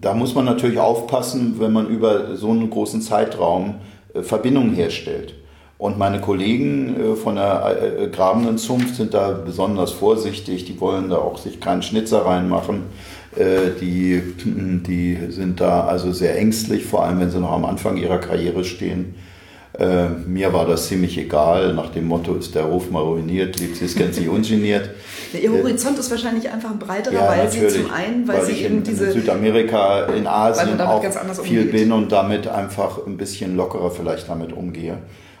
da 0.00 0.14
muss 0.14 0.36
man 0.36 0.44
natürlich 0.44 0.78
aufpassen, 0.78 1.56
wenn 1.58 1.72
man 1.72 1.88
über 1.88 2.36
so 2.36 2.50
einen 2.50 2.70
großen 2.70 3.02
Zeitraum 3.02 3.76
äh, 4.14 4.22
Verbindungen 4.22 4.74
herstellt. 4.74 5.34
Und 5.78 5.96
meine 5.96 6.20
Kollegen 6.20 7.12
äh, 7.12 7.14
von 7.16 7.36
der 7.36 7.76
äh, 8.00 8.08
grabenden 8.08 8.58
Zunft 8.58 8.96
sind 8.96 9.14
da 9.14 9.30
besonders 9.30 9.92
vorsichtig. 9.92 10.64
Die 10.64 10.80
wollen 10.80 11.08
da 11.10 11.16
auch 11.18 11.38
sich 11.38 11.60
keinen 11.60 11.82
Schnitzer 11.82 12.26
reinmachen. 12.26 12.82
Äh, 13.36 13.70
Die, 13.80 14.20
die 14.44 15.16
sind 15.30 15.60
da 15.60 15.84
also 15.84 16.10
sehr 16.12 16.36
ängstlich, 16.36 16.84
vor 16.84 17.04
allem 17.04 17.20
wenn 17.20 17.30
sie 17.30 17.38
noch 17.38 17.52
am 17.52 17.64
Anfang 17.64 17.96
ihrer 17.96 18.18
Karriere 18.18 18.64
stehen. 18.64 19.14
Äh, 19.78 20.08
Mir 20.26 20.52
war 20.52 20.66
das 20.66 20.88
ziemlich 20.88 21.16
egal. 21.16 21.74
Nach 21.74 21.90
dem 21.90 22.08
Motto 22.08 22.34
ist 22.34 22.56
der 22.56 22.64
Ruf 22.64 22.90
mal 22.90 23.02
ruiniert, 23.02 23.60
lebt 23.60 23.76
sie 23.76 23.84
es 23.84 23.94
gänzlich 23.94 24.28
ungeniert. 24.28 24.90
Ja, 25.32 25.38
Ihr 25.38 25.52
Horizont 25.52 25.96
ist 26.00 26.10
wahrscheinlich 26.10 26.50
einfach 26.50 26.72
ein 26.72 26.80
breiterer, 26.80 27.14
Ja, 27.14 27.28
weil. 27.28 27.48
Sie 27.48 27.68
zum 27.68 27.88
einen, 27.92 28.26
weil, 28.26 28.44
Sie 28.44 28.52
ich 28.52 28.64
eben 28.64 28.78
in, 28.78 28.82
diese. 28.82 29.04
in 29.04 29.12
Südamerika, 29.12 30.06
in 30.06 30.26
Asien 30.26 30.80
auch 30.80 31.04
viel 31.44 31.60
umgeht. 31.60 31.70
bin 31.72 31.92
und 31.92 32.10
damit 32.10 32.48
einfach 32.48 33.06
ein 33.06 33.16
bisschen 33.16 33.54
lockerer 33.56 33.92
vielleicht 33.92 34.28
damit 34.28 34.52
umgehe. 34.52 34.98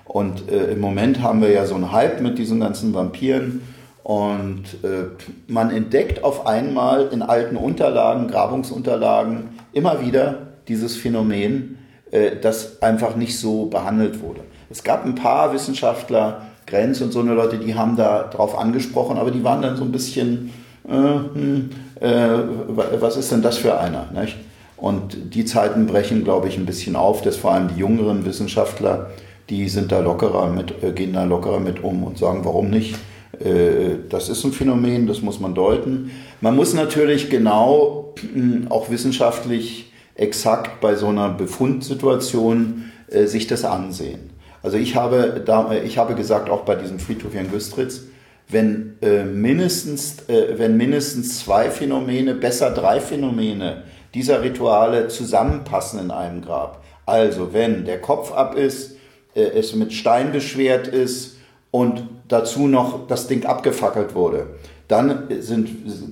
Und 0.08 0.50
äh, 0.50 0.72
im 0.72 0.80
Moment 0.80 1.22
haben 1.22 1.40
wir 1.42 1.50
ja 1.50 1.66
so 1.66 1.74
einen 1.74 1.92
Hype 1.92 2.20
mit 2.20 2.38
diesen 2.38 2.60
ganzen 2.60 2.94
Vampiren 2.94 3.60
und 4.02 4.64
äh, 4.82 5.04
man 5.48 5.70
entdeckt 5.70 6.24
auf 6.24 6.46
einmal 6.46 7.08
in 7.12 7.20
alten 7.20 7.56
Unterlagen, 7.56 8.26
Grabungsunterlagen 8.28 9.50
immer 9.74 10.00
wieder 10.04 10.48
dieses 10.66 10.96
Phänomen, 10.96 11.76
äh, 12.10 12.30
das 12.40 12.80
einfach 12.80 13.16
nicht 13.16 13.38
so 13.38 13.66
behandelt 13.66 14.22
wurde. 14.22 14.40
Es 14.70 14.82
gab 14.82 15.04
ein 15.04 15.14
paar 15.14 15.52
Wissenschaftler, 15.52 16.42
Grenz 16.66 17.02
und 17.02 17.12
so 17.12 17.20
eine 17.20 17.34
Leute, 17.34 17.58
die 17.58 17.74
haben 17.74 17.96
da 17.96 18.22
drauf 18.24 18.58
angesprochen, 18.58 19.18
aber 19.18 19.30
die 19.30 19.44
waren 19.44 19.60
dann 19.60 19.76
so 19.76 19.84
ein 19.84 19.92
bisschen, 19.92 20.52
äh, 20.88 20.92
hm, 20.92 21.70
äh, 22.00 22.08
wa- 22.08 22.86
was 23.00 23.18
ist 23.18 23.30
denn 23.30 23.42
das 23.42 23.58
für 23.58 23.78
einer? 23.78 24.06
Nicht? 24.14 24.36
Und 24.78 25.34
die 25.34 25.44
Zeiten 25.44 25.86
brechen, 25.86 26.24
glaube 26.24 26.48
ich, 26.48 26.56
ein 26.56 26.64
bisschen 26.66 26.96
auf, 26.96 27.20
dass 27.20 27.36
vor 27.36 27.52
allem 27.52 27.68
die 27.68 27.80
jüngeren 27.80 28.24
Wissenschaftler, 28.24 29.10
die 29.50 29.68
sind 29.68 29.92
da 29.92 30.00
lockerer 30.00 30.48
mit, 30.48 30.82
äh, 30.82 30.92
gehen 30.92 31.12
da 31.14 31.24
lockerer 31.24 31.60
mit 31.60 31.82
um 31.82 32.02
und 32.02 32.18
sagen, 32.18 32.40
warum 32.44 32.70
nicht? 32.70 32.96
Äh, 33.40 33.96
Das 34.08 34.28
ist 34.28 34.44
ein 34.44 34.52
Phänomen, 34.52 35.06
das 35.06 35.22
muss 35.22 35.40
man 35.40 35.54
deuten. 35.54 36.10
Man 36.40 36.56
muss 36.56 36.74
natürlich 36.74 37.30
genau, 37.30 38.14
mh, 38.34 38.70
auch 38.70 38.90
wissenschaftlich 38.90 39.92
exakt 40.14 40.80
bei 40.80 40.96
so 40.96 41.08
einer 41.08 41.30
Befundsituation 41.30 42.90
äh, 43.10 43.26
sich 43.26 43.46
das 43.46 43.64
ansehen. 43.64 44.30
Also 44.62 44.76
ich 44.76 44.96
habe, 44.96 45.40
da, 45.44 45.72
ich 45.72 45.98
habe 45.98 46.14
gesagt, 46.14 46.50
auch 46.50 46.62
bei 46.62 46.74
diesem 46.74 46.98
Friedhof 46.98 47.34
in 47.34 47.50
Güstritz, 47.50 48.02
wenn, 48.48 48.94
äh, 49.02 49.24
mindestens, 49.24 50.28
äh, 50.28 50.58
wenn 50.58 50.76
mindestens 50.76 51.38
zwei 51.44 51.70
Phänomene, 51.70 52.34
besser 52.34 52.70
drei 52.70 53.00
Phänomene 53.00 53.84
dieser 54.14 54.42
Rituale 54.42 55.08
zusammenpassen 55.08 56.00
in 56.00 56.10
einem 56.10 56.42
Grab. 56.42 56.82
Also 57.06 57.52
wenn 57.52 57.84
der 57.84 58.00
Kopf 58.00 58.32
ab 58.32 58.56
ist, 58.56 58.96
es 59.42 59.74
mit 59.74 59.92
Stein 59.92 60.32
beschwert 60.32 60.88
ist 60.88 61.36
und 61.70 62.02
dazu 62.28 62.66
noch 62.66 63.06
das 63.06 63.26
Ding 63.26 63.44
abgefackelt 63.44 64.14
wurde, 64.14 64.46
dann 64.88 65.24
sind 65.40 65.68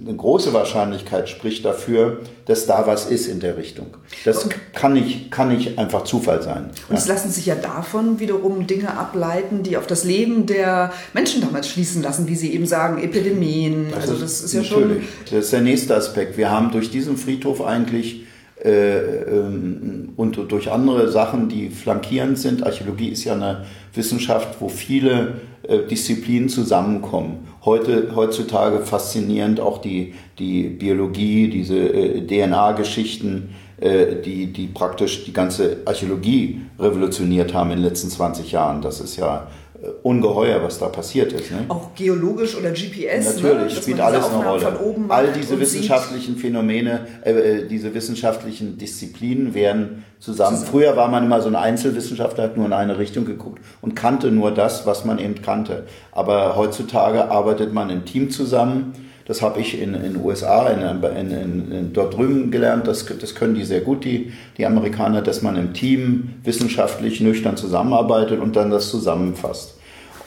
eine 0.06 0.14
große 0.14 0.52
Wahrscheinlichkeit 0.52 1.30
spricht 1.30 1.64
dafür, 1.64 2.20
dass 2.44 2.66
da 2.66 2.86
was 2.86 3.06
ist 3.06 3.26
in 3.26 3.40
der 3.40 3.56
Richtung. 3.56 3.86
Das 4.26 4.44
Okay. 4.44 4.56
kann 4.74 4.92
nicht, 4.92 5.30
kann 5.30 5.48
nicht 5.48 5.78
einfach 5.78 6.04
Zufall 6.04 6.42
sein. 6.42 6.68
Und 6.90 6.96
es 6.96 7.08
lassen 7.08 7.30
sich 7.30 7.46
ja 7.46 7.54
davon 7.54 8.20
wiederum 8.20 8.66
Dinge 8.66 8.94
ableiten, 8.98 9.62
die 9.62 9.78
auf 9.78 9.86
das 9.86 10.04
Leben 10.04 10.44
der 10.44 10.92
Menschen 11.14 11.40
damals 11.40 11.70
schließen 11.70 12.02
lassen, 12.02 12.28
wie 12.28 12.36
Sie 12.36 12.52
eben 12.52 12.66
sagen, 12.66 13.02
Epidemien. 13.02 13.94
also 13.98 14.12
das 14.12 14.42
ist 14.42 14.52
ja 14.52 14.62
schon. 14.62 14.82
natürlich. 14.82 15.04
Das 15.30 15.44
ist 15.46 15.52
der 15.54 15.62
nächste 15.62 15.96
Aspekt. 15.96 16.36
Wir 16.36 16.50
haben 16.50 16.70
durch 16.70 16.90
diesen 16.90 17.16
Friedhof 17.16 17.64
eigentlich 17.64 18.24
äh, 18.24 18.25
und 18.64 20.36
durch 20.48 20.72
andere 20.72 21.10
Sachen, 21.10 21.48
die 21.48 21.68
flankierend 21.68 22.38
sind. 22.38 22.64
Archäologie 22.64 23.08
ist 23.08 23.24
ja 23.24 23.34
eine 23.34 23.66
Wissenschaft, 23.92 24.60
wo 24.60 24.68
viele 24.68 25.34
äh, 25.62 25.80
Disziplinen 25.88 26.48
zusammenkommen. 26.48 27.48
Heute, 27.64 28.14
heutzutage 28.14 28.80
faszinierend 28.80 29.60
auch 29.60 29.78
die, 29.78 30.14
die 30.38 30.68
Biologie, 30.68 31.48
diese 31.48 31.76
äh, 31.76 32.26
DNA-Geschichten, 32.26 33.50
äh, 33.78 34.22
die, 34.24 34.52
die 34.52 34.68
praktisch 34.68 35.24
die 35.24 35.32
ganze 35.32 35.78
Archäologie 35.84 36.60
revolutioniert 36.78 37.52
haben 37.52 37.70
in 37.72 37.78
den 37.78 37.84
letzten 37.84 38.08
20 38.08 38.52
Jahren. 38.52 38.80
Das 38.80 39.00
ist 39.00 39.16
ja 39.16 39.48
äh, 39.65 39.65
ungeheuer, 40.02 40.62
was 40.62 40.78
da 40.78 40.86
passiert 40.86 41.32
ist. 41.32 41.50
Ne? 41.50 41.64
Auch 41.68 41.94
geologisch 41.94 42.56
oder 42.56 42.70
GPS. 42.70 43.36
Natürlich, 43.36 43.74
ne? 43.74 43.82
spielt 43.82 44.00
alles 44.00 44.24
eine 44.24 44.44
Rolle. 44.44 44.78
All 45.08 45.32
diese 45.32 45.58
wissenschaftlichen 45.58 46.36
Phänomene, 46.36 47.06
äh, 47.24 47.32
äh, 47.32 47.68
diese 47.68 47.94
wissenschaftlichen 47.94 48.78
Disziplinen 48.78 49.54
werden 49.54 50.04
zusammen. 50.20 50.58
Früher 50.58 50.96
war 50.96 51.08
man 51.08 51.24
immer 51.24 51.40
so 51.40 51.48
ein 51.48 51.56
Einzelwissenschaftler, 51.56 52.44
hat 52.44 52.56
nur 52.56 52.66
in 52.66 52.72
eine 52.72 52.98
Richtung 52.98 53.24
geguckt 53.24 53.62
und 53.80 53.94
kannte 53.94 54.30
nur 54.30 54.50
das, 54.50 54.86
was 54.86 55.04
man 55.04 55.18
eben 55.18 55.40
kannte. 55.42 55.84
Aber 56.12 56.56
heutzutage 56.56 57.30
arbeitet 57.30 57.72
man 57.72 57.90
im 57.90 58.04
Team 58.04 58.30
zusammen. 58.30 58.94
Das 59.26 59.42
habe 59.42 59.60
ich 59.60 59.80
in 59.80 59.92
den 59.92 60.24
USA, 60.24 60.68
in, 60.68 60.80
in, 60.80 61.30
in, 61.30 61.72
in, 61.72 61.92
dort 61.92 62.16
drüben 62.16 62.52
gelernt. 62.52 62.86
Das, 62.86 63.04
das 63.06 63.34
können 63.34 63.56
die 63.56 63.64
sehr 63.64 63.80
gut, 63.80 64.04
die, 64.04 64.32
die 64.56 64.64
Amerikaner, 64.64 65.20
dass 65.20 65.42
man 65.42 65.56
im 65.56 65.74
Team 65.74 66.34
wissenschaftlich 66.44 67.20
nüchtern 67.20 67.56
zusammenarbeitet 67.56 68.40
und 68.40 68.54
dann 68.54 68.70
das 68.70 68.88
zusammenfasst. 68.88 69.75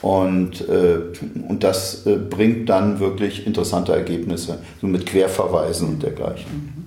Und, 0.02 0.66
äh, 0.68 0.98
und 1.48 1.62
das 1.62 2.06
äh, 2.06 2.16
bringt 2.16 2.68
dann 2.68 3.00
wirklich 3.00 3.46
interessante 3.46 3.92
Ergebnisse, 3.92 4.58
so 4.80 4.86
mit 4.86 5.04
Querverweisen 5.06 5.88
und 5.88 6.02
dergleichen. 6.02 6.86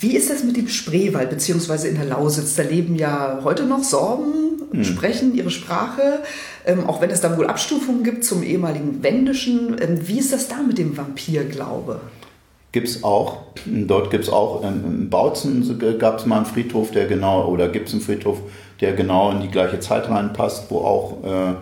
Wie 0.00 0.16
ist 0.16 0.30
das 0.30 0.44
mit 0.44 0.56
dem 0.56 0.68
Spreewald 0.68 1.28
beziehungsweise 1.28 1.88
in 1.88 1.96
der 1.96 2.06
Lausitz? 2.06 2.54
Da 2.54 2.62
leben 2.62 2.96
ja 2.96 3.40
heute 3.44 3.64
noch 3.64 3.82
Sorben, 3.82 4.48
Hm. 4.70 4.84
sprechen 4.84 5.34
ihre 5.34 5.50
Sprache, 5.50 6.20
ähm, 6.66 6.86
auch 6.86 7.00
wenn 7.00 7.10
es 7.10 7.20
da 7.20 7.36
wohl 7.36 7.46
Abstufungen 7.46 8.04
gibt 8.04 8.24
zum 8.24 8.42
ehemaligen 8.42 9.02
Wendischen. 9.02 9.76
Ähm, 9.80 10.06
wie 10.06 10.18
ist 10.18 10.32
das 10.32 10.48
da 10.48 10.56
mit 10.56 10.78
dem 10.78 10.96
Vampirglaube? 10.96 12.00
Gibt 12.72 12.86
es 12.86 13.02
auch, 13.02 13.38
dort 13.64 14.10
gibt 14.10 14.24
es 14.24 14.30
auch, 14.30 14.62
ähm, 14.62 14.84
in 14.84 15.10
Bautzen 15.10 15.78
gab 15.98 16.18
es 16.18 16.26
mal 16.26 16.36
einen 16.36 16.46
Friedhof, 16.46 16.90
der 16.90 17.06
genau, 17.06 17.48
oder 17.48 17.68
gibt 17.68 17.88
es 17.88 17.94
einen 17.94 18.02
Friedhof, 18.02 18.42
der 18.82 18.92
genau 18.92 19.30
in 19.30 19.40
die 19.40 19.48
gleiche 19.48 19.80
Zeit 19.80 20.08
reinpasst, 20.10 20.66
wo 20.68 20.80
auch 20.80 21.24
äh, 21.24 21.54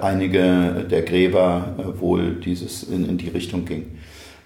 einige 0.00 0.84
der 0.90 1.02
Gräber 1.02 1.74
äh, 1.78 2.00
wohl 2.00 2.34
dieses 2.34 2.82
in, 2.84 3.08
in 3.08 3.18
die 3.18 3.28
Richtung 3.28 3.64
ging. 3.64 3.98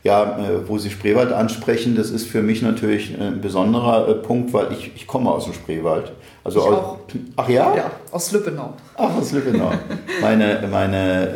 Ja, 0.04 0.38
äh, 0.38 0.68
wo 0.68 0.78
Sie 0.78 0.90
Spreewald 0.90 1.32
ansprechen, 1.32 1.96
das 1.96 2.10
ist 2.10 2.26
für 2.28 2.40
mich 2.40 2.62
natürlich 2.62 3.20
ein 3.20 3.40
besonderer 3.40 4.08
äh, 4.08 4.14
Punkt, 4.14 4.52
weil 4.52 4.72
ich, 4.72 4.92
ich 4.94 5.06
komme 5.06 5.30
aus 5.30 5.44
dem 5.44 5.54
Spreewald. 5.54 6.12
Also 6.44 6.60
Ich 6.60 6.66
aus, 6.66 6.74
auch. 6.74 6.98
Ach 7.36 7.48
ja? 7.48 7.76
Ja, 7.76 7.90
aus 8.12 8.30
Lübbenau. 8.32 8.74
Ach, 8.96 9.16
aus 9.16 9.32
Lübbenau. 9.32 9.72
meine 10.20 10.66
meine 10.70 11.28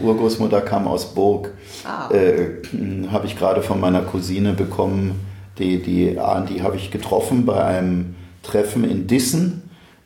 äh, 0.00 0.04
Urgroßmutter 0.04 0.60
kam 0.62 0.88
aus 0.88 1.14
Burg. 1.14 1.52
Ah. 1.84 2.12
Äh, 2.12 2.62
habe 3.10 3.26
ich 3.26 3.38
gerade 3.38 3.62
von 3.62 3.80
meiner 3.80 4.02
Cousine 4.02 4.52
bekommen. 4.52 5.20
Die, 5.58 5.80
die, 5.80 6.18
die 6.48 6.62
habe 6.62 6.76
ich 6.76 6.90
getroffen 6.90 7.46
bei 7.46 7.64
einem 7.64 8.16
Treffen 8.42 8.82
in 8.82 9.06
Dissen. 9.06 9.63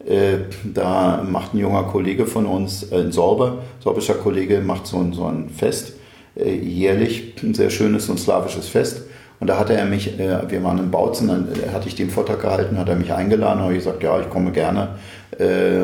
Äh, 0.09 0.39
da 0.65 1.23
macht 1.29 1.53
ein 1.53 1.59
junger 1.59 1.83
Kollege 1.83 2.25
von 2.25 2.47
uns, 2.47 2.91
äh, 2.91 2.97
ein 2.97 3.13
Sorber, 3.13 3.59
sorbischer 3.81 4.15
Kollege, 4.15 4.61
macht 4.61 4.87
so 4.87 4.97
ein, 4.97 5.13
so 5.13 5.27
ein 5.27 5.51
Fest 5.51 5.93
äh, 6.35 6.55
jährlich, 6.55 7.35
ein 7.43 7.53
sehr 7.53 7.69
schönes 7.69 8.09
und 8.09 8.19
slawisches 8.19 8.69
Fest. 8.69 9.03
Und 9.39 9.49
da 9.49 9.59
hatte 9.59 9.75
er 9.75 9.85
mich, 9.85 10.19
wir 10.19 10.65
waren 10.65 10.79
in 10.81 10.91
Bautzen, 10.91 11.29
dann 11.29 11.49
hatte 11.73 11.87
ich 11.87 11.95
den 11.95 12.11
Vortrag 12.11 12.43
gehalten, 12.43 12.77
hat 12.77 12.89
er 12.89 12.97
mich 12.97 13.13
eingeladen, 13.13 13.61
habe 13.61 13.73
ich 13.73 13.79
gesagt, 13.79 14.03
ja, 14.03 14.19
ich 14.19 14.29
komme 14.31 14.51
gerne. 14.51 14.97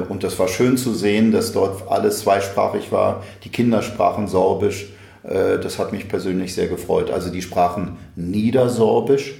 Und 0.08 0.24
das 0.24 0.36
war 0.40 0.48
schön 0.48 0.76
zu 0.76 0.92
sehen, 0.92 1.30
dass 1.30 1.52
dort 1.52 1.88
alles 1.88 2.18
zweisprachig 2.18 2.90
war. 2.90 3.22
Die 3.44 3.50
Kinder 3.50 3.82
sprachen 3.82 4.26
Sorbisch. 4.26 4.88
Das 5.22 5.78
hat 5.78 5.92
mich 5.92 6.08
persönlich 6.08 6.52
sehr 6.52 6.66
gefreut. 6.66 7.12
Also 7.12 7.30
die 7.30 7.42
sprachen 7.42 7.96
Niedersorbisch. 8.16 9.34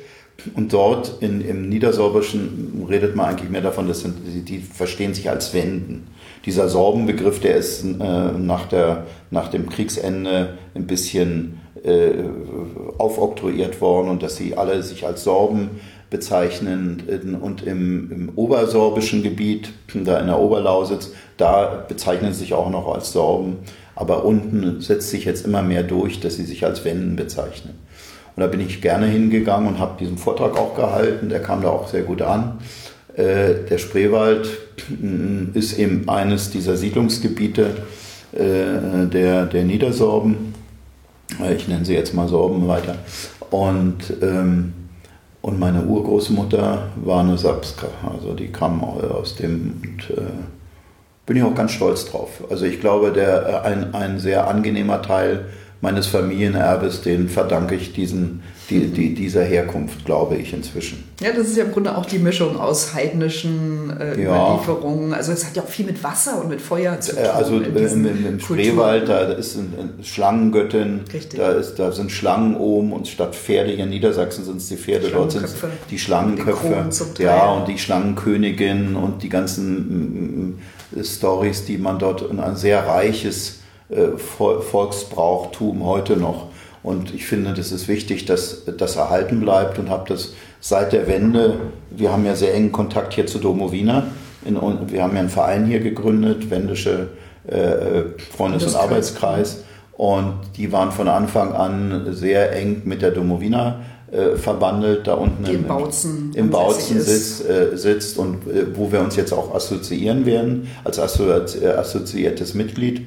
Und 0.55 0.73
dort 0.73 1.23
in, 1.23 1.41
im 1.41 1.69
Niedersorbischen 1.69 2.87
redet 2.89 3.17
man 3.17 3.27
eigentlich 3.27 3.51
mehr 3.51 3.63
davon, 3.63 3.89
dass 3.89 4.03
die, 4.03 4.43
die 4.43 4.59
verstehen 4.59 5.15
sich 5.15 5.31
als 5.31 5.55
Wenden. 5.55 6.09
Dieser 6.45 6.69
Sorbenbegriff, 6.69 7.41
der 7.41 7.57
ist 7.57 7.85
äh, 7.85 7.87
nach, 7.87 8.67
der, 8.67 9.07
nach 9.31 9.49
dem 9.49 9.69
Kriegsende 9.69 10.59
ein 10.75 10.87
bisschen 10.87 11.61
äh, 11.83 12.11
aufoktroyiert 12.99 13.81
worden 13.81 14.09
und 14.09 14.23
dass 14.23 14.37
sie 14.37 14.57
alle 14.57 14.83
sich 14.83 15.07
als 15.07 15.25
Sorben 15.25 15.71
bezeichnen. 16.11 17.39
Und 17.41 17.63
im, 17.63 18.13
im 18.13 18.33
obersorbischen 18.37 19.23
Gebiet, 19.23 19.71
da 19.93 20.19
in 20.19 20.27
der 20.27 20.39
Oberlausitz, 20.39 21.13
da 21.37 21.85
bezeichnen 21.89 22.33
sie 22.33 22.41
sich 22.41 22.55
auch 22.55 22.71
noch 22.71 22.93
als 22.93 23.13
Sorben. 23.13 23.59
Aber 23.97 24.25
unten 24.25 24.81
setzt 24.81 25.11
sich 25.11 25.25
jetzt 25.25 25.47
immer 25.47 25.63
mehr 25.63 25.83
durch, 25.83 26.21
dass 26.21 26.37
sie 26.37 26.45
sich 26.45 26.65
als 26.65 26.85
Wenden 26.85 27.17
bezeichnen. 27.17 27.75
Und 28.37 28.41
da 28.41 28.47
bin 28.49 28.61
ich 28.61 28.83
gerne 28.83 29.07
hingegangen 29.07 29.69
und 29.69 29.79
habe 29.79 29.97
diesen 29.99 30.19
Vortrag 30.19 30.57
auch 30.59 30.75
gehalten. 30.75 31.29
Der 31.29 31.41
kam 31.41 31.63
da 31.63 31.69
auch 31.69 31.89
sehr 31.89 32.03
gut 32.03 32.21
an. 32.23 32.59
Äh, 33.17 33.55
Der 33.71 33.79
Spreewald 33.79 34.49
mh, 34.89 35.51
ist 35.55 35.79
eben 35.79 36.09
eines 36.09 36.51
dieser 36.51 36.77
Siedlungsgebiete 36.77 37.67
äh, 38.33 39.07
der, 39.07 39.47
der 39.47 39.65
Niedersorben. 39.65 40.55
Äh, 41.41 41.55
Ich 41.55 41.69
nenne 41.69 41.85
sie 41.85 41.95
jetzt 41.95 42.13
mal 42.15 42.27
Sorben 42.29 42.67
weiter. 42.67 42.97
Und, 43.51 43.99
ähm, 44.21 44.73
und 45.41 45.61
meine 45.61 45.85
Urgroßmutter 45.85 46.89
war 46.97 47.21
eine 47.21 47.39
Sapska. 47.39 47.87
Also 48.13 48.35
die 48.35 48.49
kam 48.49 48.83
aus 48.83 49.37
dem. 49.37 49.81
Und, 49.83 50.17
äh, 50.17 50.23
bin 51.27 51.37
ich 51.37 51.43
auch 51.43 51.55
ganz 51.55 51.73
stolz 51.73 52.05
drauf. 52.07 52.43
Also 52.51 52.67
ich 52.67 52.81
glaube, 52.81 53.13
der, 53.13 53.47
äh, 53.65 53.69
ein, 53.69 53.95
ein 53.95 54.19
sehr 54.19 54.49
angenehmer 54.49 55.01
Teil 55.03 55.47
meines 55.85 56.07
Familienerbes, 56.07 57.03
den 57.03 57.29
verdanke 57.29 57.75
ich 57.75 57.93
diesen, 57.93 58.43
die, 58.71 58.89
die, 58.89 59.15
dieser 59.15 59.45
Herkunft, 59.45 60.07
glaube 60.07 60.37
ich 60.37 60.55
inzwischen. 60.55 61.05
Ja, 61.21 61.31
das 61.33 61.49
ist 61.49 61.59
ja 61.59 61.65
im 61.65 61.73
Grunde 61.73 61.97
auch 61.97 62.07
die 62.07 62.19
Mischung 62.19 62.59
aus 62.59 62.95
heidnischen 62.95 63.95
äh, 64.01 64.21
Ja. 64.21 64.31
Überlieferungen. 64.31 65.13
Also 65.13 65.33
es 65.33 65.45
hat 65.45 65.55
ja 65.57 65.63
auch 65.63 65.69
viel 65.69 65.85
mit 65.85 66.03
Wasser 66.03 66.41
und 66.41 66.49
mit 66.49 66.63
Feuer 66.63 66.99
zu 67.01 67.15
tun. 67.15 67.25
Äh, 67.25 67.29
Also 67.29 67.61
äh, 67.61 67.67
im, 67.67 68.27
im. 68.27 68.41
Spreewald, 68.41 69.09
da 69.11 69.21
ist 69.33 69.59
eine 69.59 70.03
Schlangengöttin, 70.03 71.01
Richtig. 71.13 71.39
da, 71.39 71.51
ist, 71.53 71.77
da 71.77 71.93
sind 71.93 72.11
Schlangen 72.11 72.57
oben 72.57 72.93
und 72.93 73.07
statt 73.07 73.37
Pferde, 73.37 73.71
hier 73.73 73.85
in 73.85 73.91
Niedersachsen 73.91 74.45
sind 74.45 74.57
es 74.57 74.69
die 74.69 74.77
Pferde, 74.79 75.11
dort 75.13 75.33
sind 75.33 75.45
es 75.45 75.55
die 75.91 75.99
Schlangenköpfe. 75.99 76.89
Ja, 77.19 77.53
und 77.53 77.69
die 77.69 77.79
Schlangenkönigin 77.79 78.97
und 78.97 79.23
die 79.23 79.29
ganzen 79.29 80.57
mm, 80.95 80.99
mm, 80.99 81.05
Stories, 81.05 81.67
die 81.67 81.77
man 81.77 81.99
dort 81.99 82.23
in 82.31 82.41
ein 82.41 82.57
sehr 82.57 82.87
reiches 82.87 83.51
äh, 83.51 83.64
Volksbrauchtum 83.91 85.85
heute 85.85 86.17
noch. 86.17 86.49
Und 86.83 87.15
ich 87.15 87.27
finde, 87.27 87.55
das 87.55 87.73
ist 87.73 87.89
wichtig, 87.89 88.27
dass 88.27 88.63
das 88.79 88.97
erhalten 88.97 89.41
bleibt 89.41 89.79
und 89.79 89.89
habe 89.89 90.05
das 90.09 90.35
seit 90.61 90.93
der 90.93 91.07
Wende, 91.07 91.59
wir 91.91 92.13
haben 92.13 92.27
ja 92.27 92.35
sehr 92.35 92.55
engen 92.55 92.73
Kontakt 92.73 93.15
hier 93.15 93.27
zu 93.27 93.39
Domowina. 93.39 94.09
In, 94.45 94.57
und 94.57 94.93
wir 94.93 95.03
haben 95.03 95.15
ja 95.15 95.21
einen 95.21 95.31
Verein 95.31 95.67
hier 95.67 95.81
gegründet, 95.81 96.51
Wendische 96.51 97.09
äh, 97.47 98.21
Freundes- 98.37 98.75
und. 98.75 98.77
Arbeitskreis. 98.77 99.65
Und 99.93 100.35
die 100.57 100.73
waren 100.73 100.93
von 100.93 101.09
Anfang 101.09 101.53
an 101.53 102.09
sehr 102.11 102.53
eng 102.53 102.83
mit 102.85 103.01
der 103.01 103.13
Domowina 103.13 103.81
äh, 104.11 104.37
verbandelt, 104.37 105.07
da 105.07 105.15
unten 105.15 105.45
in 105.45 105.67
Bautzen 105.67 106.33
im 106.35 106.51
Bautzen 106.51 107.01
sitzt, 107.01 107.49
äh, 107.49 107.77
sitzt 107.77 108.19
und 108.19 108.47
äh, 108.47 108.67
wo 108.77 108.93
wir 108.93 109.01
uns 109.01 109.17
jetzt 109.17 109.33
auch 109.33 109.55
assoziieren 109.55 110.27
werden 110.27 110.69
als 110.85 110.99
äh, 110.99 111.67
assoziiertes 111.69 112.55
Mitglied. 112.55 113.07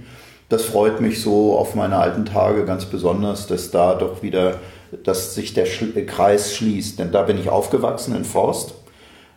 Das 0.49 0.63
freut 0.63 1.01
mich 1.01 1.21
so 1.21 1.57
auf 1.57 1.75
meine 1.75 1.97
alten 1.97 2.25
Tage 2.25 2.65
ganz 2.65 2.85
besonders, 2.85 3.47
dass 3.47 3.69
da 3.71 3.95
doch 3.95 4.23
wieder, 4.23 4.59
dass 5.03 5.35
sich 5.35 5.53
der 5.53 5.65
Schl 5.65 6.05
Kreis 6.05 6.55
schließt. 6.55 6.99
Denn 6.99 7.11
da 7.11 7.23
bin 7.23 7.37
ich 7.37 7.49
aufgewachsen 7.49 8.15
in 8.15 8.23
Forst 8.23 8.75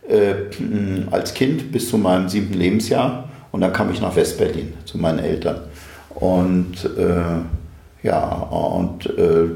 äh, 0.07 0.33
als 1.11 1.33
Kind 1.33 1.71
bis 1.71 1.89
zu 1.89 1.97
meinem 1.97 2.29
siebten 2.29 2.53
Lebensjahr 2.53 3.29
und 3.51 3.61
dann 3.61 3.73
kam 3.73 3.91
ich 3.91 4.01
nach 4.01 4.15
Westberlin 4.15 4.73
zu 4.85 4.97
meinen 4.97 5.19
Eltern. 5.19 5.61
Und 6.15 6.85
äh, 6.97 8.07
ja, 8.07 8.29
und 8.29 9.05
äh, 9.17 9.49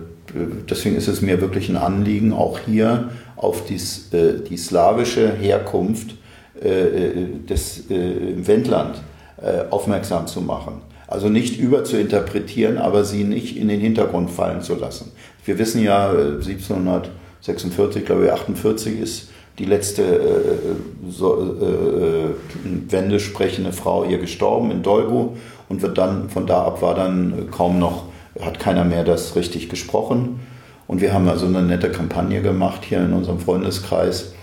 deswegen 0.69 0.95
ist 0.95 1.07
es 1.07 1.21
mir 1.21 1.41
wirklich 1.41 1.69
ein 1.69 1.77
Anliegen, 1.77 2.33
auch 2.33 2.59
hier 2.59 3.09
auf 3.37 3.65
dies, 3.65 4.13
äh, 4.13 4.41
die 4.47 4.57
slawische 4.57 5.31
Herkunft 5.33 6.15
äh, 6.61 7.45
des 7.47 7.89
äh, 7.89 7.95
im 8.33 8.45
Wendland 8.45 9.01
äh, 9.41 9.69
aufmerksam 9.69 10.27
zu 10.27 10.41
machen. 10.41 10.81
Also 11.07 11.29
nicht 11.29 11.59
über 11.59 11.83
zu 11.83 11.97
interpretieren, 11.97 12.77
aber 12.77 13.03
sie 13.03 13.23
nicht 13.23 13.57
in 13.57 13.67
den 13.67 13.79
Hintergrund 13.79 14.31
fallen 14.31 14.61
zu 14.61 14.75
lassen. 14.75 15.11
Wir 15.45 15.59
wissen 15.59 15.83
ja, 15.83 16.09
1746, 16.09 18.05
glaube 18.05 18.25
ich, 18.25 18.31
48 18.31 18.99
ist 18.99 19.29
die 19.59 19.65
letzte 19.65 20.03
äh, 20.03 21.09
so, 21.09 21.57
äh, 21.61 22.91
Wende 22.91 23.19
sprechende 23.19 23.71
Frau 23.71 24.05
hier 24.05 24.17
gestorben 24.17 24.71
in 24.71 24.83
Dolgo 24.83 25.37
und 25.69 25.81
wird 25.81 25.97
dann 25.97 26.29
von 26.29 26.45
da 26.45 26.63
ab 26.63 26.81
war 26.81 26.95
dann 26.95 27.47
kaum 27.51 27.79
noch, 27.79 28.05
hat 28.39 28.59
keiner 28.59 28.83
mehr 28.83 29.03
das 29.03 29.35
richtig 29.35 29.69
gesprochen. 29.69 30.39
Und 30.87 31.01
wir 31.01 31.13
haben 31.13 31.27
also 31.27 31.47
eine 31.47 31.63
nette 31.63 31.89
Kampagne 31.89 32.41
gemacht 32.41 32.83
hier 32.83 32.99
in 32.99 33.13
unserem 33.13 33.39
Freundeskreis. 33.39 34.33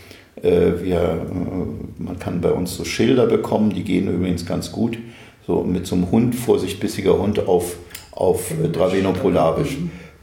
Äh, 0.43 0.83
wir, 0.83 1.01
äh, 1.01 2.03
man 2.03 2.19
kann 2.19 2.41
bei 2.41 2.51
uns 2.51 2.77
so 2.77 2.85
Schilder 2.85 3.27
bekommen, 3.27 3.71
die 3.71 3.85
gehen 3.85 4.09
übrigens 4.13 4.47
ganz 4.47 4.73
gut. 4.73 4.99
So 5.47 5.63
mit 5.63 5.87
so 5.87 5.97
einem 5.97 6.11
Hund, 6.11 6.35
Vorsicht, 6.35 6.81
bissiger 6.81 7.19
Hund 7.19 7.47
auf, 7.47 7.77
auf 8.13 8.53
Dravenopolabisch. 8.73 9.79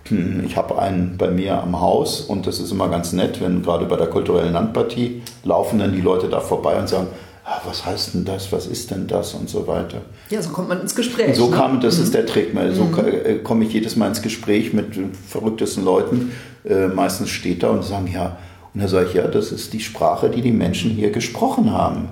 Hm, 0.07 0.43
ich 0.45 0.55
habe 0.55 0.79
einen 0.79 1.17
bei 1.17 1.29
mir 1.29 1.61
am 1.61 1.79
Haus 1.79 2.21
und 2.21 2.47
das 2.47 2.59
ist 2.59 2.71
immer 2.71 2.89
ganz 2.89 3.13
nett, 3.13 3.41
wenn 3.41 3.61
gerade 3.61 3.85
bei 3.85 3.95
der 3.95 4.07
kulturellen 4.07 4.53
Landpartie 4.53 5.21
laufen 5.43 5.79
dann 5.79 5.93
die 5.93 6.01
Leute 6.01 6.29
da 6.29 6.39
vorbei 6.39 6.79
und 6.79 6.87
sagen, 6.87 7.07
ah, 7.45 7.61
was 7.65 7.85
heißt 7.85 8.13
denn 8.13 8.25
das, 8.25 8.51
was 8.51 8.67
ist 8.67 8.91
denn 8.91 9.07
das 9.07 9.33
und 9.33 9.49
so 9.49 9.67
weiter. 9.67 10.01
Ja, 10.29 10.41
so 10.41 10.49
kommt 10.51 10.69
man 10.69 10.81
ins 10.81 10.95
Gespräch. 10.95 11.35
so 11.35 11.49
ne? 11.49 11.55
kam, 11.55 11.81
das 11.81 11.97
mhm. 11.97 12.03
ist 12.03 12.13
der 12.13 12.25
Trick, 12.25 12.55
so 12.73 12.83
mhm. 12.85 12.97
Äh, 12.97 13.35
komme 13.39 13.65
ich 13.65 13.73
jedes 13.73 13.95
Mal 13.95 14.07
ins 14.07 14.21
Gespräch 14.21 14.73
mit 14.73 14.87
verrücktesten 15.27 15.83
Leuten. 15.83 16.31
Äh, 16.63 16.87
meistens 16.87 17.29
steht 17.29 17.63
da 17.63 17.69
und 17.69 17.83
sagen, 17.83 18.09
ja, 18.11 18.37
und 18.73 18.83
da 18.83 18.87
sage 18.87 19.07
ich, 19.07 19.13
ja, 19.15 19.27
das 19.27 19.51
ist 19.51 19.73
die 19.73 19.79
Sprache, 19.79 20.29
die 20.29 20.41
die 20.41 20.51
Menschen 20.51 20.91
hier 20.91 21.11
gesprochen 21.11 21.71
haben. 21.71 22.09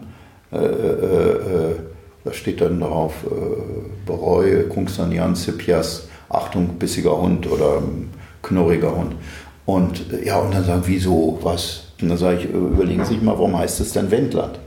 Äh, 0.52 0.58
äh, 0.58 0.62
äh 0.62 1.76
da 2.28 2.34
steht 2.34 2.60
dann 2.60 2.82
drauf, 2.82 3.14
äh, 3.26 4.06
Bereue, 4.06 4.64
Kungsanian, 4.64 5.36
Sipias, 5.36 6.08
Achtung, 6.30 6.78
bissiger 6.78 7.18
Hund 7.22 7.50
oder 7.50 7.78
ähm, 7.78 8.10
knurriger 8.42 8.96
Hund. 8.96 9.16
Und 9.66 10.06
ja, 10.26 10.40
und 10.40 10.54
dann 10.54 10.66
sagen, 10.66 10.84
wieso, 10.86 11.40
was? 11.42 11.94
Und 12.02 12.10
dann 12.10 12.18
sage 12.18 12.40
ich, 12.40 12.50
überlegen 12.50 13.06
Sie 13.06 13.14
sich 13.14 13.22
mal, 13.22 13.38
warum 13.38 13.58
heißt 13.58 13.80
es 13.80 13.94
denn 13.94 14.12
Wendland? 14.12 14.60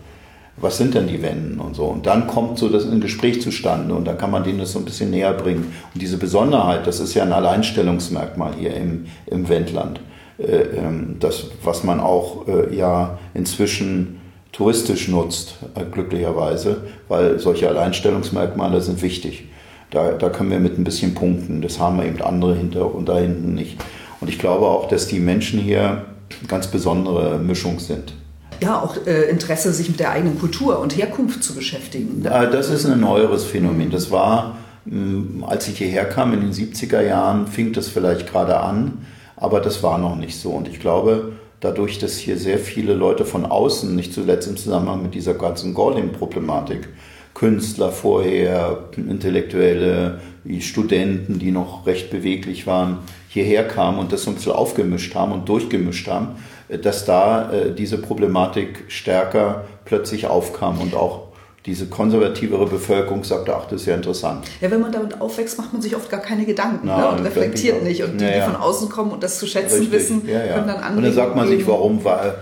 was 0.62 0.76
sind 0.76 0.94
denn 0.94 1.06
die 1.06 1.22
Wenden 1.22 1.58
und 1.58 1.74
so. 1.74 1.86
Und 1.86 2.06
dann 2.06 2.26
kommt 2.26 2.58
so 2.58 2.68
das 2.68 2.84
ein 2.84 3.00
Gespräch 3.00 3.40
zustande 3.40 3.94
und 3.94 4.04
dann 4.04 4.18
kann 4.18 4.30
man 4.30 4.44
denen 4.44 4.58
das 4.58 4.72
so 4.72 4.78
ein 4.78 4.84
bisschen 4.84 5.10
näher 5.10 5.32
bringen. 5.32 5.72
Und 5.94 6.02
diese 6.02 6.18
Besonderheit, 6.18 6.86
das 6.86 7.00
ist 7.00 7.14
ja 7.14 7.22
ein 7.22 7.32
Alleinstellungsmerkmal 7.32 8.54
hier 8.58 8.74
im, 8.74 9.06
im 9.26 9.48
Wendland. 9.48 10.00
Äh, 10.38 10.76
ähm, 10.76 11.16
das, 11.18 11.46
was 11.64 11.82
man 11.82 12.00
auch 12.00 12.46
äh, 12.46 12.76
ja 12.76 13.18
inzwischen 13.32 14.19
touristisch 14.52 15.08
nutzt, 15.08 15.54
äh, 15.74 15.84
glücklicherweise, 15.84 16.78
weil 17.08 17.38
solche 17.38 17.68
Alleinstellungsmerkmale 17.68 18.80
sind 18.80 19.02
wichtig. 19.02 19.44
Da, 19.90 20.12
da 20.12 20.28
können 20.28 20.50
wir 20.50 20.60
mit 20.60 20.78
ein 20.78 20.84
bisschen 20.84 21.14
punkten. 21.14 21.62
Das 21.62 21.80
haben 21.80 21.98
wir 21.98 22.04
eben 22.06 22.22
andere 22.22 22.54
hinter 22.54 22.94
und 22.94 23.08
da 23.08 23.18
hinten 23.18 23.54
nicht. 23.54 23.78
Und 24.20 24.28
ich 24.28 24.38
glaube 24.38 24.66
auch, 24.66 24.88
dass 24.88 25.08
die 25.08 25.18
Menschen 25.18 25.58
hier 25.58 26.04
ganz 26.46 26.68
besondere 26.68 27.38
Mischung 27.38 27.80
sind 27.80 28.12
ja 28.60 28.80
auch 28.80 28.96
äh, 29.06 29.30
Interesse, 29.30 29.72
sich 29.72 29.88
mit 29.88 30.00
der 30.00 30.10
eigenen 30.10 30.38
Kultur 30.38 30.78
und 30.80 30.96
Herkunft 30.96 31.42
zu 31.42 31.54
beschäftigen. 31.54 32.22
Das 32.22 32.68
ist 32.68 32.86
ein 32.86 33.00
neueres 33.00 33.44
Phänomen. 33.44 33.90
Das 33.90 34.10
war, 34.10 34.56
hm, 34.84 35.44
als 35.46 35.68
ich 35.68 35.78
hierher 35.78 36.04
kam 36.04 36.32
in 36.32 36.40
den 36.40 36.52
70er 36.52 37.00
Jahren, 37.00 37.46
fing 37.46 37.72
das 37.72 37.88
vielleicht 37.88 38.30
gerade 38.30 38.60
an, 38.60 39.06
aber 39.36 39.60
das 39.60 39.82
war 39.82 39.98
noch 39.98 40.16
nicht 40.16 40.38
so. 40.38 40.50
Und 40.50 40.68
ich 40.68 40.80
glaube, 40.80 41.32
dadurch, 41.60 41.98
dass 41.98 42.16
hier 42.16 42.36
sehr 42.36 42.58
viele 42.58 42.94
Leute 42.94 43.24
von 43.24 43.44
außen, 43.46 43.94
nicht 43.94 44.12
zuletzt 44.12 44.48
im 44.48 44.56
Zusammenhang 44.56 45.02
mit 45.02 45.14
dieser 45.14 45.34
ganzen 45.34 45.74
Gorlin-Problematik, 45.74 46.88
Künstler 47.34 47.92
vorher, 47.92 48.88
Intellektuelle, 48.96 50.20
Studenten, 50.60 51.38
die 51.38 51.52
noch 51.52 51.86
recht 51.86 52.10
beweglich 52.10 52.66
waren, 52.66 52.98
hierher 53.28 53.66
kamen 53.66 53.98
und 53.98 54.12
das 54.12 54.24
so 54.24 54.30
ein 54.30 54.34
bisschen 54.34 54.52
aufgemischt 54.52 55.14
haben 55.14 55.32
und 55.32 55.48
durchgemischt 55.48 56.08
haben, 56.08 56.36
dass 56.82 57.04
da 57.04 57.52
äh, 57.52 57.74
diese 57.74 57.98
Problematik 57.98 58.84
stärker 58.88 59.64
plötzlich 59.84 60.26
aufkam 60.26 60.80
und 60.80 60.94
auch 60.94 61.29
diese 61.66 61.86
konservativere 61.86 62.66
Bevölkerung 62.66 63.22
sagte, 63.22 63.54
ach, 63.54 63.66
das 63.66 63.82
ist 63.82 63.86
ja 63.86 63.94
interessant. 63.94 64.46
Ja, 64.62 64.70
wenn 64.70 64.80
man 64.80 64.92
damit 64.92 65.20
aufwächst, 65.20 65.58
macht 65.58 65.74
man 65.74 65.82
sich 65.82 65.94
oft 65.94 66.10
gar 66.10 66.20
keine 66.20 66.46
Gedanken 66.46 66.86
Na, 66.86 67.12
ne? 67.12 67.18
und 67.18 67.26
reflektiert 67.26 67.82
nicht. 67.82 68.02
Und 68.02 68.18
die, 68.18 68.24
ja, 68.24 68.30
ja. 68.30 68.36
die 68.46 68.52
von 68.52 68.60
außen 68.60 68.88
kommen 68.88 69.10
und 69.10 69.22
das 69.22 69.38
zu 69.38 69.46
schätzen 69.46 69.80
Richtig. 69.80 69.92
wissen, 69.92 70.22
ja, 70.26 70.54
können 70.54 70.68
dann 70.68 70.76
andere. 70.76 70.96
Und 70.96 71.02
dann 71.04 71.12
sagt 71.12 71.36
man 71.36 71.48
sich, 71.48 71.66
warum 71.66 72.02
war, 72.02 72.36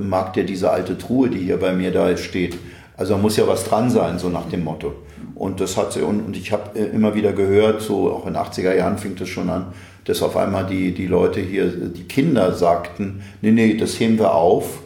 mag 0.00 0.32
der 0.32 0.44
diese 0.44 0.70
alte 0.70 0.96
Truhe, 0.96 1.28
die 1.28 1.40
hier 1.40 1.58
bei 1.58 1.72
mir 1.72 1.92
da 1.92 2.16
steht? 2.16 2.56
Also 2.96 3.14
da 3.14 3.20
muss 3.20 3.36
ja 3.36 3.46
was 3.46 3.64
dran 3.64 3.90
sein, 3.90 4.18
so 4.18 4.30
nach 4.30 4.48
dem 4.48 4.64
Motto. 4.64 4.94
Und 5.34 5.60
das 5.60 5.76
hat 5.76 5.92
sie, 5.92 6.00
und, 6.00 6.20
und 6.20 6.36
ich 6.36 6.52
habe 6.52 6.78
äh, 6.78 6.84
immer 6.84 7.14
wieder 7.14 7.34
gehört, 7.34 7.82
so 7.82 8.10
auch 8.10 8.26
in 8.26 8.32
den 8.32 8.42
80er 8.42 8.74
Jahren 8.74 8.96
fing 8.96 9.16
das 9.16 9.28
schon 9.28 9.50
an, 9.50 9.66
dass 10.06 10.22
auf 10.22 10.36
einmal 10.36 10.64
die, 10.64 10.94
die 10.94 11.06
Leute 11.06 11.40
hier, 11.40 11.66
die 11.66 12.04
Kinder 12.04 12.54
sagten, 12.54 13.22
nee, 13.42 13.50
nee, 13.50 13.76
das 13.76 14.00
heben 14.00 14.18
wir 14.18 14.34
auf, 14.34 14.78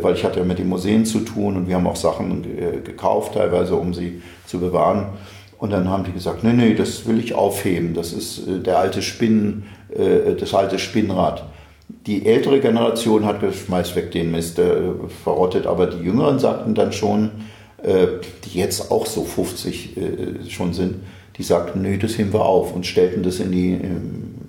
weil 0.00 0.14
ich 0.14 0.24
hatte 0.24 0.40
ja 0.40 0.44
mit 0.44 0.58
den 0.58 0.68
Museen 0.68 1.04
zu 1.04 1.20
tun 1.20 1.56
und 1.56 1.68
wir 1.68 1.76
haben 1.76 1.86
auch 1.86 1.96
Sachen 1.96 2.44
äh, 2.44 2.80
gekauft 2.80 3.34
teilweise, 3.34 3.74
um 3.74 3.94
sie 3.94 4.22
zu 4.46 4.60
bewahren. 4.60 5.06
Und 5.58 5.72
dann 5.72 5.88
haben 5.88 6.04
die 6.04 6.12
gesagt, 6.12 6.44
nee, 6.44 6.52
nee, 6.52 6.74
das 6.74 7.06
will 7.06 7.18
ich 7.18 7.34
aufheben, 7.34 7.94
das 7.94 8.12
ist 8.12 8.42
der 8.46 8.78
alte 8.78 9.02
Spinn, 9.02 9.64
das 10.38 10.54
alte 10.54 10.78
Spinnrad. 10.78 11.46
Die 12.06 12.26
ältere 12.26 12.60
Generation 12.60 13.24
hat 13.24 13.40
geschmeißt 13.40 13.96
weg 13.96 14.12
den 14.12 14.30
Mist, 14.30 14.60
verrottet, 15.24 15.66
aber 15.66 15.88
die 15.88 16.04
Jüngeren 16.04 16.38
sagten 16.38 16.76
dann 16.76 16.92
schon, 16.92 17.30
die 17.84 18.56
jetzt 18.56 18.92
auch 18.92 19.06
so 19.06 19.24
50 19.24 19.96
schon 20.48 20.74
sind, 20.74 20.98
die 21.36 21.42
sagten, 21.42 21.82
nee, 21.82 21.96
das 21.96 22.16
heben 22.16 22.32
wir 22.32 22.44
auf 22.44 22.72
und 22.72 22.86
stellten 22.86 23.24
das 23.24 23.40
in 23.40 23.50
die 23.50 23.80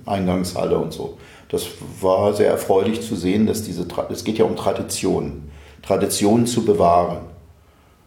Eingangshalle 0.05 0.77
und 0.77 0.93
so. 0.93 1.17
Das 1.49 1.67
war 1.99 2.33
sehr 2.33 2.49
erfreulich 2.49 3.01
zu 3.01 3.15
sehen, 3.15 3.47
dass 3.47 3.63
diese, 3.63 3.85
es 4.09 4.23
geht 4.23 4.37
ja 4.37 4.45
um 4.45 4.55
Traditionen, 4.55 5.51
Traditionen 5.81 6.45
zu 6.45 6.63
bewahren. 6.63 7.17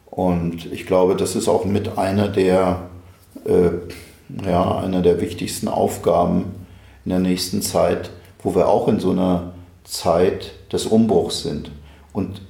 Und 0.06 0.72
ich 0.72 0.86
glaube, 0.86 1.16
das 1.16 1.34
ist 1.34 1.48
auch 1.48 1.64
mit 1.64 1.98
einer 1.98 2.28
der, 2.28 2.82
äh, 3.44 3.70
ja, 4.46 4.78
einer 4.78 5.02
der 5.02 5.20
wichtigsten 5.20 5.68
Aufgaben 5.68 6.54
in 7.04 7.10
der 7.10 7.18
nächsten 7.18 7.62
Zeit, 7.62 8.10
wo 8.42 8.54
wir 8.54 8.68
auch 8.68 8.88
in 8.88 9.00
so 9.00 9.10
einer 9.10 9.52
Zeit 9.84 10.52
des 10.72 10.86
Umbruchs 10.86 11.42
sind 11.42 11.70
und 12.12 12.42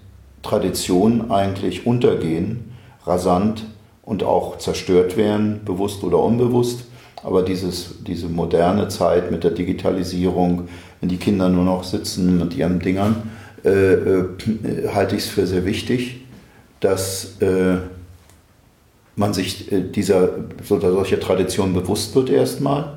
Traditionen 0.43 1.31
eigentlich 1.31 1.87
untergehen, 1.87 2.75
rasant 3.07 3.65
und 4.03 4.25
auch 4.25 4.59
zerstört 4.59 5.17
werden, 5.17 5.61
bewusst 5.65 6.05
oder 6.05 6.19
unbewusst. 6.19 6.85
Aber 7.23 7.43
dieses, 7.43 8.03
diese 8.07 8.27
moderne 8.27 8.89
Zeit 8.89 9.31
mit 9.31 9.45
der 9.45 9.53
Digitalisierung, 9.53 10.69
wenn 11.01 11.09
die 11.09 11.19
Kinder 11.19 11.49
nur 11.49 11.65
noch 11.65 11.85
sitzen 11.85 12.39
mit 12.39 12.57
ihren 12.57 12.81
Dingern, 12.81 13.31
äh, 13.65 13.93
äh, 13.93 14.25
halte 14.93 15.17
ich 15.17 15.23
es 15.23 15.29
für 15.29 15.47
sehr 15.47 15.65
wichtig, 15.65 16.23
dass 16.81 17.41
äh, 17.41 17.77
man 19.15 19.35
sich 19.35 19.71
äh, 19.71 19.83
dieser 19.83 20.31
so, 20.65 20.81
solcher 20.81 21.21
Tradition 21.21 21.75
bewusst 21.75 22.15
wird 22.17 22.29
erstmal. 22.29 22.95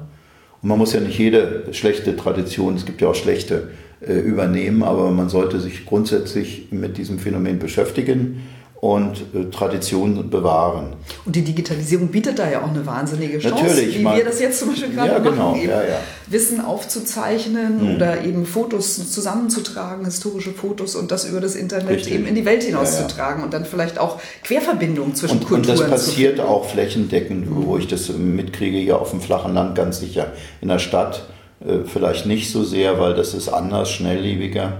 Und 0.61 0.69
man 0.69 0.79
muss 0.79 0.93
ja 0.93 1.01
nicht 1.01 1.19
jede 1.19 1.65
schlechte 1.71 2.15
Tradition, 2.15 2.75
es 2.75 2.85
gibt 2.85 3.01
ja 3.01 3.09
auch 3.09 3.15
schlechte, 3.15 3.69
äh, 4.01 4.13
übernehmen, 4.13 4.83
aber 4.83 5.11
man 5.11 5.29
sollte 5.29 5.59
sich 5.59 5.85
grundsätzlich 5.85 6.67
mit 6.71 6.97
diesem 6.97 7.19
Phänomen 7.19 7.59
beschäftigen 7.59 8.43
und 8.81 9.17
äh, 9.33 9.49
Traditionen 9.49 10.29
bewahren. 10.29 10.93
Und 11.25 11.35
die 11.35 11.43
Digitalisierung 11.43 12.09
bietet 12.09 12.37
da 12.37 12.49
ja 12.49 12.63
auch 12.63 12.69
eine 12.69 12.85
wahnsinnige 12.85 13.39
Chance, 13.39 13.63
Natürlich, 13.63 13.99
wie 13.99 14.03
wir 14.03 14.23
das 14.23 14.39
jetzt 14.39 14.59
zum 14.59 14.69
Beispiel 14.69 14.89
gerade 14.93 15.11
ja, 15.11 15.19
genau, 15.19 15.51
machen, 15.51 15.61
eben 15.61 15.69
ja, 15.69 15.83
ja. 15.83 15.99
Wissen 16.27 16.61
aufzuzeichnen 16.61 17.79
hm. 17.79 17.95
oder 17.95 18.23
eben 18.23 18.45
Fotos 18.45 19.11
zusammenzutragen, 19.11 20.05
historische 20.05 20.51
Fotos 20.51 20.95
und 20.95 21.11
das 21.11 21.25
über 21.25 21.39
das 21.39 21.55
Internet 21.55 21.89
Richtig. 21.89 22.13
eben 22.13 22.25
in 22.25 22.35
die 22.35 22.45
Welt 22.45 22.63
hinauszutragen 22.63 23.43
und 23.43 23.53
dann 23.53 23.65
vielleicht 23.65 23.97
auch 23.97 24.19
Querverbindungen 24.43 25.15
zwischen 25.15 25.39
und, 25.39 25.47
Kulturen 25.47 25.79
Und 25.79 25.79
das 25.79 25.89
passiert 25.89 26.39
auch 26.39 26.65
flächendeckend, 26.65 27.47
hm. 27.47 27.65
wo 27.65 27.77
ich 27.77 27.87
das 27.87 28.09
mitkriege, 28.09 28.77
hier 28.77 28.99
auf 28.99 29.11
dem 29.11 29.21
flachen 29.21 29.53
Land 29.53 29.75
ganz 29.75 29.99
sicher. 29.99 30.33
In 30.61 30.67
der 30.67 30.79
Stadt 30.79 31.23
äh, 31.65 31.79
vielleicht 31.85 32.25
nicht 32.25 32.51
so 32.51 32.63
sehr, 32.63 32.99
weil 32.99 33.15
das 33.15 33.33
ist 33.33 33.49
anders, 33.49 33.89
schnelllebiger. 33.89 34.73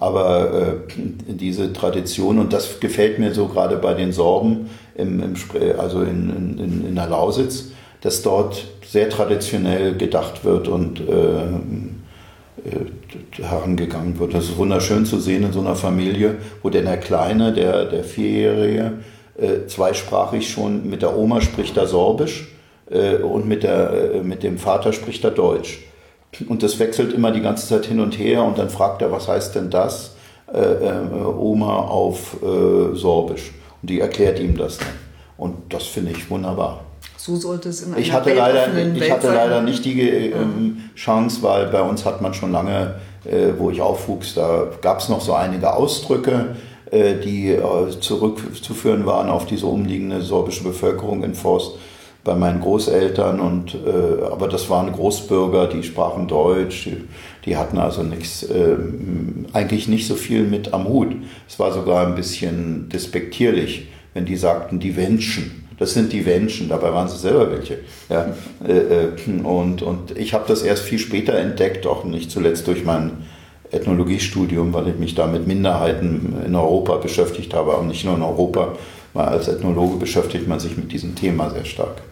Aber 0.00 0.50
äh, 0.52 0.94
diese 1.28 1.72
Tradition, 1.74 2.38
und 2.38 2.52
das 2.54 2.80
gefällt 2.80 3.18
mir 3.18 3.34
so 3.34 3.48
gerade 3.48 3.76
bei 3.76 3.92
den 3.92 4.12
Sorben, 4.12 4.70
im, 4.94 5.22
im, 5.22 5.34
also 5.78 6.00
in, 6.00 6.58
in, 6.58 6.86
in 6.88 6.94
der 6.94 7.06
Lausitz, 7.06 7.70
dass 8.00 8.22
dort 8.22 8.64
sehr 8.86 9.10
traditionell 9.10 9.94
gedacht 9.94 10.42
wird 10.44 10.68
und 10.68 11.00
äh, 11.00 11.42
äh, 12.64 13.42
herangegangen 13.42 14.18
wird. 14.18 14.32
Das 14.32 14.44
ist 14.44 14.56
wunderschön 14.56 15.04
zu 15.04 15.18
sehen 15.18 15.44
in 15.44 15.52
so 15.52 15.60
einer 15.60 15.76
Familie, 15.76 16.36
wo 16.62 16.70
denn 16.70 16.86
der 16.86 16.96
Kleine, 16.96 17.52
der, 17.52 17.84
der 17.84 18.02
Vierjährige, 18.02 18.92
äh, 19.38 19.66
zweisprachig 19.66 20.50
schon 20.50 20.88
mit 20.88 21.02
der 21.02 21.16
Oma 21.16 21.42
spricht 21.42 21.76
er 21.76 21.86
Sorbisch 21.86 22.48
äh, 22.90 23.16
und 23.16 23.46
mit, 23.46 23.64
der, 23.64 24.14
äh, 24.14 24.22
mit 24.22 24.42
dem 24.42 24.56
Vater 24.56 24.94
spricht 24.94 25.24
er 25.24 25.30
Deutsch. 25.30 25.80
Und 26.48 26.62
das 26.62 26.78
wechselt 26.78 27.12
immer 27.12 27.32
die 27.32 27.40
ganze 27.40 27.66
Zeit 27.66 27.86
hin 27.86 28.00
und 28.00 28.18
her 28.18 28.42
und 28.44 28.58
dann 28.58 28.70
fragt 28.70 29.02
er, 29.02 29.10
was 29.10 29.28
heißt 29.28 29.54
denn 29.56 29.70
das? 29.70 30.14
Äh, 30.52 30.58
äh, 30.58 31.24
Oma 31.38 31.76
auf 31.76 32.36
äh, 32.42 32.96
Sorbisch. 32.96 33.52
Und 33.82 33.90
die 33.90 34.00
erklärt 34.00 34.38
ihm 34.40 34.56
das 34.56 34.78
dann. 34.78 34.88
Und 35.36 35.56
das 35.72 35.86
finde 35.86 36.12
ich 36.12 36.30
wunderbar. 36.30 36.84
So 37.16 37.36
sollte 37.36 37.68
es 37.68 37.82
in 37.82 37.92
einer 37.92 38.00
ich 38.00 38.12
hatte 38.12 38.32
leider, 38.32 38.54
weltoffenen 38.54 38.94
ich 38.94 39.00
Welt 39.02 39.12
hatte 39.12 39.26
sein. 39.26 39.36
leider 39.36 39.62
nicht 39.62 39.84
die 39.84 40.00
ähm, 40.00 40.90
Chance, 40.94 41.42
weil 41.42 41.66
bei 41.66 41.82
uns 41.82 42.04
hat 42.04 42.22
man 42.22 42.32
schon 42.34 42.52
lange, 42.52 42.94
äh, 43.24 43.48
wo 43.58 43.70
ich 43.70 43.80
aufwuchs, 43.80 44.34
da 44.34 44.68
gab 44.80 45.00
es 45.00 45.08
noch 45.08 45.20
so 45.20 45.34
einige 45.34 45.72
Ausdrücke, 45.72 46.56
äh, 46.90 47.14
die 47.14 47.50
äh, 47.50 47.60
zurückzuführen 48.00 49.06
waren 49.06 49.28
auf 49.28 49.46
diese 49.46 49.66
umliegende 49.66 50.22
sorbische 50.22 50.64
Bevölkerung 50.64 51.22
in 51.22 51.34
Forst 51.34 51.72
bei 52.24 52.34
meinen 52.34 52.60
Großeltern. 52.60 53.40
Und, 53.40 53.74
äh, 53.74 54.24
aber 54.24 54.48
das 54.48 54.68
waren 54.70 54.92
Großbürger, 54.92 55.66
die 55.68 55.82
sprachen 55.82 56.28
Deutsch, 56.28 56.88
die, 57.44 57.56
hatten 57.56 57.78
also 57.78 58.02
nichts, 58.02 58.42
äh, 58.42 58.76
eigentlich 59.52 59.88
nicht 59.88 60.06
so 60.06 60.14
viel 60.14 60.44
mit 60.44 60.74
am 60.74 60.88
Hut. 60.88 61.14
Es 61.48 61.58
war 61.58 61.72
sogar 61.72 62.06
ein 62.06 62.14
bisschen 62.14 62.88
despektierlich, 62.88 63.88
wenn 64.14 64.26
die 64.26 64.36
sagten, 64.36 64.80
die 64.80 64.96
Wenschen. 64.96 65.68
Das 65.78 65.94
sind 65.94 66.12
die 66.12 66.20
Menschen, 66.20 66.68
dabei 66.68 66.92
waren 66.92 67.08
sie 67.08 67.16
selber 67.16 67.50
welche. 67.50 67.78
Ja, 68.10 68.34
äh, 68.66 68.72
äh, 68.72 69.42
und, 69.42 69.80
und 69.80 70.16
ich 70.18 70.34
habe 70.34 70.44
das 70.46 70.62
erst 70.62 70.82
viel 70.82 70.98
später 70.98 71.34
entdeckt, 71.34 71.86
auch 71.86 72.04
nicht 72.04 72.30
zuletzt 72.30 72.66
durch 72.66 72.84
mein 72.84 73.12
Ethnologiestudium, 73.70 74.74
weil 74.74 74.88
ich 74.88 74.98
mich 74.98 75.14
da 75.14 75.26
mit 75.26 75.46
Minderheiten 75.46 76.34
in 76.44 76.54
Europa 76.54 76.96
beschäftigt 76.96 77.54
habe, 77.54 77.72
aber 77.72 77.84
nicht 77.84 78.04
nur 78.04 78.14
in 78.14 78.22
Europa, 78.22 78.72
weil 79.12 79.26
als 79.26 79.48
Ethnologe 79.48 79.96
beschäftigt 79.96 80.48
man 80.48 80.60
sich 80.60 80.76
mit 80.76 80.92
diesem 80.92 81.14
Thema 81.14 81.50
sehr 81.50 81.64
stark. 81.64 82.02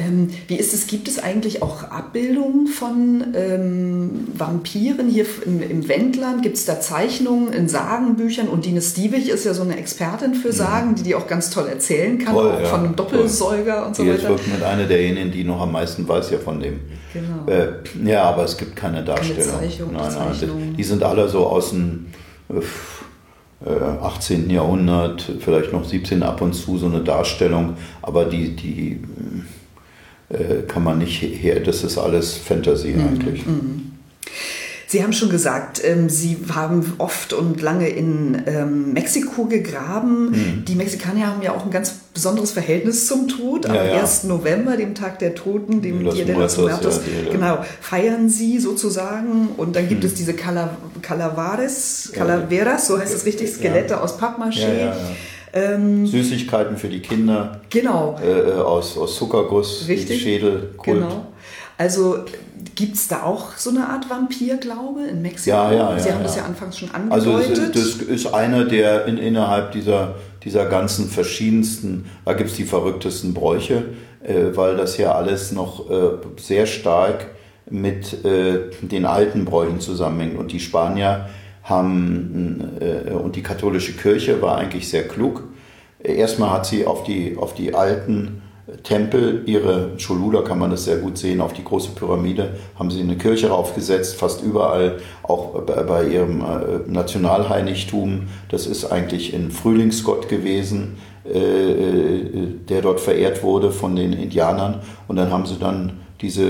Ähm, 0.00 0.30
wie 0.46 0.54
ist 0.56 0.72
es? 0.74 0.86
Gibt 0.86 1.08
es 1.08 1.18
eigentlich 1.18 1.60
auch 1.60 1.82
Abbildungen 1.90 2.68
von 2.68 3.34
ähm, 3.34 4.28
Vampiren 4.32 5.08
hier 5.08 5.26
im, 5.44 5.60
im 5.60 5.88
Wendland? 5.88 6.42
Gibt 6.42 6.56
es 6.56 6.64
da 6.66 6.80
Zeichnungen 6.80 7.52
in 7.52 7.68
Sagenbüchern? 7.68 8.46
Und 8.46 8.64
Dine 8.64 8.80
Stiebig 8.80 9.28
ist 9.28 9.44
ja 9.44 9.54
so 9.54 9.62
eine 9.62 9.76
Expertin 9.76 10.34
für 10.34 10.52
Sagen, 10.52 10.94
die 10.94 11.02
die 11.02 11.14
auch 11.16 11.26
ganz 11.26 11.50
toll 11.50 11.66
erzählen 11.66 12.18
kann, 12.18 12.34
Toll, 12.34 12.52
auch 12.52 12.60
ja, 12.60 12.66
von 12.66 12.80
einem 12.80 12.94
Doppelsäuger 12.94 13.86
und 13.86 13.96
so 13.96 14.04
Die 14.04 14.10
ist 14.10 14.18
weiter. 14.18 14.28
wirklich 14.30 14.54
mit 14.54 14.62
einer 14.62 14.84
derjenigen, 14.84 15.32
die 15.32 15.42
noch 15.42 15.60
am 15.60 15.72
meisten 15.72 16.06
weiß 16.06 16.30
ja 16.30 16.38
von 16.38 16.60
dem. 16.60 16.78
Genau. 17.12 17.50
Äh, 17.52 18.08
ja, 18.08 18.22
aber 18.22 18.44
es 18.44 18.56
gibt 18.56 18.76
keine 18.76 19.02
Darstellung. 19.02 19.58
Zeichnung, 19.58 19.92
nein, 19.94 20.12
nein, 20.14 20.74
die 20.76 20.84
sind 20.84 21.02
alle 21.02 21.28
so 21.28 21.44
aus 21.46 21.70
dem 21.70 22.06
äh, 22.50 22.60
18. 23.66 24.48
Jahrhundert, 24.50 25.24
vielleicht 25.40 25.72
noch 25.72 25.84
17 25.84 26.22
ab 26.22 26.40
und 26.40 26.54
zu 26.54 26.78
so 26.78 26.86
eine 26.86 27.00
Darstellung, 27.00 27.76
aber 28.02 28.24
die, 28.24 28.54
die 28.54 29.00
äh, 30.30 30.62
kann 30.66 30.84
man 30.84 30.98
nicht 30.98 31.20
her, 31.22 31.60
das 31.60 31.82
ist 31.82 31.98
alles 31.98 32.36
Fantasy 32.36 32.88
Mhm. 32.90 33.00
eigentlich. 33.08 33.42
Sie 34.90 35.02
haben 35.02 35.12
schon 35.12 35.28
gesagt, 35.28 35.82
ähm, 35.84 36.08
Sie 36.08 36.38
haben 36.54 36.94
oft 36.96 37.34
und 37.34 37.60
lange 37.60 37.90
in 37.90 38.42
ähm, 38.46 38.94
Mexiko 38.94 39.44
gegraben. 39.44 40.30
Mhm. 40.30 40.64
Die 40.66 40.74
Mexikaner 40.74 41.26
haben 41.26 41.42
ja 41.42 41.54
auch 41.54 41.66
ein 41.66 41.70
ganz 41.70 41.92
besonderes 42.14 42.52
Verhältnis 42.52 43.06
zum 43.06 43.28
Tod. 43.28 43.66
Am 43.66 43.74
Ja, 43.74 43.84
ja. 43.84 44.00
1. 44.00 44.24
November, 44.24 44.78
dem 44.78 44.94
Tag 44.94 45.18
der 45.18 45.34
Toten, 45.34 45.82
dem 45.82 46.00
Los 46.00 46.14
Dia 46.14 46.24
de 46.24 46.34
los 46.36 46.56
Muertos, 46.56 47.00
ja, 47.26 47.30
genau, 47.30 47.58
feiern 47.82 48.30
Sie 48.30 48.58
sozusagen. 48.58 49.48
Und 49.58 49.76
dann 49.76 49.84
Mhm. 49.84 49.88
gibt 49.90 50.04
es 50.04 50.14
diese 50.14 50.32
Cala 50.32 50.70
Calavares, 51.02 52.10
Calaveras, 52.14 52.86
so 52.86 52.98
heißt 52.98 53.14
es 53.14 53.26
richtig, 53.26 53.50
Skelette 53.52 54.00
aus 54.00 54.18
Pappmaché. 54.18 54.92
Ähm, 55.52 56.06
Süßigkeiten 56.06 56.76
für 56.78 56.88
die 56.88 57.00
Kinder 57.00 57.60
genau, 57.70 58.18
äh, 58.22 58.52
aus, 58.52 58.96
aus 58.98 59.16
Zuckerguss, 59.16 59.84
die 59.86 59.92
Richtig, 59.92 60.22
Schädelkult. 60.22 61.00
genau. 61.00 61.26
Also 61.78 62.18
gibt 62.74 62.94
es 62.96 63.08
da 63.08 63.22
auch 63.22 63.56
so 63.56 63.70
eine 63.70 63.88
Art 63.88 64.08
Vampirglaube 64.10 65.02
in 65.02 65.22
Mexiko? 65.22 65.56
Ja, 65.56 65.72
ja, 65.72 65.98
Sie 65.98 66.08
ja, 66.08 66.14
haben 66.14 66.22
das 66.22 66.36
ja. 66.36 66.42
ja 66.42 66.48
anfangs 66.48 66.78
schon 66.78 66.90
Also 67.10 67.34
angedeutet. 67.34 67.76
es 67.76 67.84
ist, 67.84 68.00
das 68.02 68.08
ist 68.08 68.26
einer 68.34 68.64
der 68.64 69.06
in, 69.06 69.18
innerhalb 69.18 69.72
dieser, 69.72 70.14
dieser 70.44 70.66
ganzen 70.66 71.08
verschiedensten, 71.08 72.06
da 72.24 72.32
gibt 72.32 72.50
es 72.50 72.56
die 72.56 72.64
verrücktesten 72.64 73.34
Bräuche, 73.34 73.84
äh, 74.22 74.56
weil 74.56 74.76
das 74.76 74.96
ja 74.98 75.12
alles 75.12 75.52
noch 75.52 75.90
äh, 75.90 76.10
sehr 76.36 76.66
stark 76.66 77.26
mit 77.70 78.24
äh, 78.24 78.70
den 78.82 79.04
alten 79.04 79.44
Bräuchen 79.44 79.80
zusammenhängt. 79.80 80.38
Und 80.38 80.52
die 80.52 80.60
Spanier 80.60 81.28
haben, 81.62 82.78
äh, 82.80 83.12
und 83.12 83.36
die 83.36 83.42
katholische 83.42 83.92
Kirche 83.92 84.40
war 84.40 84.58
eigentlich 84.58 84.88
sehr 84.88 85.06
klug. 85.06 85.44
Erstmal 86.02 86.50
hat 86.50 86.66
sie 86.66 86.86
auf 86.86 87.04
die, 87.04 87.36
auf 87.36 87.54
die 87.54 87.74
alten 87.74 88.37
Tempel, 88.82 89.44
ihre 89.46 89.92
Cholula 89.96 90.42
kann 90.42 90.58
man 90.58 90.70
das 90.70 90.84
sehr 90.84 90.98
gut 90.98 91.16
sehen, 91.16 91.40
auf 91.40 91.54
die 91.54 91.64
große 91.64 91.92
Pyramide 91.92 92.56
haben 92.78 92.90
sie 92.90 93.00
eine 93.00 93.16
Kirche 93.16 93.48
raufgesetzt, 93.48 94.16
fast 94.16 94.42
überall, 94.42 94.98
auch 95.22 95.62
bei 95.62 96.06
ihrem 96.06 96.40
äh, 96.40 96.44
Nationalheiligtum. 96.86 98.28
Das 98.50 98.66
ist 98.66 98.84
eigentlich 98.84 99.34
ein 99.34 99.50
Frühlingsgott 99.50 100.28
gewesen, 100.28 100.98
äh, 101.24 101.38
äh, 101.38 102.54
der 102.68 102.82
dort 102.82 103.00
verehrt 103.00 103.42
wurde 103.42 103.70
von 103.70 103.96
den 103.96 104.12
Indianern. 104.12 104.80
Und 105.06 105.16
dann 105.16 105.30
haben 105.32 105.46
sie 105.46 105.56
dann 105.58 106.00
diese 106.20 106.44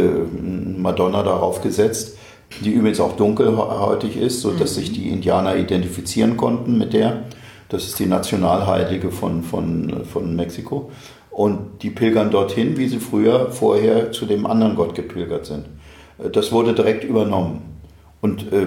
Madonna 0.77 1.23
darauf 1.23 1.63
gesetzt, 1.63 2.17
die 2.65 2.71
übrigens 2.71 2.99
auch 2.99 3.15
dunkelhäutig 3.15 4.17
ist, 4.17 4.41
sodass 4.41 4.75
sich 4.75 4.93
die 4.93 5.09
Indianer 5.09 5.57
identifizieren 5.57 6.37
konnten 6.37 6.79
mit 6.79 6.95
der. 6.95 7.25
Das 7.69 7.85
ist 7.85 7.99
die 7.99 8.07
Nationalheilige 8.07 9.11
von, 9.11 9.43
von, 9.43 10.05
von 10.05 10.35
Mexiko. 10.35 10.91
Und 11.39 11.85
die 11.85 11.91
pilgern 11.91 12.33
dorthin, 12.33 12.77
wie 12.77 12.89
sie 12.89 12.99
früher 12.99 13.53
vorher 13.53 14.11
zu 14.11 14.27
dem 14.27 14.45
anderen 14.45 14.75
Gott 14.75 14.97
gepilgert 14.97 15.47
sind. 15.47 15.67
Äh, 16.19 16.31
Das 16.31 16.51
wurde 16.51 16.75
direkt 16.75 17.05
übernommen. 17.05 17.63
Und 18.21 18.53
äh, 18.53 18.67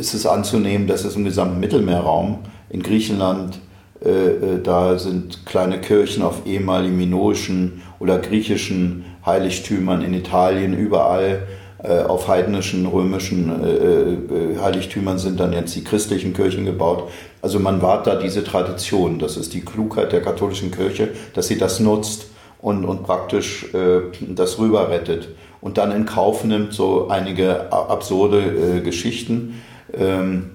ist 0.00 0.14
es 0.14 0.24
anzunehmen, 0.24 0.86
dass 0.86 1.04
es 1.04 1.14
im 1.14 1.24
gesamten 1.26 1.60
Mittelmeerraum, 1.60 2.38
in 2.70 2.82
Griechenland, 2.82 3.58
äh, 4.02 4.08
äh, 4.08 4.62
da 4.62 4.98
sind 4.98 5.44
kleine 5.44 5.78
Kirchen 5.78 6.22
auf 6.22 6.46
ehemaligen 6.46 6.96
minoischen 6.96 7.82
oder 7.98 8.18
griechischen 8.18 9.04
Heiligtümern, 9.26 10.00
in 10.00 10.14
Italien 10.14 10.72
überall 10.72 11.42
äh, 11.82 11.98
auf 11.98 12.28
heidnischen, 12.28 12.86
römischen 12.86 13.50
äh, 13.62 14.58
Heiligtümern 14.58 15.18
sind 15.18 15.38
dann 15.38 15.52
jetzt 15.52 15.76
die 15.76 15.84
christlichen 15.84 16.32
Kirchen 16.32 16.64
gebaut. 16.64 17.10
Also 17.46 17.60
man 17.60 17.80
wahrt 17.80 18.08
da 18.08 18.16
diese 18.16 18.42
Tradition. 18.42 19.20
Das 19.20 19.36
ist 19.36 19.54
die 19.54 19.60
Klugheit 19.60 20.10
der 20.10 20.20
katholischen 20.20 20.72
Kirche, 20.72 21.10
dass 21.32 21.46
sie 21.46 21.56
das 21.56 21.78
nutzt 21.78 22.26
und, 22.60 22.84
und 22.84 23.04
praktisch 23.04 23.72
äh, 23.72 24.00
das 24.34 24.58
rüber 24.58 24.90
rettet 24.90 25.28
und 25.60 25.78
dann 25.78 25.92
in 25.92 26.06
Kauf 26.06 26.42
nimmt 26.42 26.72
so 26.72 27.06
einige 27.06 27.72
absurde 27.72 28.40
äh, 28.40 28.80
Geschichten. 28.80 29.62
Ähm, 29.96 30.50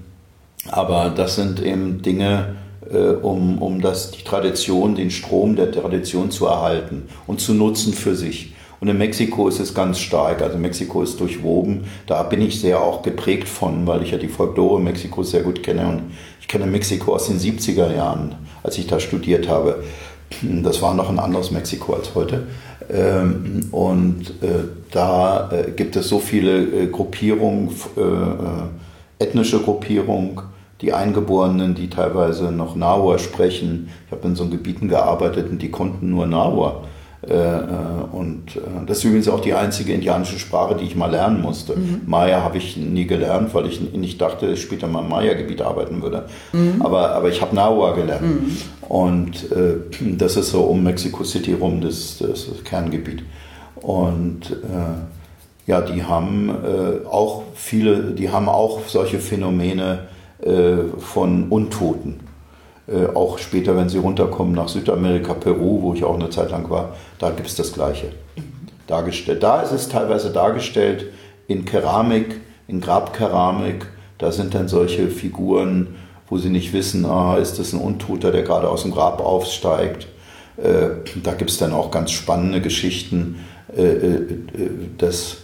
aber 0.70 1.14
das 1.16 1.38
sind 1.38 1.64
eben 1.64 2.02
Dinge, 2.02 2.58
äh, 2.92 2.98
um, 2.98 3.62
um 3.62 3.80
das, 3.80 4.12
die 4.12 4.26
Tradition, 4.26 4.96
den 4.96 5.12
Strom 5.12 5.56
der 5.56 5.72
Tradition 5.72 6.30
zu 6.30 6.48
erhalten 6.48 7.04
und 7.26 7.40
zu 7.40 7.54
nutzen 7.54 7.94
für 7.94 8.16
sich. 8.16 8.54
Und 8.82 8.88
in 8.88 8.98
Mexiko 8.98 9.48
ist 9.48 9.60
es 9.60 9.76
ganz 9.76 10.00
stark. 10.00 10.42
Also 10.42 10.58
Mexiko 10.58 11.04
ist 11.04 11.20
durchwoben. 11.20 11.86
Da 12.08 12.24
bin 12.24 12.42
ich 12.42 12.60
sehr 12.60 12.82
auch 12.82 13.04
geprägt 13.04 13.48
von, 13.48 13.86
weil 13.86 14.02
ich 14.02 14.10
ja 14.10 14.18
die 14.18 14.28
Folklore 14.28 14.82
Mexikos 14.82 15.30
sehr 15.30 15.44
gut 15.44 15.62
kenne. 15.62 15.88
Und 15.88 16.02
kenne 16.52 16.66
Mexiko 16.66 17.16
aus 17.16 17.28
den 17.28 17.40
70er 17.40 17.96
Jahren, 17.96 18.36
als 18.62 18.78
ich 18.78 18.86
da 18.86 19.00
studiert 19.00 19.48
habe. 19.48 19.84
Das 20.42 20.82
war 20.82 20.94
noch 20.94 21.10
ein 21.10 21.18
anderes 21.18 21.50
Mexiko 21.52 21.94
als 21.94 22.14
heute. 22.14 22.48
Ähm, 22.92 23.68
Und 23.72 24.32
äh, 24.42 24.66
da 24.92 25.50
äh, 25.50 25.72
gibt 25.72 25.96
es 25.96 26.10
so 26.10 26.20
viele 26.20 26.64
äh, 26.64 26.88
Gruppierungen, 26.88 27.70
ethnische 29.18 29.60
Gruppierungen, 29.60 30.42
die 30.82 30.94
Eingeborenen, 30.94 31.74
die 31.76 31.90
teilweise 31.90 32.52
noch 32.52 32.76
Nahua 32.76 33.18
sprechen. 33.18 33.90
Ich 34.08 34.12
habe 34.12 34.28
in 34.28 34.36
so 34.36 34.48
Gebieten 34.48 34.90
gearbeitet 34.90 35.50
und 35.50 35.62
die 35.62 35.72
konnten 35.72 36.10
nur 36.10 36.26
Nahua. 36.26 36.84
Äh, 37.28 37.34
äh, 37.34 37.60
Und 38.12 38.56
äh, 38.56 38.60
das 38.88 38.98
ist 39.00 39.04
übrigens 39.04 39.28
auch 39.30 39.42
die 39.42 39.54
einzige 39.54 39.94
indianische 39.94 40.40
Sprache, 40.40 40.76
die 40.76 40.86
ich 40.86 40.96
mal 40.96 41.12
lernen 41.12 41.42
musste. 41.42 41.76
Maya 42.06 42.42
habe 42.44 42.58
ich 42.58 42.78
nie 42.78 43.06
gelernt, 43.06 43.54
weil 43.54 43.68
ich 43.68 43.80
nicht 43.94 44.20
dachte, 44.20 44.48
dass 44.48 44.58
ich 44.58 44.64
später 44.64 44.88
mal 44.88 45.02
im 45.04 45.10
Maya-Gebiet 45.10 45.62
arbeiten 45.62 46.02
würde. 46.02 46.26
Aber, 46.80 47.12
aber 47.12 47.30
ich 47.30 47.42
habe 47.42 47.56
Nahua 47.56 47.94
gelernt. 47.94 48.24
Und 48.90 49.52
äh, 49.52 49.76
das 50.18 50.36
ist 50.36 50.50
so 50.50 50.62
um 50.64 50.84
Mexico 50.84 51.24
City 51.24 51.54
rum 51.54 51.80
das, 51.82 52.18
das 52.18 52.48
Kerngebiet. 52.64 53.24
Und 53.76 54.52
äh, 54.52 55.70
ja, 55.70 55.82
die 55.82 56.04
haben 56.04 56.50
äh, 56.50 57.06
auch 57.08 57.44
viele, 57.54 58.12
die 58.14 58.30
haben 58.32 58.50
auch 58.50 58.80
solche 58.88 59.20
Phänomene 59.20 60.08
von 60.98 61.50
Untoten. 61.50 62.20
Äh, 62.92 63.16
auch 63.16 63.38
später, 63.38 63.78
wenn 63.78 63.90
sie 63.90 64.00
runterkommen 64.00 64.54
nach 64.54 64.68
Südamerika, 64.68 65.34
Peru, 65.34 65.82
wo 65.82 65.94
ich 65.94 66.04
auch 66.04 66.16
eine 66.16 66.30
Zeit 66.30 66.52
lang 66.52 66.70
war, 66.70 66.96
da 67.20 67.30
gibt 67.30 67.48
es 67.48 67.56
das 67.56 67.72
Gleiche. 67.72 68.12
Dargestellt. 68.88 69.44
Da 69.44 69.62
ist 69.62 69.72
es 69.72 69.88
teilweise 69.88 70.32
dargestellt 70.32 71.06
in 71.48 71.64
Keramik, 71.64 72.42
in 72.68 72.82
Grabkeramik. 72.82 73.88
Da 74.18 74.32
sind 74.32 74.54
dann 74.54 74.68
solche 74.68 75.08
Figuren, 75.08 75.96
wo 76.28 76.38
sie 76.38 76.50
nicht 76.50 76.74
wissen, 76.74 77.06
ah, 77.06 77.38
ist 77.38 77.60
das 77.60 77.72
ein 77.72 77.80
Untoter, 77.80 78.32
der 78.32 78.44
gerade 78.44 78.68
aus 78.68 78.82
dem 78.82 78.92
Grab 78.92 79.22
aufsteigt. 79.22 80.08
Äh, 80.58 80.90
da 81.24 81.34
gibt 81.34 81.52
es 81.52 81.58
dann 81.58 81.72
auch 81.72 81.92
ganz 81.92 82.12
spannende 82.12 82.60
Geschichten, 82.60 83.40
äh, 83.76 84.20
dass 84.98 85.38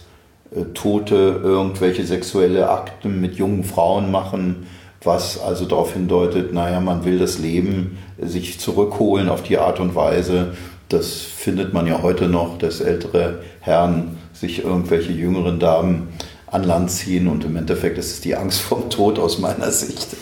Tote 0.74 1.40
irgendwelche 1.42 2.04
sexuelle 2.04 2.70
Akten 2.70 3.20
mit 3.20 3.36
jungen 3.36 3.64
Frauen 3.64 4.10
machen, 4.10 4.66
was 5.02 5.40
also 5.40 5.64
darauf 5.64 5.92
hindeutet, 5.92 6.52
naja, 6.52 6.80
man 6.80 7.04
will 7.04 7.18
das 7.18 7.38
Leben 7.38 7.98
sich 8.20 8.58
zurückholen 8.58 9.28
auf 9.28 9.42
die 9.42 9.58
Art 9.58 9.80
und 9.80 9.94
Weise, 9.94 10.54
das 10.88 11.20
findet 11.20 11.74
man 11.74 11.86
ja 11.86 12.02
heute 12.02 12.28
noch, 12.28 12.58
dass 12.58 12.80
ältere 12.80 13.42
Herren 13.60 14.16
sich 14.32 14.64
irgendwelche 14.64 15.12
jüngeren 15.12 15.58
Damen 15.58 16.08
an 16.46 16.64
Land 16.64 16.90
ziehen 16.90 17.28
und 17.28 17.44
im 17.44 17.56
Endeffekt 17.56 17.98
ist 17.98 18.12
es 18.12 18.20
die 18.20 18.34
Angst 18.34 18.60
vom 18.62 18.88
Tod 18.90 19.18
aus 19.18 19.38
meiner 19.38 19.70
Sicht. 19.70 20.16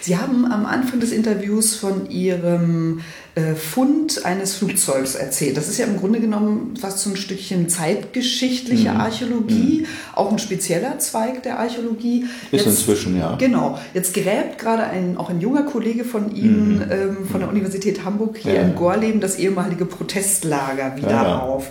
Sie 0.00 0.16
haben 0.16 0.50
am 0.50 0.66
Anfang 0.66 1.00
des 1.00 1.12
Interviews 1.12 1.76
von 1.76 2.10
Ihrem 2.10 3.00
äh, 3.34 3.54
Fund 3.54 4.24
eines 4.24 4.54
Flugzeugs 4.54 5.14
erzählt. 5.14 5.56
Das 5.56 5.68
ist 5.68 5.78
ja 5.78 5.86
im 5.86 5.98
Grunde 5.98 6.20
genommen 6.20 6.74
fast 6.76 6.98
so 6.98 7.10
ein 7.10 7.16
Stückchen 7.16 7.68
zeitgeschichtliche 7.68 8.90
mhm. 8.90 9.00
Archäologie, 9.00 9.82
mhm. 9.82 9.86
auch 10.14 10.32
ein 10.32 10.38
spezieller 10.38 10.98
Zweig 10.98 11.42
der 11.44 11.58
Archäologie. 11.58 12.24
Ist 12.50 12.52
Jetzt, 12.52 12.66
inzwischen, 12.66 13.18
ja. 13.18 13.36
Genau. 13.36 13.78
Jetzt 13.94 14.14
gräbt 14.14 14.58
gerade 14.58 14.84
ein, 14.84 15.16
auch 15.16 15.30
ein 15.30 15.40
junger 15.40 15.62
Kollege 15.62 16.04
von 16.04 16.34
Ihnen 16.34 16.76
mhm. 16.76 16.86
ähm, 16.90 17.16
von 17.30 17.40
der 17.40 17.48
mhm. 17.48 17.56
Universität 17.56 18.04
Hamburg 18.04 18.38
hier 18.38 18.54
ja. 18.54 18.62
in 18.62 18.74
Gorleben 18.74 19.20
das 19.20 19.36
ehemalige 19.36 19.84
Protestlager 19.84 20.96
wieder 20.96 21.10
ja, 21.10 21.22
ja. 21.22 21.38
auf. 21.38 21.68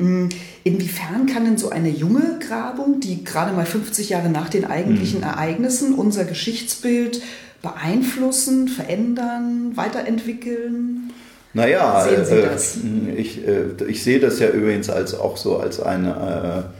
Mm, 0.00 0.28
inwiefern 0.64 1.26
kann 1.26 1.44
denn 1.44 1.58
so 1.58 1.70
eine 1.70 1.90
junge 1.90 2.38
Grabung, 2.46 3.00
die 3.00 3.24
gerade 3.24 3.52
mal 3.52 3.66
50 3.66 4.10
Jahre 4.10 4.28
nach 4.28 4.48
den 4.48 4.64
eigentlichen 4.64 5.20
mhm. 5.20 5.26
Ereignissen 5.26 5.94
unser 5.94 6.24
Geschichtsbild 6.24 7.22
beeinflussen, 7.62 8.68
verändern, 8.68 9.72
weiterentwickeln? 9.76 11.10
Naja, 11.52 12.06
Sehen 12.08 12.24
Sie 12.24 12.34
äh, 12.34 12.42
das? 12.42 12.78
ich, 13.16 13.46
äh, 13.46 13.84
ich 13.88 14.02
sehe 14.02 14.20
das 14.20 14.38
ja 14.38 14.48
übrigens 14.48 14.88
als 14.88 15.14
auch 15.14 15.36
so 15.36 15.58
als 15.58 15.80
eine 15.80 16.70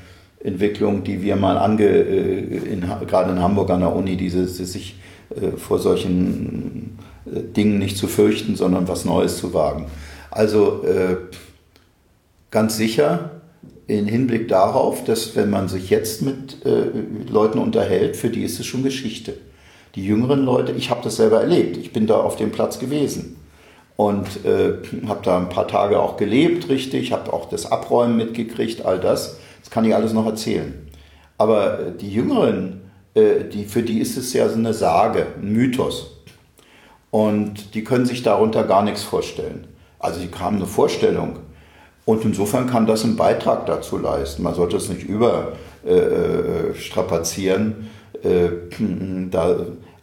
äh, 0.42 0.46
Entwicklung, 0.46 1.04
die 1.04 1.22
wir 1.22 1.36
mal 1.36 1.58
ange, 1.58 1.86
in, 1.86 2.80
gerade 3.06 3.32
in 3.32 3.42
Hamburg 3.42 3.70
an 3.70 3.80
der 3.80 3.94
Uni, 3.94 4.16
dieses 4.16 4.56
sich 4.56 4.96
vor 5.58 5.78
solchen 5.78 6.98
Dingen 7.26 7.78
nicht 7.78 7.96
zu 7.96 8.08
fürchten, 8.08 8.56
sondern 8.56 8.88
was 8.88 9.04
Neues 9.04 9.36
zu 9.36 9.52
wagen. 9.52 9.86
Also 10.30 10.82
ganz 12.50 12.76
sicher 12.76 13.42
in 13.86 14.06
Hinblick 14.06 14.48
darauf, 14.48 15.04
dass 15.04 15.34
wenn 15.34 15.50
man 15.50 15.68
sich 15.68 15.90
jetzt 15.90 16.22
mit 16.22 16.58
Leuten 17.28 17.58
unterhält, 17.58 18.16
für 18.16 18.30
die 18.30 18.44
ist 18.44 18.60
es 18.60 18.66
schon 18.66 18.84
Geschichte. 18.84 19.34
Die 19.96 20.04
jüngeren 20.04 20.44
Leute, 20.44 20.72
ich 20.72 20.90
habe 20.90 21.02
das 21.02 21.16
selber 21.16 21.40
erlebt. 21.40 21.76
Ich 21.76 21.92
bin 21.92 22.06
da 22.06 22.20
auf 22.20 22.36
dem 22.36 22.52
Platz 22.52 22.78
gewesen 22.78 23.36
und 24.00 24.46
äh, 24.46 24.78
habe 25.08 25.20
da 25.22 25.36
ein 25.36 25.50
paar 25.50 25.68
Tage 25.68 26.00
auch 26.00 26.16
gelebt, 26.16 26.70
richtig, 26.70 27.12
habe 27.12 27.30
auch 27.32 27.50
das 27.50 27.70
Abräumen 27.70 28.16
mitgekriegt, 28.16 28.86
all 28.86 28.98
das. 28.98 29.38
Das 29.60 29.70
kann 29.70 29.84
ich 29.84 29.94
alles 29.94 30.14
noch 30.14 30.24
erzählen. 30.24 30.88
Aber 31.36 31.80
äh, 31.80 31.92
die 32.00 32.10
Jüngeren, 32.10 32.80
äh, 33.12 33.44
die, 33.44 33.64
für 33.64 33.82
die 33.82 33.98
ist 34.00 34.16
es 34.16 34.32
ja 34.32 34.48
so 34.48 34.56
eine 34.56 34.72
Sage, 34.72 35.26
ein 35.42 35.52
Mythos. 35.52 36.16
Und 37.10 37.74
die 37.74 37.84
können 37.84 38.06
sich 38.06 38.22
darunter 38.22 38.64
gar 38.64 38.82
nichts 38.82 39.02
vorstellen. 39.02 39.66
Also 39.98 40.20
die 40.20 40.30
haben 40.38 40.56
eine 40.56 40.66
Vorstellung. 40.66 41.40
Und 42.04 42.24
insofern 42.24 42.68
kann 42.68 42.86
das 42.86 43.04
einen 43.04 43.16
Beitrag 43.16 43.66
dazu 43.66 43.98
leisten. 43.98 44.42
Man 44.42 44.54
sollte 44.54 44.76
es 44.76 44.88
nicht 44.88 45.04
überstrapazieren. 45.04 47.88
Äh, 48.22 48.28
äh 48.28 48.30
äh, 48.30 48.50
da, 49.30 49.56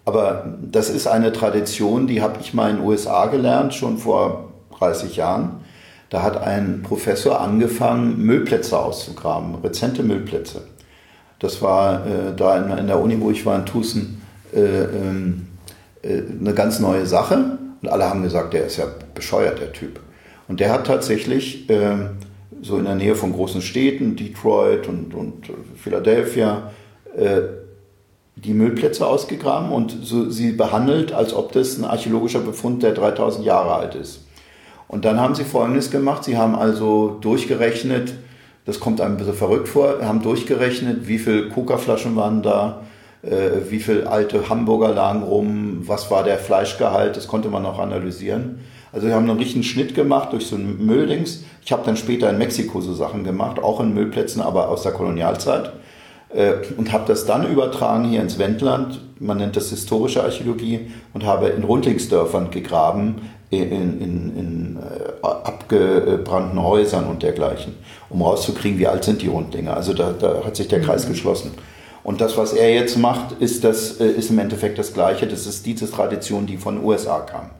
aber 0.06 0.46
das 0.62 0.90
ist 0.90 1.08
eine 1.08 1.34
Tradition, 1.34 2.08
die 2.08 2.22
habe 2.22 2.38
ich 2.40 2.54
mal 2.54 2.70
in 2.70 2.78
den 2.78 2.86
USA 2.86 3.26
gelernt, 3.26 3.74
schon 3.74 3.98
vor 3.98 4.54
30 4.80 5.18
Jahren. 5.18 5.66
Da 6.10 6.24
hat 6.24 6.42
ein 6.42 6.84
Professor 6.84 7.42
angefangen, 7.42 8.18
Müllplätze 8.18 8.80
auszugraben, 8.80 9.56
rezente 9.56 10.04
Müllplätze. 10.04 10.62
Das 11.40 11.62
war 11.62 12.08
äh, 12.08 12.34
da 12.36 12.58
in, 12.58 12.78
in, 12.78 12.88
der 12.88 13.00
Uni, 13.00 13.20
wo 13.20 13.32
ich 13.32 13.46
war, 13.46 13.60
in 13.60 13.66
Tucson, 13.66 14.22
äh, 14.54 14.60
ähm, 14.60 15.48
äh, 16.02 16.22
eine 16.40 16.54
ganz 16.54 16.80
neue 16.80 17.06
Sache. 17.06 17.58
Und 17.82 17.90
alle 17.90 18.10
haben 18.10 18.24
gesagt, 18.24 18.54
der 18.54 18.66
ist 18.66 18.78
ja 18.78 18.86
bescheuert, 19.14 19.60
der 19.60 19.74
Typ. 19.74 20.00
Und 20.48 20.60
der 20.60 20.72
hat 20.72 20.88
tatsächlich 20.88 21.70
ähm, 21.70 22.18
so 22.62 22.78
in 22.78 22.86
der 22.86 22.96
Nähe 22.96 23.16
von 23.16 23.34
großen 23.34 23.62
Städten, 23.62 24.16
Detroit 24.16 24.88
und, 24.88 25.14
und 25.14 25.52
Philadelphia, 25.76 26.72
äh, 27.16 27.42
die 28.36 28.54
Müllplätze 28.54 29.06
ausgegraben 29.06 29.72
und 29.72 29.98
so, 30.04 30.30
sie 30.30 30.52
behandelt, 30.52 31.12
als 31.12 31.34
ob 31.34 31.52
das 31.52 31.78
ein 31.78 31.86
archäologischer 31.86 32.40
Befund, 32.40 32.84
der 32.84 32.94
3000 32.94 33.46
Jahre 33.46 33.74
alt 33.76 33.96
ist. 33.96 34.26
Und 34.88 35.06
dann 35.06 35.20
haben 35.20 35.36
sie 35.36 35.44
Folgendes 35.44 35.92
gemacht. 35.92 36.24
Sie 36.24 36.38
haben 36.38 36.56
also 36.56 37.18
durchgerechnet, 37.20 38.14
das 38.66 38.80
kommt 38.80 39.02
einem 39.02 39.16
ein 39.16 39.18
bisschen 39.18 39.34
verrückt 39.34 39.68
vor, 39.68 39.96
haben 40.02 40.22
durchgerechnet, 40.22 41.08
wie 41.08 41.20
viele 41.20 41.50
Coca-Flaschen 41.50 42.16
waren 42.16 42.42
da, 42.42 42.84
äh, 43.24 43.70
wie 43.70 43.80
viele 43.80 44.10
alte 44.10 44.50
Hamburger 44.50 44.94
lagen 44.94 45.24
rum, 45.24 45.84
was 45.88 46.12
war 46.12 46.24
der 46.24 46.38
Fleischgehalt, 46.38 47.18
das 47.18 47.28
konnte 47.28 47.50
man 47.50 47.66
auch 47.66 47.80
analysieren. 47.80 48.60
Also 48.92 49.08
wir 49.08 49.16
haben 49.16 49.30
einen 49.30 49.40
richtigen 49.40 49.64
Schnitt 49.64 49.96
gemacht 49.96 50.34
durch 50.34 50.48
so 50.48 50.56
ein 50.56 50.86
Mülldings. 50.86 51.44
Ich 51.64 51.72
habe 51.72 51.84
dann 51.86 51.98
später 51.98 52.30
in 52.30 52.38
Mexiko 52.38 52.82
so 52.82 52.94
Sachen 52.94 53.24
gemacht, 53.24 53.62
auch 53.62 53.80
in 53.80 53.94
Müllplätzen, 53.94 54.42
aber 54.42 54.70
aus 54.70 54.84
der 54.84 54.94
Kolonialzeit. 54.94 55.72
Äh, 56.30 56.54
und 56.78 56.92
habe 56.92 57.06
das 57.08 57.26
dann 57.26 57.50
übertragen 57.50 58.06
hier 58.06 58.22
ins 58.22 58.38
Wendland, 58.38 59.02
man 59.20 59.38
nennt 59.38 59.56
das 59.56 59.70
historische 59.70 60.24
Archäologie, 60.24 60.92
und 61.14 61.26
habe 61.26 61.48
in 61.48 61.64
Rundlingsdörfern 61.64 62.52
gegraben, 62.52 63.22
in, 63.50 63.72
in, 63.72 64.38
in 64.38 64.78
äh, 64.78 65.26
abgebrannten 65.26 66.62
Häusern 66.62 67.06
und 67.06 67.24
dergleichen, 67.24 67.76
um 68.10 68.22
rauszukriegen, 68.22 68.78
wie 68.78 68.88
alt 68.88 69.06
sind 69.06 69.22
die 69.22 69.28
Rundlinge. 69.28 69.74
Also 69.74 69.94
da, 69.94 70.12
da 70.12 70.44
hat 70.44 70.56
sich 70.58 70.68
der 70.68 70.82
Kreis 70.82 71.06
mhm. 71.06 71.14
geschlossen. 71.14 71.52
Und 72.04 72.22
das, 72.22 72.38
was 72.38 72.54
er 72.54 72.74
jetzt 72.74 72.98
macht, 72.98 73.34
ist, 73.40 73.64
das, 73.64 74.00
äh, 74.00 74.08
ist 74.08 74.30
im 74.30 74.40
Endeffekt 74.40 74.78
das 74.80 74.94
Gleiche. 74.94 75.28
Das 75.28 75.46
ist 75.46 75.66
diese 75.66 75.90
Tradition, 75.90 76.46
die 76.46 76.58
von 76.58 76.76
den 76.76 76.86
USA 76.86 77.20
kam. 77.20 77.52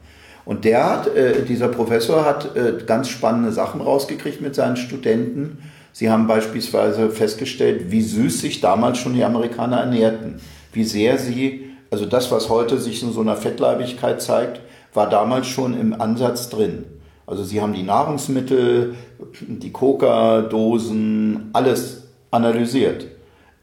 Und 0.48 0.64
der 0.64 0.88
hat, 0.88 1.10
dieser 1.46 1.68
Professor 1.68 2.24
hat 2.24 2.48
ganz 2.86 3.10
spannende 3.10 3.52
Sachen 3.52 3.82
rausgekriegt 3.82 4.40
mit 4.40 4.54
seinen 4.54 4.76
Studenten 4.76 5.58
Sie 5.98 6.10
haben 6.10 6.28
beispielsweise 6.28 7.10
festgestellt, 7.10 7.90
wie 7.90 8.02
süß 8.02 8.40
sich 8.40 8.60
damals 8.60 8.98
schon 8.98 9.14
die 9.14 9.24
Amerikaner 9.24 9.78
ernährten. 9.78 10.40
Wie 10.72 10.84
sehr 10.84 11.18
sie, 11.18 11.70
also 11.90 12.06
das, 12.06 12.30
was 12.30 12.48
heute 12.48 12.78
sich 12.78 13.02
in 13.02 13.10
so 13.10 13.20
einer 13.20 13.34
Fettleibigkeit 13.34 14.22
zeigt, 14.22 14.60
war 14.94 15.08
damals 15.08 15.48
schon 15.48 15.76
im 15.76 16.00
Ansatz 16.00 16.50
drin. 16.50 16.84
Also 17.26 17.42
sie 17.42 17.60
haben 17.60 17.72
die 17.72 17.82
Nahrungsmittel, 17.82 18.94
die 19.40 19.72
Coca-Dosen, 19.72 21.50
alles 21.52 22.04
analysiert. 22.30 23.06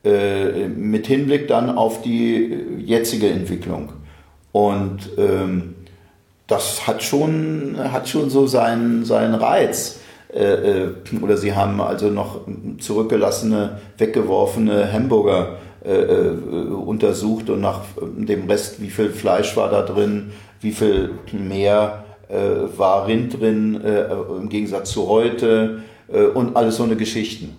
Äh, 0.03 0.67
mit 0.67 1.07
Hinblick 1.07 1.47
dann 1.47 1.69
auf 1.69 2.01
die 2.01 2.53
jetzige 2.79 3.29
Entwicklung. 3.29 3.93
Und 4.51 5.09
ähm, 5.17 5.74
das 6.47 6.87
hat 6.87 7.03
schon, 7.03 7.75
hat 7.77 8.07
schon 8.07 8.29
so 8.29 8.47
seinen, 8.47 9.05
seinen 9.05 9.35
Reiz. 9.35 9.99
Äh, 10.33 10.83
äh, 10.83 10.89
oder 11.21 11.37
sie 11.37 11.55
haben 11.55 11.79
also 11.81 12.09
noch 12.09 12.41
zurückgelassene, 12.79 13.79
weggeworfene 13.97 14.91
Hamburger 14.91 15.57
äh, 15.85 16.01
äh, 16.01 16.29
untersucht 16.73 17.49
und 17.51 17.61
nach 17.61 17.81
dem 18.01 18.49
Rest, 18.49 18.81
wie 18.81 18.89
viel 18.89 19.09
Fleisch 19.11 19.55
war 19.55 19.69
da 19.69 19.83
drin, 19.83 20.31
wie 20.59 20.71
viel 20.71 21.11
mehr 21.31 22.03
äh, 22.27 22.35
war 22.75 23.07
Rind 23.07 23.39
drin 23.39 23.79
im 24.41 24.49
Gegensatz 24.49 24.91
zu 24.91 25.07
heute 25.07 25.81
und 26.33 26.55
alles 26.55 26.77
so 26.77 26.83
eine 26.83 26.95
Geschichten. 26.95 27.55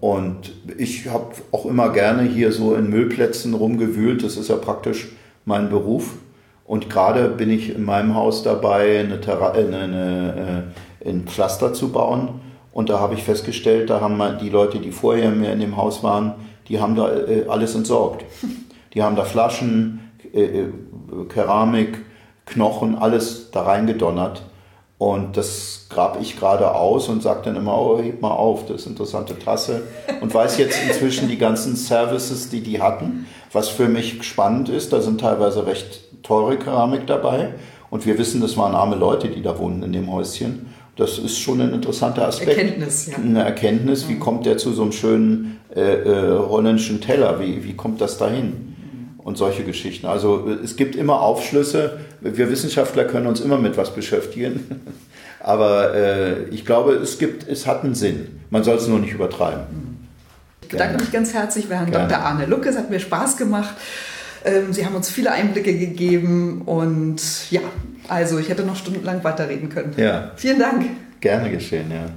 Und 0.00 0.52
ich 0.78 1.08
habe 1.08 1.32
auch 1.50 1.66
immer 1.66 1.90
gerne 1.90 2.22
hier 2.22 2.52
so 2.52 2.74
in 2.74 2.88
Müllplätzen 2.88 3.52
rumgewühlt. 3.52 4.22
Das 4.22 4.36
ist 4.36 4.48
ja 4.48 4.56
praktisch 4.56 5.08
mein 5.44 5.68
Beruf. 5.68 6.14
Und 6.70 6.88
gerade 6.88 7.30
bin 7.30 7.50
ich 7.50 7.74
in 7.74 7.84
meinem 7.84 8.14
Haus 8.14 8.44
dabei, 8.44 9.00
eine, 9.00 9.18
eine, 9.18 9.82
eine, 9.82 10.72
ein 11.04 11.26
Pflaster 11.26 11.72
zu 11.72 11.90
bauen. 11.90 12.40
Und 12.70 12.90
da 12.90 13.00
habe 13.00 13.14
ich 13.14 13.24
festgestellt, 13.24 13.90
da 13.90 14.00
haben 14.00 14.22
die 14.40 14.50
Leute, 14.50 14.78
die 14.78 14.92
vorher 14.92 15.32
mehr 15.32 15.52
in 15.52 15.58
dem 15.58 15.76
Haus 15.76 16.04
waren, 16.04 16.34
die 16.68 16.78
haben 16.78 16.94
da 16.94 17.12
äh, 17.12 17.46
alles 17.48 17.74
entsorgt. 17.74 18.24
Die 18.94 19.02
haben 19.02 19.16
da 19.16 19.24
Flaschen, 19.24 20.12
äh, 20.32 20.42
äh, 20.42 20.68
Keramik, 21.28 22.04
Knochen, 22.46 22.94
alles 22.96 23.50
da 23.50 23.62
reingedonnert. 23.62 24.44
Und 25.00 25.38
das 25.38 25.86
grab 25.88 26.18
ich 26.20 26.38
gerade 26.38 26.74
aus 26.74 27.08
und 27.08 27.22
sage 27.22 27.40
dann 27.44 27.56
immer, 27.56 27.80
oh, 27.80 28.02
heb 28.02 28.20
mal 28.20 28.32
auf, 28.32 28.66
das 28.66 28.82
ist 28.82 28.86
eine 28.86 28.96
interessante 28.96 29.38
Tasse. 29.38 29.80
Und 30.20 30.34
weiß 30.34 30.58
jetzt 30.58 30.78
inzwischen 30.86 31.26
die 31.26 31.38
ganzen 31.38 31.74
Services, 31.74 32.50
die 32.50 32.60
die 32.60 32.82
hatten. 32.82 33.24
Was 33.50 33.70
für 33.70 33.88
mich 33.88 34.22
spannend 34.24 34.68
ist, 34.68 34.92
da 34.92 35.00
sind 35.00 35.18
teilweise 35.18 35.66
recht 35.66 36.02
teure 36.22 36.58
Keramik 36.58 37.06
dabei. 37.06 37.54
Und 37.88 38.04
wir 38.04 38.18
wissen, 38.18 38.42
das 38.42 38.58
waren 38.58 38.74
arme 38.74 38.94
Leute, 38.94 39.28
die 39.28 39.40
da 39.40 39.58
wohnen 39.58 39.82
in 39.84 39.94
dem 39.94 40.12
Häuschen. 40.12 40.66
Das 40.96 41.16
ist 41.16 41.38
schon 41.38 41.62
ein 41.62 41.72
interessanter 41.72 42.28
Aspekt. 42.28 42.58
Erkenntnis, 42.58 43.06
ja. 43.06 43.16
Eine 43.16 43.42
Erkenntnis, 43.42 44.06
wie 44.06 44.18
kommt 44.18 44.44
der 44.44 44.58
zu 44.58 44.74
so 44.74 44.82
einem 44.82 44.92
schönen 44.92 45.60
äh, 45.74 45.80
äh, 45.80 46.38
holländischen 46.46 47.00
Teller? 47.00 47.40
Wie, 47.40 47.64
wie 47.64 47.72
kommt 47.72 48.02
das 48.02 48.18
dahin? 48.18 48.76
Und 49.22 49.36
solche 49.36 49.64
Geschichten. 49.64 50.06
Also 50.06 50.48
es 50.64 50.76
gibt 50.76 50.96
immer 50.96 51.20
Aufschlüsse. 51.20 52.00
Wir 52.20 52.50
Wissenschaftler 52.50 53.04
können 53.04 53.26
uns 53.26 53.40
immer 53.40 53.58
mit 53.58 53.76
was 53.76 53.94
beschäftigen. 53.94 54.80
Aber 55.40 55.94
äh, 55.94 56.44
ich 56.50 56.64
glaube, 56.64 56.94
es, 56.94 57.18
gibt, 57.18 57.46
es 57.48 57.66
hat 57.66 57.84
einen 57.84 57.94
Sinn. 57.94 58.40
Man 58.50 58.64
soll 58.64 58.76
es 58.76 58.86
nur 58.86 58.98
nicht 58.98 59.12
übertreiben. 59.12 60.08
Ich 60.62 60.68
bedanke 60.68 61.00
mich 61.00 61.12
ganz 61.12 61.34
herzlich 61.34 61.68
bei 61.68 61.76
Herrn 61.76 61.90
Gerne. 61.90 62.08
Dr. 62.08 62.22
Arne 62.22 62.46
Lucke. 62.46 62.68
Es 62.68 62.76
hat 62.76 62.90
mir 62.90 63.00
Spaß 63.00 63.36
gemacht. 63.36 63.74
Ähm, 64.44 64.72
Sie 64.72 64.84
haben 64.84 64.94
uns 64.94 65.10
viele 65.10 65.32
Einblicke 65.32 65.76
gegeben 65.76 66.62
und 66.64 67.50
ja, 67.50 67.60
also 68.08 68.38
ich 68.38 68.48
hätte 68.48 68.62
noch 68.62 68.76
stundenlang 68.76 69.22
weiterreden 69.22 69.68
können. 69.68 69.94
Ja. 69.96 70.32
Vielen 70.36 70.58
Dank. 70.58 70.86
Gerne 71.20 71.50
geschehen, 71.50 71.90
ja. 71.90 72.10